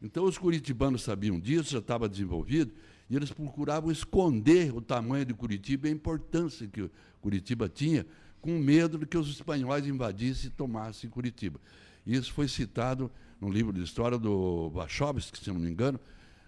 Então, 0.00 0.22
os 0.22 0.38
curitibanos 0.38 1.02
sabiam 1.02 1.40
disso, 1.40 1.72
já 1.72 1.80
estava 1.80 2.08
desenvolvido, 2.08 2.70
e 3.10 3.16
eles 3.16 3.32
procuravam 3.32 3.90
esconder 3.90 4.72
o 4.72 4.80
tamanho 4.80 5.24
de 5.24 5.34
Curitiba 5.34 5.88
e 5.88 5.90
a 5.90 5.92
importância 5.92 6.68
que 6.68 6.88
Curitiba 7.20 7.68
tinha, 7.68 8.06
com 8.40 8.56
medo 8.56 8.98
de 8.98 9.04
que 9.04 9.18
os 9.18 9.28
espanhóis 9.28 9.84
invadissem 9.84 10.46
e 10.46 10.50
tomassem 10.52 11.10
Curitiba. 11.10 11.58
Isso 12.06 12.32
foi 12.32 12.46
citado 12.46 13.10
no 13.40 13.50
livro 13.50 13.72
de 13.72 13.82
história 13.82 14.16
do 14.16 14.70
Wachowski, 14.70 15.40
se 15.40 15.50
não 15.50 15.58
me 15.58 15.68
engano, 15.68 15.98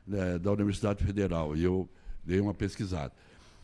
eh, 0.09 0.39
da 0.39 0.53
Universidade 0.53 1.03
Federal, 1.05 1.57
e 1.57 1.65
eu 1.65 1.89
dei 2.25 2.39
uma 2.39 2.55
pesquisada. 2.55 3.13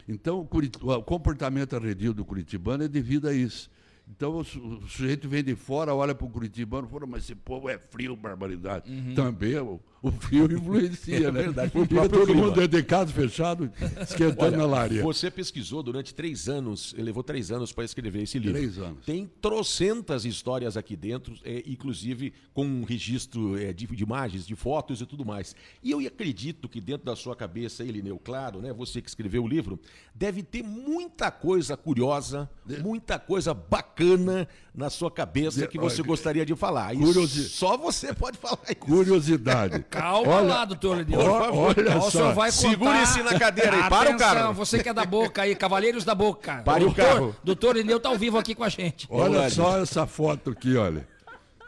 Então, 0.08 0.40
o 0.40 1.02
comportamento 1.04 1.76
arredio 1.76 2.12
do 2.12 2.24
curitibano 2.24 2.82
é 2.82 2.88
devido 2.88 3.28
a 3.28 3.32
isso. 3.32 3.70
Então, 4.08 4.36
o, 4.36 4.44
su- 4.44 4.60
o 4.64 4.88
sujeito 4.88 5.28
vem 5.28 5.42
de 5.42 5.54
fora, 5.56 5.94
olha 5.94 6.14
para 6.14 6.26
o 6.26 6.30
curitibano 6.30 6.86
e 6.86 6.90
fala, 6.90 7.06
mas 7.06 7.24
esse 7.24 7.34
povo 7.34 7.68
é 7.68 7.76
frio, 7.78 8.14
barbaridade. 8.16 8.90
Uhum. 8.90 9.14
Também, 9.14 9.54
o, 10.02 10.10
frio 10.10 10.44
influencia, 10.44 11.32
né? 11.32 11.40
É 11.40 11.42
verdade, 11.44 11.70
Porque 11.70 11.94
o 11.94 11.98
próprio 11.98 12.20
todo 12.20 12.26
clima. 12.26 12.46
mundo 12.46 12.54
dentro 12.54 12.76
de 12.78 12.82
casa 12.82 13.12
fechado, 13.12 13.70
esquentando 14.00 14.56
na 14.56 14.66
lareira. 14.66 15.02
Você 15.04 15.30
pesquisou 15.30 15.82
durante 15.82 16.14
três 16.14 16.48
anos, 16.48 16.94
levou 16.96 17.22
três 17.22 17.50
anos 17.50 17.72
para 17.72 17.84
escrever 17.84 18.22
esse 18.22 18.38
livro. 18.38 18.58
Três 18.58 18.78
anos. 18.78 19.04
Tem 19.04 19.30
trocentas 19.40 20.24
histórias 20.24 20.76
aqui 20.76 20.96
dentro, 20.96 21.34
é, 21.44 21.62
inclusive 21.66 22.32
com 22.52 22.64
um 22.64 22.84
registro 22.84 23.58
é, 23.58 23.72
de, 23.72 23.86
de 23.86 24.02
imagens, 24.02 24.46
de 24.46 24.54
fotos 24.54 25.00
e 25.00 25.06
tudo 25.06 25.24
mais. 25.24 25.54
E 25.82 25.90
eu 25.90 25.98
acredito 26.00 26.68
que 26.68 26.80
dentro 26.80 27.06
da 27.06 27.16
sua 27.16 27.34
cabeça, 27.34 27.84
Elineu, 27.84 28.18
claro, 28.18 28.60
né? 28.60 28.72
Você 28.72 29.00
que 29.00 29.08
escreveu 29.08 29.44
o 29.44 29.48
livro, 29.48 29.80
deve 30.14 30.42
ter 30.42 30.62
muita 30.62 31.30
coisa 31.30 31.76
curiosa, 31.76 32.48
muita 32.82 33.18
coisa 33.18 33.52
bacana 33.52 34.48
na 34.76 34.90
sua 34.90 35.10
cabeça 35.10 35.66
que 35.66 35.78
você 35.78 36.02
olha, 36.02 36.08
gostaria 36.08 36.44
de 36.44 36.54
falar. 36.54 36.94
Curiosi- 36.94 37.48
só 37.48 37.78
você 37.78 38.12
pode 38.12 38.36
falar 38.36 38.58
isso. 38.66 38.76
Curiosidade. 38.80 39.82
Calma 39.88 40.30
Olha- 40.30 40.46
lá, 40.46 40.64
doutor. 40.66 41.06
Ó, 41.14 41.50
olha 41.68 41.98
o 41.98 42.10
só. 42.10 42.32
vai 42.32 42.50
contar... 42.52 42.68
Segure-se 42.68 43.22
na 43.22 43.38
cadeira 43.38 43.84
aí, 43.84 43.88
para 43.88 44.14
o 44.14 44.18
carro. 44.18 44.52
você 44.52 44.82
que 44.82 44.88
é 44.90 44.92
da 44.92 45.06
boca 45.06 45.40
aí, 45.42 45.54
Cavaleiros 45.56 46.04
da 46.04 46.14
Boca. 46.14 46.62
Pare 46.62 46.84
o 46.84 46.88
doutor, 46.88 47.04
carro. 47.04 47.36
Doutor 47.42 47.76
Lideu 47.76 47.98
tá 47.98 48.10
ao 48.10 48.18
vivo 48.18 48.36
aqui 48.36 48.54
com 48.54 48.64
a 48.64 48.68
gente. 48.68 49.06
Olha 49.10 49.48
só 49.48 49.78
essa 49.80 50.06
foto 50.06 50.50
aqui, 50.50 50.76
olha. 50.76 51.08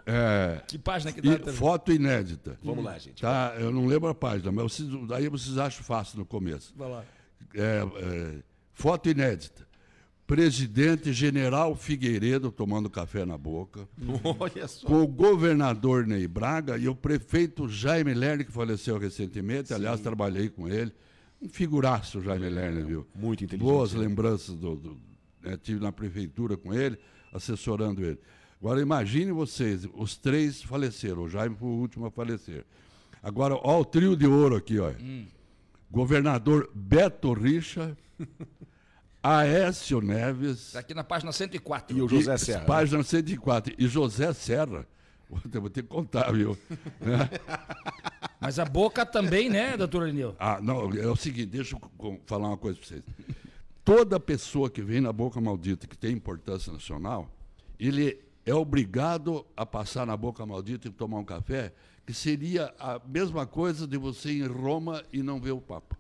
É, 0.04 0.60
Que 0.66 0.78
página 0.78 1.12
que 1.12 1.20
dá? 1.20 1.52
foto 1.52 1.92
inédita. 1.92 2.58
Vamos 2.62 2.82
lá, 2.82 2.98
gente. 2.98 3.20
Tá, 3.20 3.54
eu 3.58 3.70
não 3.70 3.84
lembro 3.86 4.08
a 4.08 4.14
página, 4.14 4.50
mas 4.50 4.72
vocês, 4.72 4.88
daí 5.06 5.28
vocês 5.28 5.58
acham 5.58 5.82
fácil 5.84 6.18
no 6.18 6.24
começo. 6.24 6.72
Vai 6.76 6.88
lá. 6.90 7.04
É, 7.54 7.82
é, 7.96 8.34
foto 8.72 9.08
inédita. 9.10 9.67
Presidente 10.28 11.10
General 11.10 11.74
Figueiredo 11.74 12.52
tomando 12.52 12.90
café 12.90 13.24
na 13.24 13.38
boca. 13.38 13.88
Olha 14.38 14.68
só. 14.68 14.86
Com 14.86 15.02
o 15.02 15.06
governador 15.06 16.06
Ney 16.06 16.28
Braga 16.28 16.76
e 16.76 16.86
o 16.86 16.94
prefeito 16.94 17.66
Jaime 17.66 18.12
Lerner, 18.12 18.44
que 18.44 18.52
faleceu 18.52 18.98
recentemente. 18.98 19.72
Aliás, 19.72 20.02
trabalhei 20.02 20.50
com 20.50 20.68
ele. 20.68 20.92
Um 21.40 21.48
figuraço, 21.48 22.20
Jaime 22.20 22.50
Lerner, 22.50 22.84
viu? 22.84 23.06
Muito 23.14 23.42
inteligente. 23.42 23.66
Boas 23.66 23.94
lembranças 23.94 24.54
do. 24.54 24.76
do 24.76 24.98
né, 25.42 25.56
tive 25.56 25.80
na 25.80 25.90
prefeitura 25.90 26.58
com 26.58 26.74
ele, 26.74 26.98
assessorando 27.32 28.04
ele. 28.04 28.18
Agora, 28.60 28.82
imagine 28.82 29.32
vocês, 29.32 29.88
os 29.94 30.14
três 30.18 30.62
faleceram. 30.62 31.22
O 31.22 31.28
Jaime 31.30 31.56
foi 31.56 31.68
o 31.68 31.72
último 31.72 32.04
a 32.04 32.10
falecer. 32.10 32.66
Agora, 33.22 33.54
ó, 33.54 33.80
o 33.80 33.84
trio 33.84 34.14
de 34.14 34.26
ouro 34.26 34.56
aqui, 34.56 34.78
ó. 34.78 34.92
Governador 35.90 36.70
Beto 36.74 37.32
Richa, 37.32 37.96
Aécio 39.22 40.00
Neves. 40.00 40.72
Tá 40.72 40.80
aqui 40.80 40.94
na 40.94 41.04
página 41.04 41.32
104. 41.32 41.96
E 41.96 42.02
o 42.02 42.08
José 42.08 42.34
E- 42.34 42.38
Serra. 42.38 42.64
Página 42.64 43.02
104. 43.02 43.74
E 43.78 43.86
José 43.88 44.32
Serra. 44.32 44.86
Eu 45.52 45.60
vou 45.60 45.68
ter 45.68 45.82
que 45.82 45.88
contar, 45.88 46.32
viu? 46.32 46.56
Né? 47.00 47.28
Mas 48.40 48.58
a 48.58 48.64
boca 48.64 49.04
também, 49.04 49.50
né, 49.50 49.76
doutor 49.76 50.08
Lideu? 50.08 50.34
Ah, 50.38 50.58
não, 50.62 50.90
é 50.94 51.06
o 51.06 51.16
seguinte, 51.16 51.46
deixa 51.50 51.76
eu 51.76 52.20
falar 52.24 52.48
uma 52.48 52.56
coisa 52.56 52.78
para 52.78 52.88
vocês. 52.88 53.02
Toda 53.84 54.18
pessoa 54.20 54.70
que 54.70 54.80
vem 54.80 55.00
na 55.00 55.12
boca 55.12 55.38
maldita 55.40 55.86
que 55.86 55.98
tem 55.98 56.12
importância 56.12 56.72
nacional, 56.72 57.28
ele 57.78 58.18
é 58.46 58.54
obrigado 58.54 59.44
a 59.56 59.66
passar 59.66 60.06
na 60.06 60.16
boca 60.16 60.46
maldita 60.46 60.88
e 60.88 60.90
tomar 60.90 61.18
um 61.18 61.24
café, 61.24 61.74
que 62.06 62.14
seria 62.14 62.72
a 62.78 62.98
mesma 63.06 63.44
coisa 63.46 63.86
de 63.86 63.98
você 63.98 64.30
ir 64.30 64.44
em 64.44 64.46
Roma 64.46 65.02
e 65.12 65.22
não 65.22 65.38
ver 65.40 65.52
o 65.52 65.60
Papa. 65.60 65.98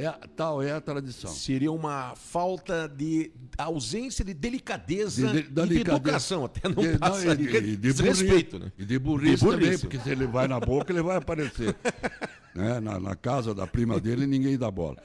É, 0.00 0.10
tal 0.36 0.62
é 0.62 0.70
a 0.70 0.80
tradição. 0.80 1.28
Seria 1.30 1.72
uma 1.72 2.14
falta 2.14 2.88
de 2.88 3.32
ausência 3.58 4.24
de 4.24 4.32
delicadeza 4.32 5.26
De- 5.32 5.42
de- 5.42 5.60
e 5.60 5.66
de 5.66 5.80
educação, 5.80 6.44
até 6.44 6.68
não 6.68 6.82
De- 6.82 6.96
passa 6.98 7.32
ali. 7.32 7.46
de, 7.48 7.60
de 7.60 7.76
Desrespeito, 7.76 8.58
burrice, 8.58 8.66
né? 8.66 8.72
E 8.78 8.84
de 8.86 8.98
burrice, 8.98 9.36
De 9.36 9.44
burrice. 9.44 9.60
também, 9.64 9.78
porque 9.80 9.98
se 9.98 10.08
ele 10.10 10.26
vai 10.28 10.46
na 10.46 10.60
boca, 10.60 10.92
ele 10.92 11.02
vai 11.02 11.16
aparecer. 11.16 11.74
né? 12.54 12.78
na, 12.80 13.00
na 13.00 13.16
casa 13.16 13.52
da 13.54 13.66
prima 13.66 13.98
dele, 13.98 14.24
ninguém 14.26 14.56
dá 14.56 14.70
bola. 14.70 14.96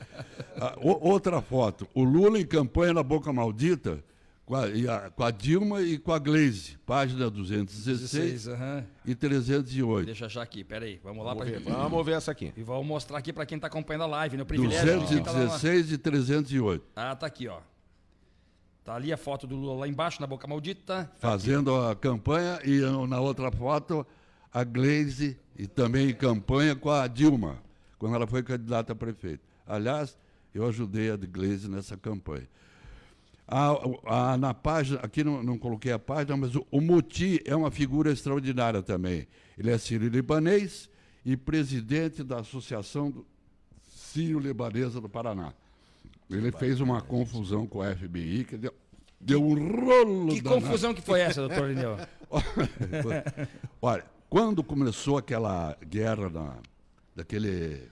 Ah, 0.57 0.75
o- 0.79 1.09
outra 1.09 1.41
foto, 1.41 1.87
o 1.95 2.03
Lula 2.03 2.39
em 2.39 2.45
campanha 2.45 2.93
na 2.93 3.01
boca 3.03 3.33
maldita, 3.33 3.97
com 4.45 4.55
a, 4.55 4.67
e 4.67 4.87
a- 4.87 5.09
com 5.09 5.23
a 5.23 5.31
Dilma 5.31 5.81
e 5.81 5.97
com 5.97 6.11
a 6.11 6.19
Glaze, 6.19 6.77
página 6.85 7.29
216 7.29 7.99
16, 8.43 8.47
aham. 8.49 8.85
e 9.05 9.15
308. 9.15 10.05
Deixa 10.05 10.27
já 10.27 10.41
aqui, 10.43 10.63
peraí. 10.63 10.99
Vamos 11.03 11.25
lá 11.25 11.35
pra 11.35 11.45
ver, 11.45 11.59
vamos 11.61 12.05
ver 12.05 12.13
essa 12.17 12.31
aqui. 12.31 12.53
E 12.57 12.61
vamos 12.63 12.85
mostrar 12.85 13.17
aqui 13.17 13.31
pra 13.31 13.45
quem 13.45 13.57
tá 13.57 13.67
acompanhando 13.67 14.03
a 14.03 14.07
live, 14.07 14.35
no 14.37 14.45
privilégio. 14.45 14.99
de 15.01 15.07
quem 15.07 15.23
tá 15.23 15.31
lá 15.31 15.39
na- 15.39 15.45
216 15.45 15.91
e 15.91 15.97
308. 15.97 16.85
Ah, 16.95 17.15
tá 17.15 17.25
aqui, 17.25 17.47
ó. 17.47 17.59
Tá 18.83 18.95
ali 18.95 19.13
a 19.13 19.17
foto 19.17 19.47
do 19.47 19.55
Lula 19.55 19.79
lá 19.81 19.87
embaixo, 19.87 20.19
na 20.19 20.27
boca 20.27 20.45
maldita. 20.45 21.09
fazendo 21.19 21.73
a 21.75 21.95
campanha 21.95 22.59
e 22.65 22.81
na 23.07 23.19
outra 23.21 23.49
foto 23.49 24.05
a 24.51 24.63
Glaze 24.65 25.37
e 25.57 25.65
também 25.67 26.09
em 26.09 26.13
campanha 26.13 26.75
com 26.75 26.91
a 26.91 27.07
Dilma, 27.07 27.59
quando 27.97 28.15
ela 28.15 28.27
foi 28.27 28.43
candidata 28.43 28.91
a 28.91 28.95
prefeito. 28.95 29.41
Aliás, 29.65 30.17
eu 30.53 30.67
ajudei 30.67 31.09
a 31.09 31.15
Glaze 31.15 31.69
nessa 31.69 31.95
campanha. 31.95 32.45
A- 33.47 33.75
a- 34.33 34.37
na 34.37 34.53
página, 34.53 34.99
aqui 35.01 35.23
não, 35.23 35.43
não 35.43 35.57
coloquei 35.57 35.91
a 35.91 35.99
página, 35.99 36.37
mas 36.37 36.55
o, 36.55 36.65
o 36.71 36.79
Muti 36.79 37.41
é 37.45 37.55
uma 37.55 37.69
figura 37.69 38.11
extraordinária 38.11 38.81
também. 38.81 39.27
Ele 39.57 39.69
é 39.69 39.77
sírio-libanês 39.77 40.89
e 41.25 41.35
presidente 41.37 42.23
da 42.23 42.39
Associação 42.39 43.25
Sírio-Libanesa 43.85 45.01
do 45.01 45.09
Paraná. 45.09 45.53
Ele 46.29 46.51
fez 46.51 46.79
uma 46.79 47.01
confusão 47.01 47.67
com 47.67 47.81
a 47.81 47.93
FBI, 47.95 48.45
que 48.45 48.57
deu, 48.57 48.73
deu 49.19 49.43
um 49.45 49.53
rolo 49.85 50.29
Que 50.33 50.41
danado. 50.41 50.61
confusão 50.65 50.93
que 50.93 51.01
foi 51.01 51.19
essa, 51.19 51.41
doutor 51.47 51.67
Lineu? 51.69 51.97
Olha, 53.81 54.05
quando 54.29 54.63
começou 54.63 55.17
aquela 55.17 55.77
guerra 55.85 56.29
da, 56.29 56.57
daquele 57.15 57.89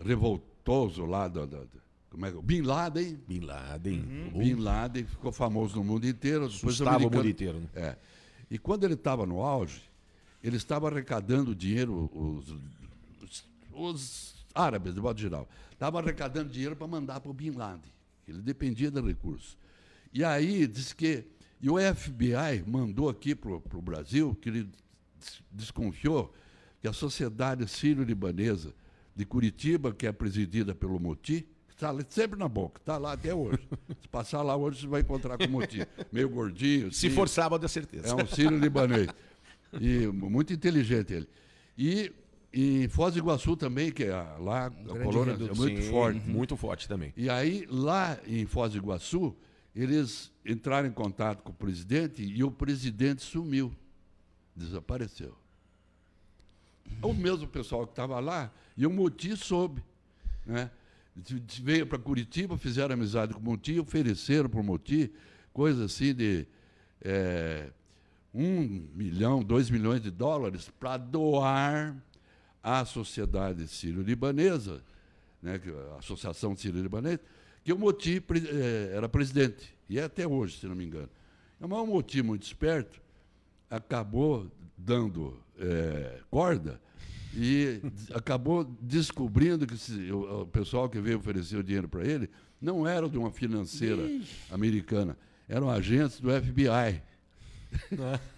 revoltoso 0.00 1.04
lá, 1.06 1.26
da- 1.28 1.46
da- 1.46 1.64
como 2.10 2.24
é 2.26 2.30
é? 2.30 2.32
Bin 2.42 2.62
Laden. 2.62 3.16
Bin 3.28 3.40
Laden. 3.40 4.30
O 4.34 4.38
Bin 4.38 4.54
Laden 4.54 5.04
ficou 5.04 5.30
famoso 5.32 5.76
no 5.76 5.84
mundo 5.84 6.06
inteiro. 6.06 6.46
Assustava 6.46 6.98
o 7.06 7.10
mundo 7.10 7.28
inteiro, 7.28 7.60
né? 7.60 7.68
É. 7.74 7.96
E 8.50 8.58
quando 8.58 8.84
ele 8.84 8.94
estava 8.94 9.26
no 9.26 9.42
auge, 9.42 9.82
ele 10.42 10.56
estava 10.56 10.88
arrecadando 10.88 11.54
dinheiro, 11.54 12.10
os, 12.14 12.54
os, 13.22 13.44
os 13.72 14.34
árabes, 14.54 14.94
de 14.94 15.00
modo 15.00 15.20
geral, 15.20 15.48
estavam 15.72 16.00
arrecadando 16.00 16.50
dinheiro 16.50 16.74
para 16.74 16.86
mandar 16.86 17.20
para 17.20 17.30
o 17.30 17.34
Bin 17.34 17.50
Laden. 17.50 17.92
Ele 18.26 18.40
dependia 18.40 18.90
de 18.90 19.00
recursos. 19.00 19.56
E 20.12 20.24
aí 20.24 20.66
diz 20.66 20.92
que. 20.92 21.24
E 21.60 21.68
o 21.68 21.74
FBI 21.76 22.62
mandou 22.66 23.08
aqui 23.08 23.34
para 23.34 23.50
o 23.50 23.82
Brasil, 23.82 24.34
que 24.40 24.48
ele 24.48 24.62
des- 25.18 25.42
desconfiou 25.50 26.32
que 26.80 26.86
a 26.86 26.92
Sociedade 26.92 27.66
Sírio-Libanesa 27.66 28.72
de 29.16 29.24
Curitiba, 29.24 29.92
que 29.92 30.06
é 30.06 30.12
presidida 30.12 30.72
pelo 30.72 31.00
Moti, 31.00 31.44
está 31.78 31.94
sempre 32.08 32.36
na 32.36 32.48
boca, 32.48 32.80
está 32.80 32.98
lá 32.98 33.12
até 33.12 33.32
hoje. 33.32 33.60
Se 34.02 34.08
passar 34.08 34.42
lá 34.42 34.56
hoje, 34.56 34.80
você 34.80 34.86
vai 34.88 35.00
encontrar 35.00 35.38
com 35.38 35.44
o 35.44 35.48
Moti. 35.48 35.86
Meio 36.10 36.28
gordinho. 36.28 36.92
Se 36.92 37.08
for 37.08 37.28
sábado, 37.28 37.64
é 37.64 37.68
certeza. 37.68 38.08
É 38.08 38.14
um 38.14 38.26
sírio-libanês. 38.26 39.08
E 39.80 40.06
muito 40.08 40.52
inteligente 40.52 41.12
ele. 41.12 41.28
E 41.76 42.12
em 42.52 42.88
Foz 42.88 43.14
do 43.14 43.20
Iguaçu 43.20 43.56
também, 43.56 43.92
que 43.92 44.04
é 44.04 44.12
lá 44.40 44.66
a 44.66 44.70
colônia 45.04 45.32
é 45.34 45.54
muito 45.54 45.82
Sim, 45.82 45.90
forte. 45.90 46.20
Muito 46.20 46.56
forte 46.56 46.88
também. 46.88 47.12
E 47.16 47.30
aí, 47.30 47.64
lá 47.70 48.18
em 48.26 48.44
Foz 48.44 48.72
do 48.72 48.78
Iguaçu, 48.78 49.36
eles 49.74 50.32
entraram 50.44 50.88
em 50.88 50.92
contato 50.92 51.42
com 51.42 51.50
o 51.50 51.54
presidente 51.54 52.22
e 52.22 52.42
o 52.42 52.50
presidente 52.50 53.22
sumiu. 53.22 53.72
Desapareceu. 54.56 55.36
O 57.00 57.12
mesmo 57.12 57.46
pessoal 57.46 57.86
que 57.86 57.92
estava 57.92 58.18
lá, 58.18 58.50
e 58.76 58.84
o 58.84 58.90
Moti 58.90 59.36
soube. 59.36 59.84
Né? 60.44 60.68
Veio 61.62 61.86
para 61.86 61.98
Curitiba, 61.98 62.56
fizeram 62.56 62.94
amizade 62.94 63.34
com 63.34 63.40
o 63.40 63.42
Moti, 63.42 63.78
ofereceram 63.78 64.48
para 64.48 64.60
o 64.60 64.64
Moti 64.64 65.12
coisa 65.52 65.86
assim 65.86 66.14
de 66.14 66.46
eh, 67.00 67.70
um 68.32 68.86
milhão, 68.94 69.42
dois 69.42 69.70
milhões 69.70 70.00
de 70.00 70.10
dólares 70.10 70.70
para 70.78 70.96
doar 70.96 71.96
à 72.62 72.84
sociedade 72.84 73.66
sírio-libanesa, 73.66 74.82
né, 75.42 75.60
a 75.94 75.98
Associação 75.98 76.54
Sírio-Libanesa, 76.56 77.20
que 77.64 77.72
o 77.72 77.78
Moti 77.78 78.22
eh, 78.30 78.92
era 78.94 79.08
presidente, 79.08 79.74
e 79.88 79.98
é 79.98 80.04
até 80.04 80.26
hoje, 80.26 80.58
se 80.58 80.66
não 80.66 80.76
me 80.76 80.84
engano. 80.84 81.08
Mas 81.58 81.70
o 81.70 81.86
Moti, 81.86 82.22
muito 82.22 82.44
esperto, 82.44 83.00
acabou 83.68 84.50
dando 84.76 85.42
eh, 85.58 86.20
corda 86.30 86.80
e 87.40 87.80
acabou 88.12 88.64
descobrindo 88.80 89.66
que 89.66 89.76
se- 89.78 90.10
o, 90.10 90.42
o 90.42 90.46
pessoal 90.46 90.88
que 90.88 90.98
veio 91.00 91.18
oferecer 91.18 91.56
o 91.56 91.62
dinheiro 91.62 91.88
para 91.88 92.04
ele 92.04 92.28
não 92.60 92.86
era 92.86 93.08
de 93.08 93.16
uma 93.16 93.30
financeira 93.30 94.02
americana, 94.50 95.16
eram 95.48 95.70
agentes 95.70 96.18
do 96.20 96.28
FBI. 96.30 97.00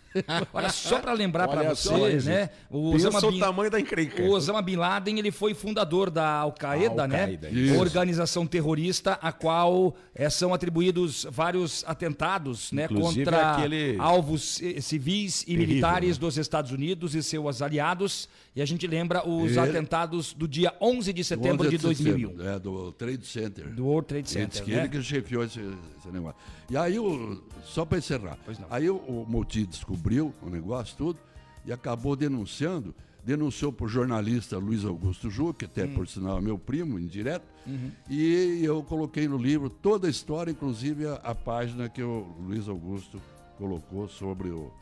Olha, 0.52 0.70
só 0.70 0.98
para 0.98 1.12
lembrar 1.12 1.46
para 1.46 1.72
vocês, 1.72 2.24
né? 2.26 2.50
O 2.68 2.92
Osama, 2.96 3.20
o 3.24 3.30
Bin, 3.30 3.38
tamanho 3.38 3.70
da 3.70 3.78
encrenca. 3.78 4.20
o 4.24 4.30
Osama 4.30 4.60
Bin 4.60 4.74
Laden 4.74 5.20
ele 5.20 5.30
foi 5.30 5.54
fundador 5.54 6.10
da 6.10 6.26
Al-Qaeda, 6.28 7.06
né? 7.06 7.20
Al-Qaeda, 7.22 7.48
isso. 7.50 7.78
Organização 7.78 8.44
terrorista 8.44 9.12
a 9.22 9.30
qual 9.30 9.94
eh, 10.12 10.28
são 10.28 10.52
atribuídos 10.52 11.28
vários 11.30 11.84
atentados, 11.86 12.72
né? 12.72 12.86
Inclusive 12.90 13.24
Contra 13.24 13.52
aquele- 13.52 13.96
alvos 14.00 14.60
civis 14.80 15.42
e 15.42 15.46
Terrível, 15.46 15.66
militares 15.68 16.16
né? 16.18 16.20
dos 16.20 16.36
Estados 16.38 16.72
Unidos 16.72 17.14
e 17.14 17.22
seus 17.22 17.62
aliados. 17.62 18.28
E 18.54 18.60
a 18.60 18.64
gente 18.66 18.84
lembra 18.86 19.26
os 19.28 19.52
E- 19.52 19.58
atentados 19.58 20.32
do 20.32 20.48
dia 20.48 20.74
11 20.80 21.12
de 21.12 21.22
setembro 21.22 21.66
11 21.68 21.76
de 21.76 21.82
2001. 21.82 22.28
setembro, 22.30 22.48
É, 22.48 22.58
do 22.58 22.92
Trade 22.92 23.24
Center. 23.26 23.68
Do 23.72 23.84
World 23.86 24.08
Trade 24.08 24.28
Center, 24.28 24.66
né? 24.66 24.74
ele 24.80 24.88
que 24.88 25.02
chefiou 25.02 25.44
esse, 25.44 25.60
esse 25.98 26.08
negócio. 26.10 26.36
E 26.68 26.76
aí, 26.76 26.98
o, 26.98 27.42
só 27.64 27.84
para 27.84 27.98
encerrar, 27.98 28.36
aí 28.68 28.90
o, 28.90 28.96
o 28.96 29.24
Moti 29.28 29.64
descobriu 29.64 30.34
o 30.42 30.50
negócio 30.50 30.96
tudo 30.96 31.18
e 31.64 31.72
acabou 31.72 32.16
denunciando, 32.16 32.92
denunciou 33.24 33.72
para 33.72 33.86
o 33.86 33.88
jornalista 33.88 34.58
Luiz 34.58 34.84
Augusto 34.84 35.30
Ju, 35.30 35.54
que 35.54 35.66
até 35.66 35.86
por 35.86 36.08
sinal 36.08 36.38
é 36.38 36.40
meu 36.40 36.58
primo, 36.58 36.98
indireto, 36.98 37.44
Uhum. 37.66 37.90
e 38.08 38.64
eu 38.64 38.82
coloquei 38.82 39.28
no 39.28 39.36
livro 39.36 39.68
toda 39.70 40.06
a 40.08 40.10
história, 40.10 40.50
inclusive 40.50 41.06
a, 41.06 41.14
a 41.16 41.34
página 41.34 41.88
que 41.88 42.02
o 42.02 42.26
Luiz 42.40 42.66
Augusto 42.66 43.20
colocou 43.58 44.08
sobre 44.08 44.48
o, 44.48 44.72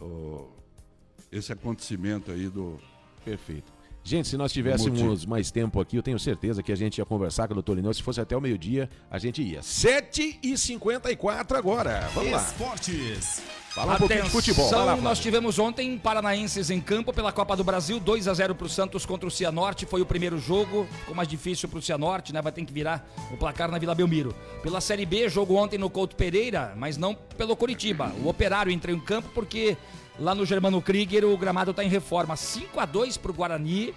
o- 0.00 0.48
esse 1.32 1.52
acontecimento 1.52 2.30
aí 2.32 2.48
do... 2.48 2.76
Perfeito. 3.28 3.78
Gente, 4.02 4.26
se 4.28 4.38
nós 4.38 4.50
tivéssemos 4.52 5.26
mais 5.26 5.50
tempo 5.50 5.78
aqui, 5.80 5.96
eu 5.96 6.02
tenho 6.02 6.18
certeza 6.18 6.62
que 6.62 6.72
a 6.72 6.74
gente 6.74 6.96
ia 6.96 7.04
conversar 7.04 7.46
com 7.46 7.52
o 7.52 7.56
doutor 7.56 7.74
Lineu. 7.76 7.92
Se 7.92 8.02
fosse 8.02 8.18
até 8.18 8.34
o 8.34 8.40
meio-dia, 8.40 8.88
a 9.10 9.18
gente 9.18 9.42
ia. 9.42 9.60
7h54 9.60 11.56
agora. 11.56 12.08
Vamos 12.14 12.32
lá. 12.32 12.38
Esportes. 12.38 13.42
Fala 13.68 13.96
um 13.96 13.98
pouquinho 13.98 14.24
de 14.24 14.30
futebol. 14.30 14.70
Vai 14.70 14.78
lá, 14.78 14.84
Flávio. 14.86 15.04
nós 15.04 15.18
tivemos 15.18 15.58
ontem 15.58 15.98
paranaenses 15.98 16.70
em 16.70 16.80
campo 16.80 17.12
pela 17.12 17.30
Copa 17.30 17.54
do 17.54 17.62
Brasil, 17.62 18.00
2 18.00 18.28
a 18.28 18.34
0 18.34 18.54
para 18.54 18.66
o 18.66 18.68
Santos 18.68 19.04
contra 19.04 19.28
o 19.28 19.30
Cianorte, 19.30 19.84
foi 19.84 20.00
o 20.00 20.06
primeiro 20.06 20.38
jogo, 20.38 20.88
ficou 21.00 21.14
mais 21.14 21.28
difícil 21.28 21.68
para 21.68 21.78
o 21.78 21.82
Cianorte, 21.82 22.32
né? 22.32 22.40
Vai 22.40 22.50
ter 22.50 22.64
que 22.64 22.72
virar 22.72 23.06
o 23.30 23.36
placar 23.36 23.70
na 23.70 23.78
Vila 23.78 23.94
Belmiro. 23.94 24.34
Pela 24.62 24.80
Série 24.80 25.04
B, 25.04 25.28
jogo 25.28 25.54
ontem 25.54 25.76
no 25.76 25.90
Couto 25.90 26.16
Pereira, 26.16 26.72
mas 26.76 26.96
não 26.96 27.14
pelo 27.14 27.54
Coritiba. 27.54 28.10
O 28.24 28.28
Operário 28.28 28.72
entrou 28.72 28.96
em 28.96 29.00
campo 29.00 29.28
porque 29.34 29.76
lá 30.18 30.34
no 30.34 30.44
Germano 30.44 30.82
Krieger 30.82 31.24
o 31.24 31.36
gramado 31.36 31.70
está 31.70 31.84
em 31.84 31.88
reforma. 31.88 32.36
5 32.36 32.80
a 32.80 32.84
2 32.84 33.16
para 33.16 33.30
o 33.30 33.34
Guarani. 33.34 33.94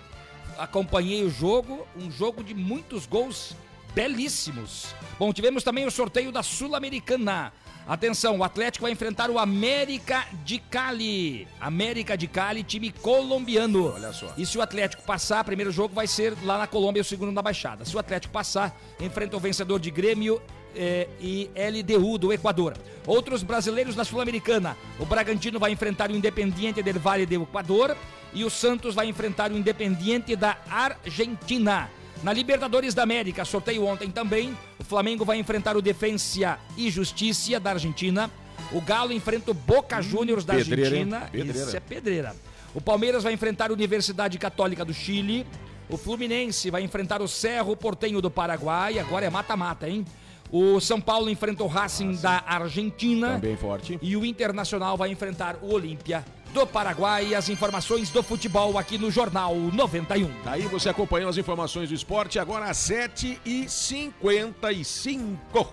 Acompanhei 0.58 1.24
o 1.24 1.30
jogo, 1.30 1.88
um 1.96 2.12
jogo 2.12 2.44
de 2.44 2.54
muitos 2.54 3.06
gols 3.06 3.56
belíssimos. 3.96 4.94
Bom, 5.18 5.34
tivemos 5.34 5.64
também 5.64 5.86
o 5.86 5.92
sorteio 5.92 6.32
da 6.32 6.44
Sul-Americana. 6.44 7.52
Atenção, 7.88 8.38
o 8.38 8.44
Atlético 8.44 8.84
vai 8.84 8.92
enfrentar 8.92 9.30
o 9.30 9.40
América 9.40 10.26
de 10.46 10.60
Cali. 10.60 11.48
América 11.60 12.16
de 12.16 12.28
Cali, 12.28 12.64
time 12.64 12.92
colombiano. 12.92 13.94
Olha 13.94 14.14
só. 14.14 14.32
E 14.38 14.46
se 14.46 14.58
o 14.58 14.62
Atlético 14.62 15.04
passar, 15.04 15.42
o 15.42 15.46
primeiro 15.46 15.72
jogo 15.72 15.94
vai 15.94 16.06
ser 16.06 16.38
lá 16.44 16.60
na 16.60 16.68
Colômbia 16.68 17.00
e 17.00 17.02
o 17.02 17.06
segundo 17.06 17.32
na 17.32 17.42
Baixada. 17.42 17.84
Se 17.84 17.96
o 17.96 18.00
Atlético 18.00 18.32
passar, 18.32 18.80
enfrenta 19.00 19.36
o 19.36 19.40
vencedor 19.40 19.80
de 19.80 19.90
Grêmio 19.90 20.42
eh, 20.76 21.08
e 21.20 21.50
LDU 21.56 22.18
do 22.18 22.34
Equador. 22.34 22.76
Outros 23.06 23.44
brasileiros 23.44 23.96
na 23.96 24.04
Sul-Americana. 24.04 24.78
O 25.00 25.06
Bragantino 25.06 25.60
vai 25.60 25.72
enfrentar 25.72 26.12
o 26.12 26.16
Independiente 26.16 26.84
del 26.84 27.00
Valle 27.00 27.26
do 27.26 27.44
Equador 27.44 27.96
e 28.34 28.44
o 28.44 28.50
Santos 28.50 28.96
vai 28.96 29.08
enfrentar 29.08 29.52
o 29.52 29.58
Independiente 29.58 30.36
da 30.36 30.58
Argentina. 30.70 31.90
Na 32.24 32.32
Libertadores 32.32 32.94
da 32.94 33.02
América, 33.02 33.44
sorteio 33.44 33.84
ontem 33.86 34.12
também, 34.12 34.56
o 34.80 34.84
Flamengo 34.84 35.26
vai 35.26 35.40
enfrentar 35.40 35.76
o 35.76 35.82
Defensa 35.82 36.60
e 36.78 36.90
Justiça 36.92 37.60
da 37.60 37.72
Argentina. 37.72 38.30
O 38.72 38.80
Galo 38.80 39.12
enfrenta 39.12 39.52
o 39.52 39.54
Boca 39.56 40.02
Juniors 40.02 40.46
da 40.46 40.54
pedreira? 40.54 40.88
Argentina. 40.88 41.20
Pedreira. 41.32 41.68
Isso 41.68 41.76
é 41.76 41.80
pedreira. 41.80 42.36
O 42.76 42.80
Palmeiras 42.80 43.24
vai 43.24 43.34
enfrentar 43.34 43.72
a 43.72 43.74
Universidade 43.74 44.38
Católica 44.38 44.86
do 44.86 44.94
Chile. 44.94 45.46
O 45.90 45.98
Fluminense 45.98 46.70
vai 46.70 46.84
enfrentar 46.84 47.22
o 47.22 47.28
Cerro 47.28 47.76
Portenho 47.76 48.22
do 48.22 48.32
Paraguai. 48.32 48.98
Agora 49.00 49.26
é 49.26 49.30
mata-mata, 49.30 49.90
hein? 49.90 50.06
O 50.52 50.82
São 50.82 51.00
Paulo 51.00 51.30
enfrenta 51.30 51.64
o 51.64 51.68
Racing 51.68 52.12
da 52.16 52.44
Argentina. 52.46 53.36
Também 53.36 53.56
forte. 53.56 53.98
E 54.02 54.18
o 54.18 54.26
Internacional 54.26 54.98
vai 54.98 55.10
enfrentar 55.10 55.56
o 55.62 55.74
Olímpia 55.74 56.26
do 56.54 56.68
Paraguai. 56.68 57.34
As 57.34 57.48
informações 57.48 58.10
do 58.10 58.22
futebol 58.22 58.78
aqui 58.78 58.98
no 58.98 59.10
Jornal 59.10 59.56
91. 59.56 60.30
Daí 60.44 60.64
você 60.64 60.90
acompanhou 60.90 61.30
as 61.30 61.38
informações 61.38 61.88
do 61.88 61.96
esporte 61.96 62.38
agora 62.38 62.66
às 62.66 62.76
7h55. 62.78 65.68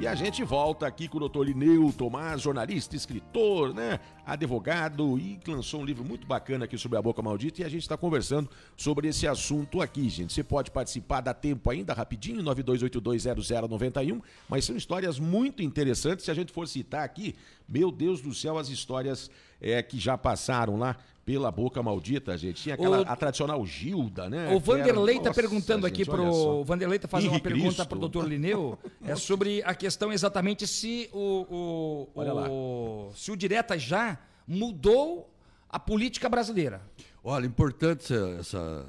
E 0.00 0.08
a 0.08 0.14
gente 0.14 0.42
volta 0.42 0.86
aqui 0.88 1.06
com 1.06 1.16
o 1.16 1.20
doutor 1.20 1.46
Lineu 1.46 1.94
Tomás, 1.96 2.42
jornalista, 2.42 2.96
escritor, 2.96 3.72
né? 3.72 4.00
Advogado 4.26 5.16
e 5.18 5.38
lançou 5.46 5.80
um 5.80 5.84
livro 5.84 6.04
muito 6.04 6.26
bacana 6.26 6.64
aqui 6.64 6.76
sobre 6.76 6.98
a 6.98 7.02
boca 7.02 7.22
maldita 7.22 7.62
e 7.62 7.64
a 7.64 7.68
gente 7.68 7.82
está 7.82 7.96
conversando 7.96 8.50
sobre 8.76 9.06
esse 9.08 9.26
assunto 9.26 9.80
aqui, 9.80 10.08
gente. 10.08 10.32
Você 10.32 10.42
pode 10.42 10.72
participar, 10.72 11.20
dá 11.20 11.32
tempo 11.32 11.70
ainda, 11.70 11.94
rapidinho, 11.94 12.42
92820091, 12.42 14.20
mas 14.48 14.64
são 14.64 14.76
histórias 14.76 15.18
muito 15.18 15.62
interessantes. 15.62 16.24
Se 16.24 16.30
a 16.30 16.34
gente 16.34 16.52
for 16.52 16.66
citar 16.66 17.04
aqui, 17.04 17.36
meu 17.68 17.92
Deus 17.92 18.20
do 18.20 18.34
céu, 18.34 18.58
as 18.58 18.68
histórias 18.68 19.30
é, 19.60 19.80
que 19.80 19.98
já 19.98 20.18
passaram 20.18 20.76
lá 20.76 20.96
pela 21.24 21.50
boca 21.50 21.82
maldita, 21.82 22.36
gente. 22.36 22.62
Tinha 22.62 22.74
aquela, 22.74 23.00
O- 23.00 23.04
a 23.08 23.16
tradicional 23.16 23.64
Gilda, 23.64 24.28
né? 24.28 24.52
O 24.54 24.60
Vanderlei 24.60 25.16
está 25.16 25.30
Nossa, 25.30 25.40
perguntando 25.40 25.86
aqui 25.86 25.98
gente, 26.04 26.10
pro. 26.10 26.24
O 26.24 26.64
Vanderlei 26.64 26.96
está 26.96 27.08
fazendo 27.08 27.30
uma 27.30 27.40
pergunta 27.40 27.64
Cristo. 27.68 27.86
para 27.88 27.96
o 27.96 28.00
doutor 28.00 28.28
Lineu. 28.28 28.78
é 29.02 29.16
sobre 29.16 29.62
a 29.64 29.74
questão 29.74 30.12
exatamente 30.12 30.66
se 30.66 31.08
o. 31.12 31.46
o, 31.50 32.08
Olha 32.14 32.32
lá. 32.32 32.48
o 32.50 33.10
se 33.14 33.30
o 33.30 33.36
Direta 33.36 33.78
já 33.78 34.18
mudou 34.46 35.30
a 35.68 35.78
política 35.78 36.28
brasileira. 36.28 36.82
Olha, 37.22 37.46
importante 37.46 38.12
essa, 38.12 38.36
essa, 38.38 38.86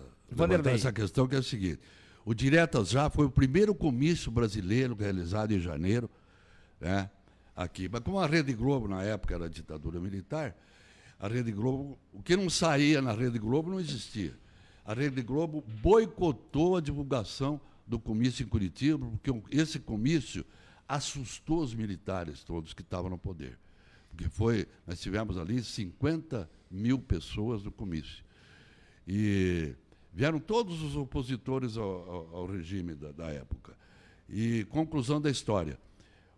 essa 0.74 0.92
questão, 0.92 1.28
que 1.28 1.36
é 1.36 1.40
o 1.40 1.44
seguinte. 1.44 1.80
O 2.26 2.34
Diretas 2.34 2.90
Já 2.90 3.10
foi 3.10 3.26
o 3.28 3.30
primeiro 3.30 3.74
comício 3.74 4.30
brasileiro 4.32 4.96
realizado 4.96 5.54
em 5.54 5.60
janeiro, 5.60 6.10
né, 6.82 7.10
aqui. 7.56 7.88
Mas 7.90 8.02
como 8.02 8.20
a 8.20 8.26
Rede 8.28 8.52
Globo, 8.54 8.88
na 8.88 9.04
época, 9.04 9.36
era 9.36 9.50
ditadura 9.50 10.00
militar, 10.00 10.56
a 11.20 11.28
Rede 11.28 11.52
Globo, 11.52 11.98
o 12.14 12.22
que 12.22 12.36
não 12.36 12.50
saía 12.50 13.02
na 13.02 13.12
Rede 13.14 13.40
Globo 13.40 13.70
não 13.72 13.80
existia. 13.80 14.38
A 14.84 14.94
Rede 14.94 15.22
Globo 15.22 15.64
boicotou 15.82 16.76
a 16.78 16.82
divulgação 16.82 17.60
do 17.88 18.00
comício 18.00 18.44
em 18.44 18.48
Curitiba, 18.48 19.06
porque 19.08 19.32
esse 19.56 19.80
comício 19.80 20.46
assustou 20.88 21.62
os 21.62 21.74
militares 21.74 22.44
todos 22.44 22.74
que 22.74 22.82
estavam 22.82 23.10
no 23.10 23.18
poder. 23.18 23.58
Porque 24.10 24.30
foi, 24.30 24.68
nós 24.86 25.00
tivemos 25.00 25.38
ali 25.38 25.62
50 25.64 26.50
mil 26.70 27.00
pessoas 27.00 27.64
no 27.64 27.72
comício. 27.72 28.24
E 29.08 29.76
vieram 30.14 30.40
todos 30.40 30.82
os 30.82 30.96
opositores 30.96 31.78
ao, 31.78 31.90
ao- 32.10 32.36
ao 32.38 32.46
regime 32.48 32.96
da, 32.96 33.12
da 33.12 33.28
época. 33.28 33.76
E 34.30 34.66
conclusão 34.66 35.20
da 35.22 35.30
história: 35.30 35.78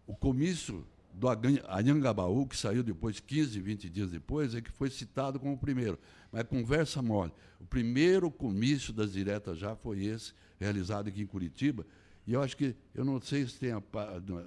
o 0.05 0.15
comício 0.15 0.85
do 1.17 1.27
Anhangabaú, 1.67 2.45
que 2.45 2.55
saiu 2.55 2.83
depois, 2.83 3.19
15, 3.19 3.59
20 3.59 3.89
dias 3.89 4.11
depois, 4.11 4.53
é 4.53 4.61
que 4.61 4.71
foi 4.71 4.89
citado 4.89 5.39
como 5.39 5.53
o 5.53 5.57
primeiro. 5.57 5.97
Mas 6.31 6.43
conversa 6.43 7.01
mole. 7.01 7.31
O 7.59 7.65
primeiro 7.65 8.29
comício 8.29 8.93
das 8.93 9.13
diretas 9.13 9.57
já 9.57 9.75
foi 9.75 10.05
esse, 10.05 10.33
realizado 10.59 11.07
aqui 11.07 11.21
em 11.21 11.25
Curitiba. 11.25 11.85
E 12.27 12.33
eu 12.33 12.41
acho 12.41 12.55
que, 12.55 12.75
eu 12.93 13.03
não 13.03 13.19
sei 13.19 13.47
se 13.47 13.57
tem 13.57 13.71
a 13.71 13.81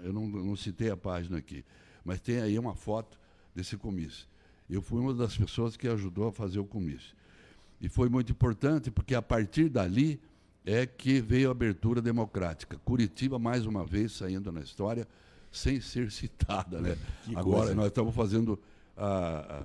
eu 0.05 0.13
não, 0.13 0.29
não 0.29 0.55
citei 0.55 0.91
a 0.91 0.97
página 0.97 1.39
aqui, 1.39 1.65
mas 2.05 2.21
tem 2.21 2.41
aí 2.41 2.57
uma 2.59 2.77
foto 2.77 3.19
desse 3.55 3.77
comício. 3.77 4.29
Eu 4.69 4.81
fui 4.81 5.01
uma 5.01 5.13
das 5.13 5.37
pessoas 5.37 5.77
que 5.77 5.89
ajudou 5.89 6.29
a 6.29 6.33
fazer 6.33 6.61
o 6.61 6.65
comício. 6.65 7.17
E 7.81 7.89
foi 7.89 8.09
muito 8.09 8.31
importante, 8.31 8.91
porque 8.91 9.15
a 9.15 9.23
partir 9.23 9.69
dali 9.69 10.21
é 10.65 10.87
que 10.87 11.21
veio 11.21 11.49
a 11.49 11.53
abertura 11.53 12.01
democrática. 12.01 12.79
Curitiba, 12.85 13.39
mais 13.39 13.67
uma 13.67 13.85
vez, 13.85 14.13
saindo 14.13 14.53
na 14.53 14.61
história, 14.61 15.09
sem 15.51 15.81
ser 15.81 16.11
citada. 16.11 16.81
Né? 16.81 16.97
Que 17.25 17.37
Agora, 17.37 17.59
coisa. 17.61 17.75
nós 17.75 17.87
estamos 17.87 18.15
fazendo 18.15 18.59
a- 18.97 19.65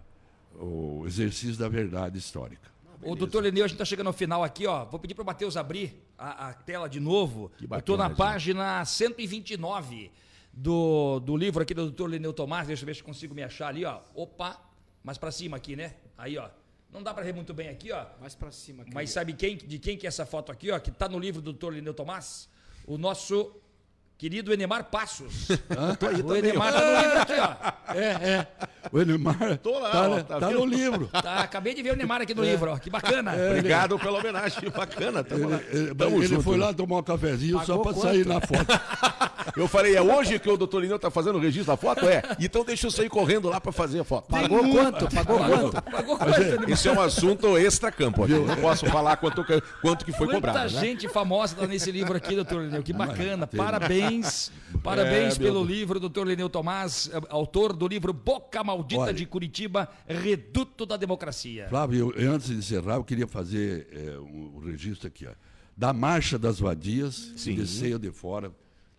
a- 0.55 0.61
o 0.63 1.03
exercício 1.05 1.57
da 1.57 1.67
verdade 1.67 2.17
histórica. 2.17 2.73
O 3.01 3.13
doutor 3.15 3.43
Lineu, 3.43 3.65
a 3.65 3.67
gente 3.67 3.75
está 3.75 3.86
chegando 3.86 4.07
ao 4.07 4.13
final 4.13 4.43
aqui, 4.43 4.65
ó. 4.65 4.86
Vou 4.86 4.99
pedir 4.99 5.13
para 5.13 5.21
o 5.21 5.25
Matheus 5.25 5.57
abrir 5.57 6.01
a, 6.17 6.47
a 6.49 6.53
tela 6.53 6.88
de 6.88 6.99
novo. 6.99 7.51
Eu 7.61 7.77
estou 7.77 7.97
na 7.97 8.09
bacana, 8.09 8.39
gente. 8.39 8.55
página 8.55 8.86
129 8.86 10.11
do, 10.53 11.19
do 11.19 11.36
livro 11.36 11.61
aqui 11.61 11.73
do 11.73 11.83
doutor 11.83 12.09
Lineu 12.09 12.33
Tomás. 12.33 12.67
Deixa 12.67 12.83
eu 12.83 12.88
ver 12.88 12.95
se 12.95 13.03
consigo 13.03 13.36
me 13.36 13.43
achar 13.43 13.67
ali, 13.67 13.83
ó. 13.86 13.99
Opa, 14.15 14.59
mais 15.03 15.17
para 15.17 15.29
cima 15.31 15.57
aqui, 15.57 15.75
né? 15.75 15.93
Aí, 16.17 16.38
ó. 16.38 16.49
Não 16.91 17.03
dá 17.03 17.13
para 17.13 17.23
ver 17.25 17.33
muito 17.33 17.53
bem 17.53 17.67
aqui, 17.67 17.91
ó. 17.91 18.05
Mais 18.21 18.33
pra 18.33 18.49
cima. 18.51 18.83
aqui. 18.83 18.93
Mas 18.93 19.09
sabe 19.11 19.33
quem, 19.33 19.57
de 19.57 19.77
quem 19.77 19.97
que 19.97 20.07
é 20.07 20.09
essa 20.09 20.25
foto 20.25 20.51
aqui, 20.51 20.71
ó? 20.71 20.79
Que 20.79 20.89
tá 20.89 21.09
no 21.09 21.19
livro 21.19 21.41
do 21.41 21.51
doutor 21.51 21.73
Lineu 21.73 21.93
Tomás? 21.93 22.47
O 22.88 22.97
nosso 22.97 23.51
querido 24.18 24.53
Enemar 24.53 24.86
Passos. 24.86 25.47
Tô 25.99 26.07
aí 26.07 26.16
o 26.22 26.24
também, 26.24 26.39
Enemar 26.39 26.74
ó. 26.74 26.80
tá 26.80 26.86
no 26.86 27.01
livro 27.01 27.20
aqui, 27.22 27.34
ó. 27.39 27.93
É, 27.93 28.05
é. 28.30 28.47
O 28.91 29.01
Enemar 29.01 29.57
Tô 29.57 29.80
lá, 29.80 29.91
tá, 29.91 30.09
ó, 30.09 30.24
tá 30.24 30.39
tá 30.39 30.49
no 30.51 30.66
livro. 30.66 31.07
Tá, 31.07 31.39
acabei 31.39 31.74
de 31.74 31.82
ver 31.82 31.93
o 31.93 31.95
Neymar 31.95 32.22
aqui 32.22 32.34
no 32.34 32.43
livro, 32.43 32.72
ó. 32.72 32.78
Que 32.78 32.89
bacana. 32.89 33.36
É, 33.36 33.49
Obrigado 33.49 33.99
pela 33.99 34.20
homenagem, 34.20 34.70
bacana. 34.70 35.24
Tamo 35.24 35.49
lá. 35.49 35.59
Ele, 35.70 35.95
Tamo 35.95 36.18
ele 36.18 36.28
junto, 36.28 36.43
foi 36.43 36.57
né? 36.57 36.66
lá 36.66 36.74
tomar 36.74 36.97
um 36.97 37.03
cafezinho 37.03 37.59
só 37.66 37.78
Pagou 37.78 37.93
pra 37.93 38.01
sair 38.01 38.26
quanto? 38.26 38.34
na 38.34 38.41
foto. 38.41 39.26
Eu 39.55 39.67
falei, 39.67 39.95
é 39.95 40.01
hoje 40.01 40.39
que 40.39 40.49
o 40.49 40.57
doutor 40.57 40.81
Lineu 40.81 40.97
tá 40.99 41.09
fazendo 41.11 41.35
o 41.37 41.39
registro 41.41 41.73
da 41.73 41.77
foto? 41.77 42.07
É. 42.07 42.21
Então 42.39 42.63
deixa 42.63 42.87
eu 42.87 42.91
sair 42.91 43.09
correndo 43.09 43.49
lá 43.49 43.59
pra 43.61 43.71
fazer 43.71 43.99
a 43.99 44.03
foto. 44.03 44.27
Pagou 44.29 44.59
quanto? 44.71 45.07
Pagou 45.13 45.37
quanto? 45.39 45.81
Pagou 45.81 46.17
quanto, 46.17 46.41
é? 46.69 46.71
Isso 46.71 46.87
é 46.87 46.91
um 46.91 47.01
assunto 47.01 47.57
extra-campo. 47.57 48.25
Eu 48.27 48.45
não 48.45 48.55
posso 48.57 48.85
falar 48.87 49.17
quanto, 49.17 49.43
quanto 49.81 50.05
que 50.05 50.11
foi 50.11 50.27
Quanta 50.27 50.35
cobrado. 50.35 50.73
né? 50.73 50.79
gente 50.79 51.07
famosa 51.07 51.55
tá 51.55 51.67
nesse 51.67 51.91
livro 51.91 52.15
aqui, 52.15 52.35
doutor 52.35 52.63
Lineu. 52.63 52.81
Que 52.83 52.93
bacana. 52.93 53.45
tem- 53.47 53.57
Parabéns. 53.59 54.51
Parabéns 54.83 55.35
É, 55.35 55.39
meu 55.39 55.47
pelo 55.53 55.65
Deus. 55.65 55.67
livro, 55.77 55.99
doutor 55.99 56.27
Lineu 56.27 56.49
Tomás, 56.49 57.09
eh, 57.11 57.19
autor 57.29 57.73
do 57.73 57.87
livro 57.87 58.13
Boca 58.13 58.63
Maldita 58.63 59.01
Olha. 59.01 59.13
de 59.13 59.25
Curitiba, 59.25 59.89
Reduto 60.07 60.85
da 60.85 60.97
Democracia. 60.97 61.67
Flávio, 61.69 62.13
eu, 62.15 62.31
antes 62.33 62.47
de 62.49 62.55
encerrar, 62.55 62.95
eu 62.95 63.03
queria 63.03 63.27
fazer 63.27 63.87
é, 63.91 64.17
um, 64.19 64.53
um 64.57 64.59
registro 64.59 65.07
aqui, 65.07 65.25
ó. 65.25 65.31
Da 65.77 65.91
Marcha 65.91 66.37
das 66.37 66.59
Vadias, 66.59 67.33
Sim. 67.35 67.55
de 67.55 67.67
ceia 67.67 67.97
de 67.99 68.11
fora. 68.11 68.51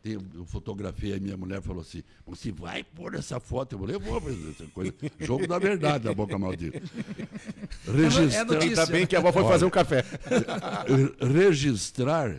Tem, 0.06 0.18
eu 0.36 0.44
fotografei, 0.44 1.14
a 1.14 1.18
minha 1.18 1.36
mulher 1.36 1.60
falou 1.60 1.82
assim: 1.82 2.00
você 2.24 2.52
vai 2.52 2.84
pôr 2.84 3.14
essa 3.14 3.40
foto? 3.40 3.72
Eu 3.74 3.78
falei, 3.80 3.96
eu 3.96 4.00
vou, 4.00 4.20
mas 4.20 4.48
essa 4.50 4.64
coisa. 4.66 4.94
Jogo 5.18 5.48
da 5.48 5.58
verdade 5.58 6.04
da 6.04 6.14
boca 6.14 6.38
maldita. 6.38 6.80
Registra- 7.92 8.40
É 8.40 8.44
notícia. 8.44 8.68
Ainda 8.82 8.86
bem 8.86 9.04
que 9.04 9.16
a 9.16 9.18
avó 9.18 9.32
foi 9.32 9.42
Olha. 9.42 9.50
fazer 9.52 9.64
um 9.64 9.70
café. 9.70 10.04
registrar 11.20 12.36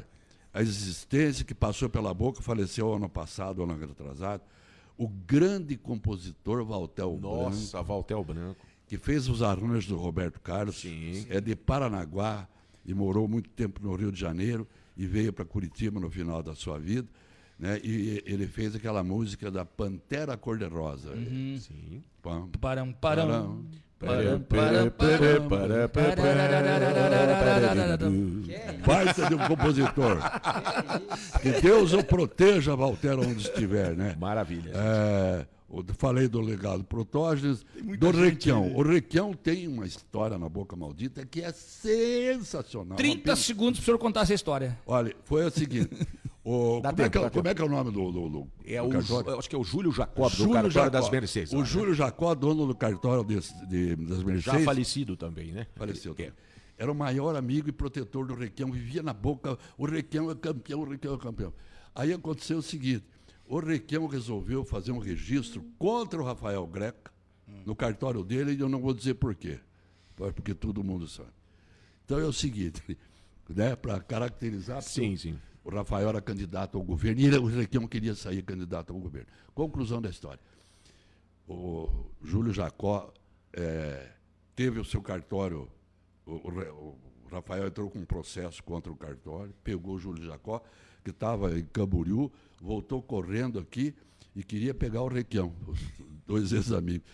a 0.53 0.61
existência 0.61 1.43
que 1.45 1.53
passou 1.53 1.89
pela 1.89 2.13
boca, 2.13 2.41
faleceu 2.41 2.93
ano 2.93 3.09
passado, 3.09 3.61
ano 3.63 3.73
atrasado, 3.83 4.41
o 4.97 5.07
grande 5.07 5.75
compositor 5.77 6.63
Valtel 6.65 7.15
Branco, 7.17 7.35
Nossa, 7.35 7.81
Valtel 7.83 8.23
Branco. 8.23 8.65
que 8.87 8.97
fez 8.97 9.27
os 9.27 9.41
arranjos 9.43 9.87
do 9.87 9.97
Roberto 9.97 10.39
Carlos, 10.39 10.77
Sim. 10.79 11.25
é 11.29 11.39
de 11.41 11.55
Paranaguá 11.55 12.47
e 12.85 12.93
morou 12.93 13.27
muito 13.27 13.49
tempo 13.49 13.81
no 13.83 13.93
Rio 13.93 14.11
de 14.11 14.19
Janeiro 14.19 14.65
e 14.95 15.05
veio 15.05 15.31
para 15.31 15.45
Curitiba 15.45 15.99
no 15.99 16.09
final 16.09 16.41
da 16.41 16.55
sua 16.55 16.79
vida. 16.79 17.07
Né? 17.59 17.79
E 17.83 18.23
ele 18.25 18.47
fez 18.47 18.75
aquela 18.75 19.03
música 19.03 19.49
da 19.49 19.65
Pantera 19.65 20.37
Cor-de-Rosa. 20.37 21.15
Sim. 21.15 22.03
Pam, 22.21 22.49
Param, 22.59 22.93
param. 22.93 23.65
param, 23.99 24.45
Baita 28.85 29.25
de 29.27 29.33
um 29.33 29.39
compositor. 29.39 30.19
Que 31.41 31.59
Deus 31.61 31.93
o 31.93 32.03
proteja, 32.03 32.75
Valtero, 32.75 33.21
onde 33.21 33.41
estiver, 33.41 33.95
né? 33.95 34.15
Maravilha. 34.19 34.71
É, 34.75 35.47
eu 35.69 35.83
falei 35.97 36.27
do 36.27 36.39
legado 36.39 36.83
Protógenes, 36.83 37.65
do 37.97 38.11
Requião. 38.11 38.71
O 38.75 38.83
Requião 38.83 39.33
tem 39.33 39.67
uma 39.67 39.85
história 39.85 40.37
na 40.37 40.47
Boca 40.47 40.75
Maldita 40.75 41.25
que 41.25 41.41
é 41.41 41.51
sensacional. 41.51 42.97
30 42.97 43.31
Uma 43.31 43.35
segundos 43.35 43.79
pro 43.79 43.85
senhor 43.85 43.97
contar 43.97 44.21
essa 44.21 44.33
história. 44.35 44.77
Olha, 44.85 45.15
foi 45.23 45.43
o 45.43 45.49
seguinte. 45.49 45.89
o- 46.49 46.81
como, 46.81 46.87
é 46.87 46.93
tempo, 46.93 47.09
que, 47.11 47.17
é- 47.17 47.21
dá 47.21 47.29
como 47.29 47.47
é 47.47 47.53
que 47.55 47.61
é 47.61 47.65
o 47.65 47.69
nome 47.69 47.91
do, 47.91 48.11
do, 48.11 48.29
do- 48.29 48.47
É 48.65 48.79
do 48.81 48.87
o, 48.87 48.89
cartório? 48.89 49.37
acho 49.39 49.49
que 49.49 49.55
é 49.55 49.59
o 49.59 49.63
Júlio 49.63 49.91
Jacob, 49.91 50.29
do 50.29 50.35
Júlio 50.35 50.53
cartório 50.53 50.71
Jacó. 50.71 50.89
das 50.89 51.09
Mercedes. 51.09 51.53
O 51.53 51.59
né? 51.59 51.65
Júlio 51.65 51.93
Jacó, 51.93 52.33
dono 52.35 52.65
do 52.67 52.75
cartório 52.75 53.23
de, 53.23 53.39
de- 53.67 53.95
das 53.95 54.23
Mercedes. 54.23 54.43
Já 54.43 54.59
falecido 54.65 55.17
também, 55.17 55.51
né? 55.51 55.67
Faleceu. 55.75 56.15
É. 56.19 56.31
Era 56.77 56.91
o 56.91 56.95
maior 56.95 57.35
amigo 57.35 57.67
e 57.69 57.71
protetor 57.71 58.25
do 58.27 58.35
Requião, 58.35 58.71
vivia 58.71 59.01
na 59.03 59.11
boca, 59.13 59.57
o 59.77 59.85
Requião 59.85 60.29
é 60.29 60.35
campeão, 60.35 60.81
o 60.81 60.89
Requião 60.89 61.15
é 61.15 61.17
campeão. 61.17 61.51
Aí 61.95 62.13
aconteceu 62.13 62.59
o 62.59 62.61
seguinte, 62.61 63.03
o 63.47 63.59
Requião 63.59 64.05
resolveu 64.05 64.63
fazer 64.63 64.91
um 64.91 64.99
registro 64.99 65.63
contra 65.79 66.21
o 66.21 66.23
Rafael 66.23 66.65
Greca, 66.67 67.11
no 67.65 67.75
cartório 67.75 68.23
dele, 68.23 68.53
e 68.53 68.59
eu 68.59 68.69
não 68.69 68.79
vou 68.79 68.93
dizer 68.93 69.15
por 69.15 69.33
quê, 69.33 69.59
porque 70.15 70.53
todo 70.53 70.83
mundo 70.83 71.07
sabe. 71.07 71.29
Então 72.05 72.19
é 72.19 72.25
o 72.25 72.31
seguinte, 72.33 72.81
né, 73.49 73.75
para 73.75 73.99
caracterizar, 73.99 74.81
Sim, 74.81 75.17
sim. 75.17 75.37
O 75.67 75.69
Rafael 75.69 76.07
era 76.07 76.21
candidato 76.21 76.77
ao 76.77 76.83
governo, 76.83 77.19
e 77.19 77.29
o 77.37 77.45
Requião 77.45 77.85
queria 77.85 78.15
sair 78.15 78.41
candidato 78.41 78.93
ao 78.93 78.99
governo. 78.99 79.27
Conclusão 79.53 80.01
da 80.01 80.09
história. 80.09 80.39
O 81.45 81.89
Júlio 82.23 82.53
Jacó 82.53 83.13
eh, 83.51 84.13
teve 84.55 84.79
o 84.79 84.85
seu 84.85 85.01
cartório, 85.01 85.67
o, 86.25 86.31
o 86.31 86.97
Rafael 87.29 87.67
entrou 87.67 87.89
com 87.89 87.99
um 87.99 88.05
processo 88.05 88.63
contra 88.63 88.89
o 88.89 88.95
cartório, 88.95 89.53
pegou 89.61 89.95
o 89.95 89.99
Júlio 89.99 90.25
Jacó, 90.25 90.63
que 91.03 91.09
estava 91.09 91.59
em 91.59 91.65
Camboriú, 91.65 92.31
voltou 92.61 93.01
correndo 93.01 93.59
aqui 93.59 93.93
e 94.33 94.45
queria 94.45 94.73
pegar 94.73 95.01
o 95.01 95.09
Requião, 95.09 95.53
dois 96.25 96.53
ex-amigos. 96.53 97.05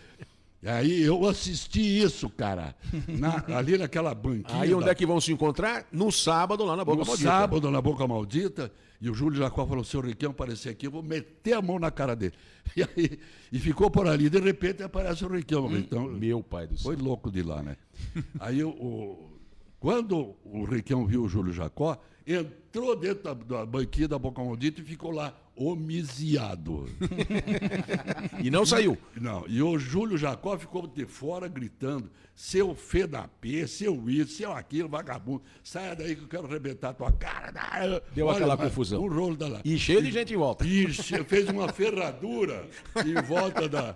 E 0.64 0.68
aí 0.68 1.02
eu 1.02 1.28
assisti 1.28 1.80
isso, 2.02 2.30
cara, 2.30 2.74
na- 3.06 3.44
ali 3.54 3.76
naquela 3.76 4.14
banquinha. 4.14 4.62
Aí 4.62 4.72
onde 4.72 4.88
é 4.88 4.94
que 4.94 5.04
vão 5.04 5.20
se 5.20 5.30
encontrar? 5.30 5.86
No 5.92 6.10
sábado, 6.10 6.64
lá 6.64 6.74
na 6.74 6.82
Boca 6.86 7.00
no 7.00 7.06
Maldita. 7.06 7.28
sábado, 7.28 7.70
na 7.70 7.82
Boca 7.82 8.06
Maldita, 8.08 8.72
e 8.98 9.10
o 9.10 9.14
Júlio 9.14 9.36
Jacó 9.38 9.66
falou, 9.66 9.84
seu 9.84 10.00
Riquelme 10.00 10.32
aparecer 10.34 10.70
aqui, 10.70 10.86
eu 10.86 10.90
vou 10.90 11.02
meter 11.02 11.52
a 11.52 11.60
mão 11.60 11.78
na 11.78 11.90
cara 11.90 12.16
dele. 12.16 12.32
E, 12.74 12.82
aí, 12.82 13.18
e 13.52 13.58
ficou 13.58 13.90
por 13.90 14.08
ali, 14.08 14.30
de 14.30 14.40
repente 14.40 14.82
aparece 14.82 15.22
o 15.22 15.28
Riquelme. 15.28 15.78
Então, 15.80 16.08
Meu 16.08 16.42
pai 16.42 16.66
do 16.66 16.78
céu. 16.78 16.84
foi 16.92 16.96
louco 16.96 17.30
de 17.30 17.42
lá, 17.42 17.62
né? 17.62 17.76
Aí, 18.40 18.64
o- 18.64 19.30
quando 19.78 20.34
o 20.46 20.64
Riquelme 20.64 21.06
viu 21.06 21.24
o 21.24 21.28
Júlio 21.28 21.52
Jacó, 21.52 22.00
entrou 22.26 22.96
dentro 22.96 23.22
da, 23.22 23.34
da 23.34 23.66
banquinha 23.66 24.08
da 24.08 24.18
Boca 24.18 24.42
Maldita 24.42 24.80
e 24.80 24.84
ficou 24.84 25.10
lá, 25.10 25.36
homiciado. 25.56 26.88
E 28.42 28.50
não 28.50 28.66
saiu. 28.66 28.98
Não, 29.20 29.44
e 29.48 29.62
o 29.62 29.78
Júlio 29.78 30.16
Jacó 30.18 30.58
ficou 30.58 30.86
de 30.86 31.06
fora 31.06 31.48
gritando: 31.48 32.10
seu 32.34 32.74
fê 32.74 33.06
da 33.06 33.28
P, 33.28 33.66
seu 33.66 34.08
isso, 34.10 34.34
seu 34.34 34.52
aquilo, 34.52 34.88
vagabundo, 34.88 35.42
saia 35.62 35.94
daí 35.94 36.16
que 36.16 36.22
eu 36.22 36.28
quero 36.28 36.46
arrebentar 36.46 36.92
tua 36.92 37.12
cara. 37.12 38.02
Deu 38.14 38.28
aquela 38.28 38.56
confusão. 38.56 39.04
Um 39.04 39.08
rolo 39.08 39.36
da 39.36 39.46
lá. 39.48 39.60
E 39.64 39.78
cheio 39.78 40.02
de 40.02 40.10
gente 40.10 40.34
em 40.34 40.36
volta. 40.36 40.66
E 40.66 40.92
fez 40.92 41.48
uma 41.48 41.68
ferradura 41.68 42.68
em 43.06 43.22
volta 43.22 43.68
da, 43.68 43.94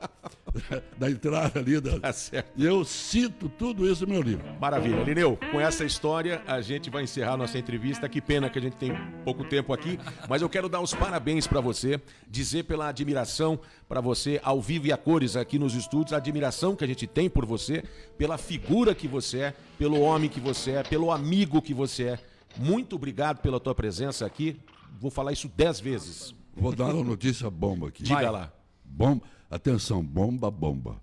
da 0.97 1.11
entrada 1.11 1.59
ali. 1.59 1.81
Da, 1.81 1.99
Tá 1.99 2.13
certo. 2.13 2.53
Eu 2.57 2.85
cito 2.85 3.49
tudo 3.49 3.91
isso 3.91 4.07
no 4.07 4.13
meu 4.13 4.23
livro. 4.23 4.45
Maravilha. 4.61 5.03
Lineu, 5.03 5.37
com 5.51 5.61
essa 5.61 5.85
história 5.85 6.43
a 6.47 6.61
gente 6.61 6.91
vai 6.91 7.03
encerrar 7.03 7.37
nossa 7.37 7.59
entrevista. 7.59 8.09
Que 8.09 8.21
pena 8.21 8.49
que 8.49 8.59
a 8.59 8.63
gente 8.63 8.77
tem 8.77 8.93
pouco 9.25 9.45
tempo 9.45 9.73
aqui, 9.73 9.99
mas 10.29 10.43
eu 10.43 10.49
quero 10.49 10.69
dar 10.69 10.81
os 10.81 10.95
parabéns 10.95 11.48
para 11.49 11.61
você, 11.61 12.01
dizer 12.29 12.65
pela 12.65 12.89
admiração 12.89 13.59
para 13.89 14.01
você 14.01 14.41
ao 14.45 14.61
vivo 14.61 14.87
e 14.87 14.93
a 14.93 14.97
cores 14.97 15.35
aqui 15.35 15.59
nos 15.59 15.75
estúdios, 15.75 16.13
a 16.13 16.19
admiração 16.19 16.77
que 16.77 16.85
a 16.85 16.87
gente 16.87 17.07
tem 17.07 17.29
por 17.29 17.47
você, 17.47 17.83
pela 18.17 18.37
figura 18.37 18.95
que 18.95 19.09
você 19.09 19.39
é, 19.39 19.55
pelo 19.79 20.01
homem 20.01 20.29
que 20.29 20.41
você 20.41 20.73
é, 20.73 20.83
pelo 20.83 21.11
amigo 21.11 21.63
que 21.63 21.75
você 21.75 22.05
é. 22.05 22.19
Muito 22.57 22.97
obrigado 22.97 23.41
pela 23.41 23.59
tua 23.59 23.75
presença 23.75 24.27
aqui. 24.27 24.61
Vou 25.01 25.11
falar 25.11 25.33
isso 25.33 25.51
dez 25.57 25.81
vezes. 25.81 26.35
Vou 26.57 26.75
dar 26.75 26.95
uma 26.95 27.05
notícia 27.05 27.49
bomba 27.51 27.89
aqui. 27.89 28.03
Diga 28.03 28.31
lá. 28.31 28.53
Bomba, 28.85 29.23
atenção, 29.51 30.03
bomba, 30.05 30.51
bomba. 30.51 31.01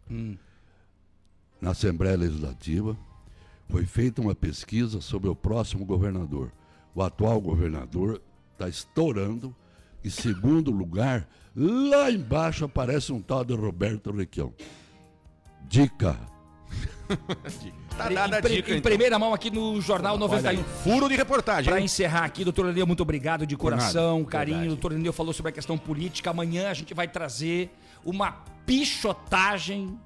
Na 1.61 1.71
Assembleia 1.71 2.17
Legislativa 2.17 2.97
foi 3.69 3.85
feita 3.85 4.21
uma 4.21 4.35
pesquisa 4.35 5.01
sobre 5.01 5.29
o 5.29 5.35
próximo 5.35 5.85
governador. 5.85 6.51
O 6.93 7.01
atual 7.01 7.41
governador 7.41 8.21
está 8.53 8.67
estourando. 8.69 9.55
Em 10.05 10.09
segundo 10.09 10.69
lugar, 10.69 11.27
lá 11.55 12.11
embaixo 12.11 12.63
aparece 12.63 13.11
um 13.11 13.19
tal 13.19 13.43
de 13.43 13.55
Roberto 13.55 14.11
Requião. 14.11 14.53
Dica. 15.67 16.15
Tá 17.97 18.09
dada 18.09 18.37
a 18.37 18.41
dica, 18.41 18.69
em 18.71 18.77
então. 18.77 18.81
primeira 18.81 19.17
mão 19.17 19.33
aqui 19.33 19.49
no 19.49 19.81
Jornal 19.81 20.15
91. 20.17 20.63
Furo 20.63 21.09
de 21.09 21.15
reportagem. 21.15 21.71
Para 21.71 21.79
hein? 21.79 21.85
encerrar 21.85 22.25
aqui, 22.25 22.43
doutor 22.43 22.67
Leneu, 22.67 22.85
muito 22.85 23.01
obrigado 23.01 23.47
de 23.47 23.57
coração, 23.57 24.19
nada. 24.19 24.29
carinho. 24.29 24.57
Verdade. 24.57 24.73
O 24.73 24.75
doutor 24.75 24.91
Leneu 24.91 25.13
falou 25.13 25.33
sobre 25.33 25.49
a 25.49 25.53
questão 25.53 25.75
política. 25.75 26.29
Amanhã 26.29 26.69
a 26.69 26.73
gente 26.75 26.93
vai 26.93 27.07
trazer 27.07 27.71
uma 28.03 28.31
pichotagem 28.65 29.97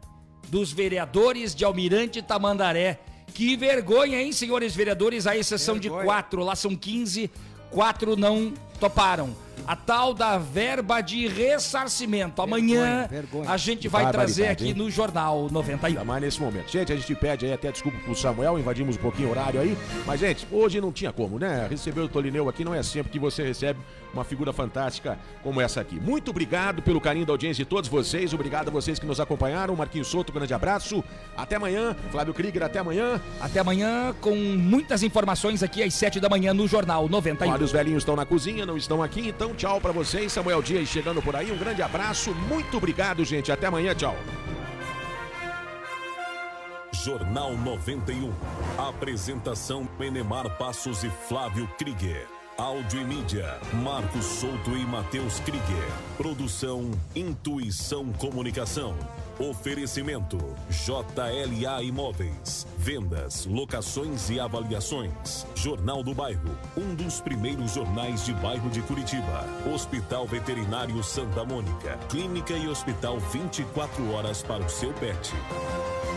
dos 0.47 0.71
vereadores 0.71 1.53
de 1.53 1.65
Almirante 1.65 2.21
Tamandaré. 2.21 3.01
Que 3.33 3.57
vergonha, 3.57 4.21
hein, 4.21 4.31
senhores 4.31 4.73
vereadores? 4.73 5.27
A 5.27 5.35
exceção 5.35 5.77
de 5.77 5.89
quatro, 5.89 6.41
lá 6.41 6.55
são 6.55 6.73
15, 6.73 7.29
quatro 7.69 8.15
não 8.15 8.53
toparam. 8.79 9.35
A 9.68 9.76
tal 9.76 10.14
da 10.14 10.38
verba 10.38 11.01
de 11.01 11.28
ressarcimento. 11.28 12.41
Amanhã 12.41 13.07
vergonha. 13.07 13.49
a 13.49 13.57
gente 13.57 13.88
vai 13.88 14.12
trazer 14.12 14.47
aqui 14.47 14.70
hein? 14.70 14.74
no 14.74 14.89
Jornal 14.89 15.47
91. 15.51 15.88
Ainda 15.88 16.03
mais 16.03 16.22
nesse 16.22 16.41
momento. 16.41 16.72
Gente, 16.72 16.91
a 16.91 16.95
gente 16.95 17.14
pede 17.16 17.45
aí 17.45 17.53
até 17.53 17.72
desculpa 17.72 17.97
pro 17.99 18.16
Samuel, 18.16 18.57
invadimos 18.57 18.95
um 18.97 18.99
pouquinho 18.99 19.30
o 19.30 19.32
horário 19.32 19.60
aí. 19.60 19.78
Mas, 20.05 20.20
gente, 20.20 20.47
hoje 20.51 20.82
não 20.82 20.91
tinha 20.91 21.12
como, 21.12 21.38
né? 21.38 21.68
Receber 21.70 22.01
o 22.01 22.07
Tolineu 22.10 22.49
aqui 22.49 22.64
não 22.64 22.74
é 22.74 22.82
sempre 22.84 23.12
que 23.12 23.20
você 23.20 23.43
recebe 23.43 23.80
uma 24.14 24.24
figura 24.24 24.51
fantástica 24.51 25.18
como 25.43 25.62
essa 25.62 25.82
aqui. 25.82 25.99
Muito 25.99 26.32
obrigado 26.32 26.82
pelo 26.82 26.99
carinho 26.99 27.26
da 27.26 27.34
audiência 27.34 27.64
de 27.64 27.70
todos 27.70 27.89
vocês. 27.89 28.34
Obrigado 28.34 28.70
a 28.70 28.72
vocês 28.72 28.99
que 28.99 29.05
nos 29.05 29.20
acompanharam. 29.20 29.76
Marquinhos 29.76 30.07
Souto, 30.07 30.32
grande 30.32 30.53
abraço. 30.53 31.03
Até 31.38 31.55
amanhã. 31.55 31.95
Flávio 32.12 32.34
Krieger, 32.34 32.64
até 32.64 32.80
amanhã. 32.80 33.22
Até 33.39 33.60
amanhã 33.60 34.16
com 34.20 34.36
muitas 34.36 35.03
informações 35.03 35.62
aqui 35.64 35.84
às 35.84 35.93
7 35.93 36.20
da 36.20 36.30
manhã 36.30 36.53
no 36.53 36.68
Jornal 36.68 37.07
91. 37.07 37.51
Olha, 37.51 37.64
os 37.64 37.72
velhinhos 37.72 38.01
estão 38.01 38.16
na 38.16 38.26
cozinha, 38.26 38.66
não 38.66 38.78
estão 38.78 39.03
aqui, 39.03 39.30
então 39.30 39.48
então, 39.49 39.55
tchau 39.55 39.81
para 39.81 39.91
vocês. 39.91 40.31
Samuel 40.31 40.61
Dias 40.61 40.87
chegando 40.87 41.21
por 41.21 41.35
aí. 41.35 41.51
Um 41.51 41.57
grande 41.57 41.81
abraço. 41.81 42.33
Muito 42.33 42.77
obrigado, 42.77 43.23
gente. 43.25 43.51
Até 43.51 43.67
amanhã. 43.67 43.95
Tchau. 43.95 44.15
Jornal 46.91 47.55
91. 47.57 48.31
Apresentação 48.77 49.85
Penemar 49.85 50.57
Passos 50.57 51.03
e 51.03 51.09
Flávio 51.27 51.67
Krieger. 51.77 52.38
Áudio 52.60 52.99
e 52.99 53.05
mídia, 53.05 53.57
Marcos 53.82 54.26
Souto 54.26 54.72
e 54.76 54.86
Matheus 54.86 55.39
Krieger. 55.39 55.89
Produção 56.18 56.91
Intuição 57.16 58.12
Comunicação. 58.12 58.97
Oferecimento 59.39 60.38
JLA 60.70 61.82
Imóveis. 61.84 62.68
Vendas, 62.78 63.45
locações 63.45 64.30
e 64.30 64.41
avaliações. 64.41 65.47
Jornal 65.55 66.03
do 66.03 66.14
Bairro, 66.14 66.51
um 66.76 66.93
dos 66.95 67.22
primeiros 67.22 67.76
jornais 67.76 68.26
de 68.26 68.34
bairro 68.34 68.70
de 68.70 68.82
Curitiba. 68.82 69.45
Hospital 69.74 70.28
Veterinário 70.28 71.01
Santa 71.01 71.45
Mônica. 71.45 71.97
Clínica 72.10 72.51
e 72.51 72.68
hospital 72.68 73.20
24 73.20 74.12
horas 74.12 74.43
para 74.43 74.66
o 74.66 74.70
seu 74.70 74.91
pet. 74.95 75.32